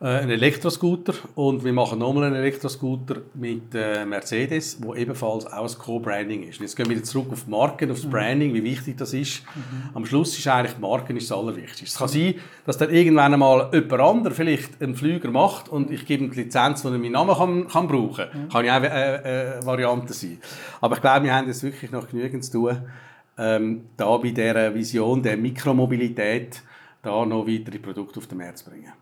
äh, 0.00 0.06
einen 0.06 0.30
Elektroscooter 0.30 1.14
und 1.34 1.64
wir 1.64 1.72
machen 1.72 1.98
nochmal 1.98 2.24
einen 2.24 2.36
Elektroscooter 2.36 3.22
mit 3.34 3.74
äh, 3.74 4.04
Mercedes, 4.04 4.78
wo 4.82 4.94
ebenfalls 4.94 5.46
auch 5.46 5.68
ein 5.68 5.78
Co-Branding 5.78 6.48
ist. 6.48 6.58
Und 6.58 6.64
jetzt 6.64 6.76
gehen 6.76 6.86
wir 6.86 6.96
wieder 6.96 7.04
zurück 7.04 7.28
auf 7.30 7.44
die 7.44 7.50
Marken, 7.50 7.90
auf 7.90 7.98
das 7.98 8.06
mhm. 8.06 8.10
Branding, 8.10 8.54
wie 8.54 8.64
wichtig 8.64 8.96
das 8.96 9.12
ist. 9.14 9.42
Mhm. 9.54 9.90
Am 9.94 10.06
Schluss 10.06 10.36
ist 10.36 10.46
eigentlich 10.48 10.74
die 10.74 10.80
Marken 10.80 11.16
ist 11.16 11.30
das 11.30 11.38
Allerwichtigste. 11.38 11.84
Es 11.84 11.96
kann 11.96 12.08
sein, 12.08 12.34
dass 12.66 12.78
dann 12.78 12.90
irgendwann 12.90 13.32
einmal 13.32 13.70
jemand 13.72 14.00
anderes 14.00 14.36
vielleicht 14.36 14.82
einen 14.82 14.94
Flüger 14.96 15.30
macht 15.30 15.68
und 15.68 15.90
ich 15.90 16.04
gebe 16.06 16.24
ihm 16.24 16.30
die 16.30 16.42
Lizenz, 16.42 16.84
wo 16.84 16.88
er 16.88 16.98
meinen 16.98 17.12
Namen 17.12 17.34
kann, 17.34 17.68
kann 17.68 17.88
brauchen 17.88 18.16
kann. 18.16 18.44
Mhm. 18.44 18.48
Kann 18.48 18.64
ja 18.64 18.78
auch 18.78 18.82
äh, 18.82 19.58
äh, 19.58 19.66
Variante 19.66 20.12
sein. 20.12 20.38
Aber 20.80 20.96
ich 20.96 21.00
glaube, 21.00 21.24
wir 21.24 21.34
haben 21.34 21.46
jetzt 21.46 21.62
wirklich 21.62 21.90
noch 21.90 22.08
genügend 22.08 22.44
zu 22.44 22.52
tun, 22.52 22.78
ähm, 23.38 23.82
da 23.96 24.16
bei 24.16 24.30
dieser 24.30 24.74
Vision 24.74 25.22
der 25.22 25.36
Mikromobilität 25.36 26.62
da 27.02 27.24
noch 27.24 27.46
weitere 27.46 27.78
Produkte 27.78 28.18
auf 28.18 28.26
den 28.26 28.38
Markt 28.38 28.58
zu 28.58 28.70
bringen. 28.70 28.92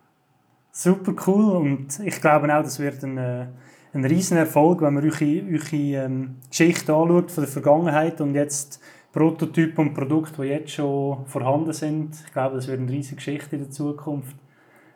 Super 0.75 1.15
cool 1.27 1.57
und 1.57 2.01
ich 2.01 2.19
glaube 2.21 2.47
auch, 2.55 2.63
das 2.63 2.79
wird 2.79 3.05
ein, 3.05 3.19
äh, 3.19 3.47
ein 3.93 4.05
riesen 4.07 4.39
Erfolg, 4.39 4.81
wenn 4.81 4.95
man 4.95 5.05
eure, 5.05 5.23
eure 5.23 5.77
ähm, 5.77 6.37
Geschichte 6.49 6.95
anschaut 6.95 7.31
von 7.31 7.45
der 7.45 7.53
Vergangenheit 7.53 8.23
und 8.23 8.35
jetzt 8.35 8.81
Prototypen 9.13 9.89
und 9.89 9.95
Produkte, 9.95 10.41
die 10.41 10.49
jetzt 10.49 10.73
schon 10.73 11.27
vorhanden 11.27 11.75
sind. 11.75 12.17
Ich 12.27 12.33
glaube, 12.33 12.57
das 12.57 12.69
wird 12.69 12.81
eine 12.81 12.91
riesige 12.91 13.17
Geschichte 13.17 13.57
in 13.57 13.63
der 13.65 13.71
Zukunft. 13.71 14.35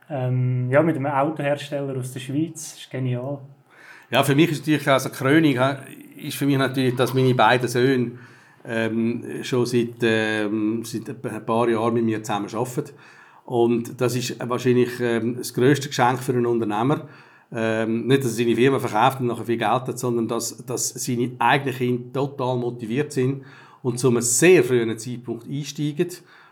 Ähm, 0.09 0.71
ja, 0.71 0.83
mit 0.83 0.97
einem 0.97 1.07
Autohersteller 1.07 1.95
aus 1.95 2.13
der 2.13 2.21
Schweiz, 2.21 2.71
das 2.71 2.81
ist 2.81 2.91
genial. 2.91 3.41
Ja, 4.11 4.23
für 4.23 4.35
mich 4.35 4.51
ist 4.53 4.61
natürlich 4.61 4.89
also 4.89 5.11
Krönung 5.11 5.59
ist 6.17 6.37
für 6.37 6.47
mich 6.47 6.57
natürlich, 6.57 6.97
dass 6.97 7.13
meine 7.13 7.35
beiden 7.35 7.69
Söhne 7.69 8.13
ähm, 8.65 9.43
schon 9.43 9.67
seit, 9.67 9.97
ähm, 10.03 10.83
seit 10.85 11.09
ein 11.11 11.45
paar 11.45 11.69
Jahren 11.69 11.93
mit 11.93 12.05
mir 12.05 12.23
zusammen 12.23 12.49
arbeiten. 12.55 12.93
Und 13.47 14.01
das 14.01 14.17
ist 14.17 14.37
wahrscheinlich 14.47 15.01
ähm, 15.01 15.37
das 15.37 15.55
größte 15.55 15.89
Geschenk 15.89 16.19
für 16.19 16.33
einen 16.33 16.47
Unternehmer. 16.47 17.09
Ähm, 17.53 18.09
nicht, 18.09 18.25
dass 18.25 18.33
er 18.33 18.45
seine 18.45 18.57
Firma 18.57 18.81
verkauft 18.81 19.21
und 19.21 19.29
nachher 19.29 19.45
viel 19.45 19.57
Geld 19.57 19.71
hat, 19.71 19.99
sondern 19.99 20.27
dass, 20.27 20.65
dass 20.67 20.89
seine 20.89 21.31
eigenen 21.39 21.75
Kinder 21.75 22.13
total 22.13 22.57
motiviert 22.57 23.13
sind 23.13 23.45
und 23.83 24.01
zu 24.01 24.09
einem 24.09 24.21
sehr 24.21 24.65
frühen 24.65 24.99
Zeitpunkt 24.99 25.49
einsteigen 25.49 26.09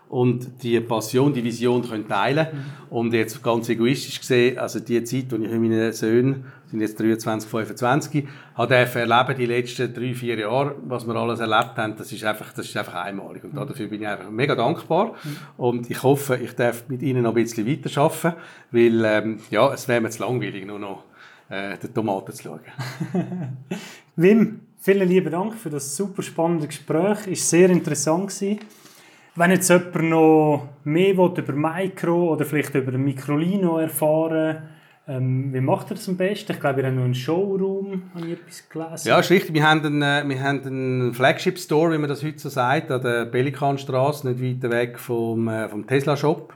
und 0.07 0.63
die 0.63 0.79
Passion, 0.79 1.33
die 1.33 1.43
Vision 1.43 1.81
können 1.81 2.07
teilen 2.07 2.47
mhm. 2.51 2.95
Und 2.97 3.13
jetzt 3.13 3.43
ganz 3.43 3.67
egoistisch 3.67 4.19
gesehen, 4.19 4.57
also 4.57 4.79
die 4.79 5.03
Zeit, 5.03 5.31
die 5.31 5.35
ich 5.35 5.51
mit 5.51 5.51
meinen 5.51 5.91
Söhnen, 5.91 6.45
sind 6.75 6.81
jetzt 6.81 6.99
23, 6.99 7.49
25, 7.49 8.27
habe 8.55 8.75
erleben 8.75 9.37
die 9.37 9.45
letzten 9.45 9.93
drei, 9.93 10.13
vier 10.13 10.37
Jahre, 10.37 10.75
was 10.85 11.07
wir 11.07 11.15
alles 11.15 11.39
erlebt 11.39 11.77
haben, 11.77 11.95
das 11.97 12.11
ist 12.11 12.23
einfach, 12.23 12.51
das 12.53 12.65
ist 12.65 12.75
einfach 12.77 12.95
einmalig. 12.95 13.43
Und 13.43 13.53
mhm. 13.53 13.67
dafür 13.67 13.87
bin 13.87 14.01
ich 14.01 14.07
einfach 14.07 14.29
mega 14.29 14.55
dankbar. 14.55 15.15
Und 15.57 15.89
ich 15.89 16.03
hoffe, 16.03 16.37
ich 16.37 16.53
darf 16.53 16.87
mit 16.89 17.01
Ihnen 17.01 17.23
noch 17.23 17.35
ein 17.35 17.43
bisschen 17.43 17.67
weiterarbeiten, 17.67 18.33
weil, 18.71 19.05
ähm, 19.05 19.39
ja, 19.49 19.73
es 19.73 19.87
wäre 19.87 20.01
mir 20.01 20.09
zu 20.09 20.23
langweilig, 20.23 20.65
nur 20.65 20.79
noch 20.79 21.03
äh, 21.49 21.77
den 21.77 21.93
Tomaten 21.93 22.33
zu 22.33 22.43
schauen. 22.43 22.59
Wim, 24.17 24.59
vielen 24.79 25.07
lieben 25.07 25.31
Dank 25.31 25.55
für 25.55 25.69
das 25.69 25.95
super 25.95 26.21
spannende 26.21 26.67
Gespräch. 26.67 27.19
Es 27.19 27.27
war 27.27 27.35
sehr 27.35 27.69
interessant. 27.69 28.27
Gewesen. 28.27 28.59
Wenn 29.37 29.51
jetzt 29.51 29.69
jemand 29.69 29.95
noch 29.95 30.69
mehr 30.83 31.13
über 31.13 31.53
Micro 31.53 32.33
oder 32.33 32.45
vielleicht 32.45 32.73
über 32.75 32.91
Microlino 32.93 33.77
erfahren 33.79 34.74
ähm, 35.07 35.53
wie 35.53 35.61
macht 35.61 35.91
er 35.91 35.95
das 35.95 36.09
am 36.09 36.17
besten? 36.17 36.51
Ich 36.51 36.59
glaube, 36.59 36.77
wir 36.77 36.87
haben 36.87 36.95
noch 36.95 37.03
einen 37.03 37.13
Showroom, 37.13 38.03
habe 38.15 38.25
ich 38.25 38.33
etwas 38.33 38.69
gelesen. 38.69 39.07
Ja, 39.07 39.19
ist 39.19 39.29
richtig. 39.29 39.53
Wir 39.53 39.67
haben 39.67 39.85
einen, 39.85 40.01
äh, 40.01 40.23
wir 40.27 40.41
haben 40.41 40.65
einen 40.65 41.13
Flagship-Store, 41.13 41.93
wie 41.93 41.97
man 41.99 42.09
das 42.09 42.23
heute 42.23 42.39
so 42.39 42.49
sagt, 42.49 42.89
an 42.89 43.01
der 43.01 43.25
Pelikanstraße, 43.25 44.27
nicht 44.27 44.63
weit 44.63 44.71
weg 44.71 44.99
vom, 44.99 45.47
äh, 45.47 45.69
vom 45.69 45.85
Tesla-Shop. 45.85 46.53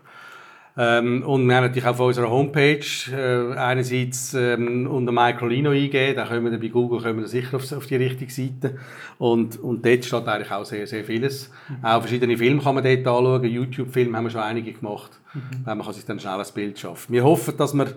Ähm, 0.78 1.24
und 1.24 1.46
wir 1.46 1.56
haben 1.58 1.66
natürlich 1.66 1.86
auf 1.86 2.00
unserer 2.00 2.30
Homepage 2.30 2.86
äh, 3.12 3.56
einerseits 3.58 4.34
ähm, 4.34 4.88
unter 4.88 5.12
Microlino 5.12 5.72
eingeben, 5.72 6.16
da 6.16 6.26
können 6.26 6.50
wir 6.50 6.58
bei 6.58 6.70
Google 6.70 7.02
können 7.02 7.20
wir 7.20 7.28
sicher 7.28 7.58
auf, 7.58 7.72
auf, 7.72 7.86
die 7.86 7.98
richtige 7.98 8.32
Seite. 8.32 8.78
Und, 9.18 9.60
und 9.60 9.86
dort 9.86 10.06
steht 10.06 10.28
eigentlich 10.28 10.52
auch 10.52 10.64
sehr, 10.64 10.88
sehr 10.88 11.04
vieles. 11.04 11.52
Mhm. 11.68 11.86
Auch 11.86 12.00
verschiedene 12.00 12.38
Filme 12.38 12.62
kann 12.62 12.76
man 12.76 12.84
dort 12.84 13.06
anschauen. 13.06 13.44
YouTube-Filme 13.44 14.18
haben 14.18 14.24
wir 14.24 14.32
schon 14.32 14.42
einige 14.42 14.72
gemacht. 14.72 15.20
Mhm. 15.34 15.42
Man 15.66 15.82
kann 15.82 15.94
sich 15.94 16.06
dann 16.06 16.20
schnell 16.20 16.40
ein 16.40 16.48
Bild 16.54 16.80
schaffen. 16.80 17.14
Wir 17.14 17.26
hoffen, 17.26 17.58
dass 17.58 17.74
wir 17.74 17.88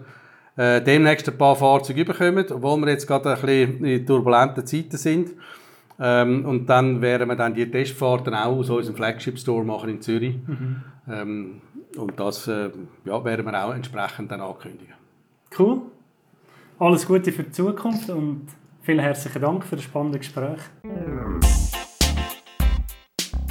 äh, 0.57 0.81
demnächst 0.83 1.29
ein 1.29 1.39
paar 1.39 1.57
Fahrzeuge 1.57 2.05
bekommen, 2.05 2.45
obwohl 2.51 2.81
wir 2.81 2.91
jetzt 2.91 3.07
gerade 3.07 3.35
ein 3.35 3.41
bisschen 3.41 3.85
in 3.85 4.07
turbulenten 4.07 4.67
Zeiten 4.67 4.97
sind. 4.97 5.31
Ähm, 5.99 6.45
und 6.45 6.67
dann 6.67 7.01
werden 7.01 7.29
wir 7.29 7.37
dann 7.37 7.55
die 7.55 7.71
Testfahrten 7.71 8.35
auch 8.35 8.59
aus 8.59 8.71
unserem 8.71 8.97
Flagship 8.97 9.39
Store 9.39 9.65
machen 9.65 9.91
in 9.91 10.01
Zürich. 10.01 10.37
Mhm. 10.47 10.83
Ähm, 11.09 11.61
und 11.97 12.19
das 12.19 12.49
äh, 12.49 12.71
ja, 13.05 13.25
werden 13.25 13.45
wir 13.47 13.65
auch 13.65 13.75
entsprechend 13.75 14.31
dann 14.31 14.41
ankündigen. 14.41 14.95
Cool. 15.59 15.83
Alles 16.79 17.07
Gute 17.07 17.31
für 17.31 17.45
die 17.45 17.53
Zukunft 17.53 18.11
und 18.11 18.47
vielen 18.83 18.99
herzlichen 18.99 19.41
Dank 19.41 19.65
für 19.65 19.77
das 19.77 19.85
spannende 19.85 20.19
Gespräch. 20.19 20.59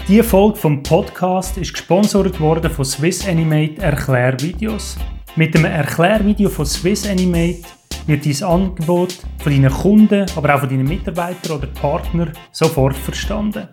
Die 0.07 0.23
Folge 0.23 0.57
vom 0.57 0.83
Podcast 0.83 1.57
ist 1.57 1.73
gesponsert 1.73 2.39
worden 2.39 2.69
von 2.69 2.83
Swiss 2.83 3.25
Animate 3.25 3.81
Erklärvideos. 3.81 4.97
Mit 5.37 5.55
dem 5.55 5.63
Erklärvideo 5.63 6.49
von 6.49 6.65
Swiss 6.65 7.07
Animate 7.07 7.61
wird 8.05 8.25
dein 8.25 8.43
Angebot 8.43 9.17
von 9.37 9.53
deinen 9.53 9.71
Kunden, 9.71 10.25
aber 10.35 10.55
auch 10.55 10.59
von 10.59 10.67
deinen 10.67 10.85
Mitarbeitern 10.85 11.57
oder 11.57 11.67
Partnern 11.67 12.33
sofort 12.51 12.97
verstanden. 12.97 13.69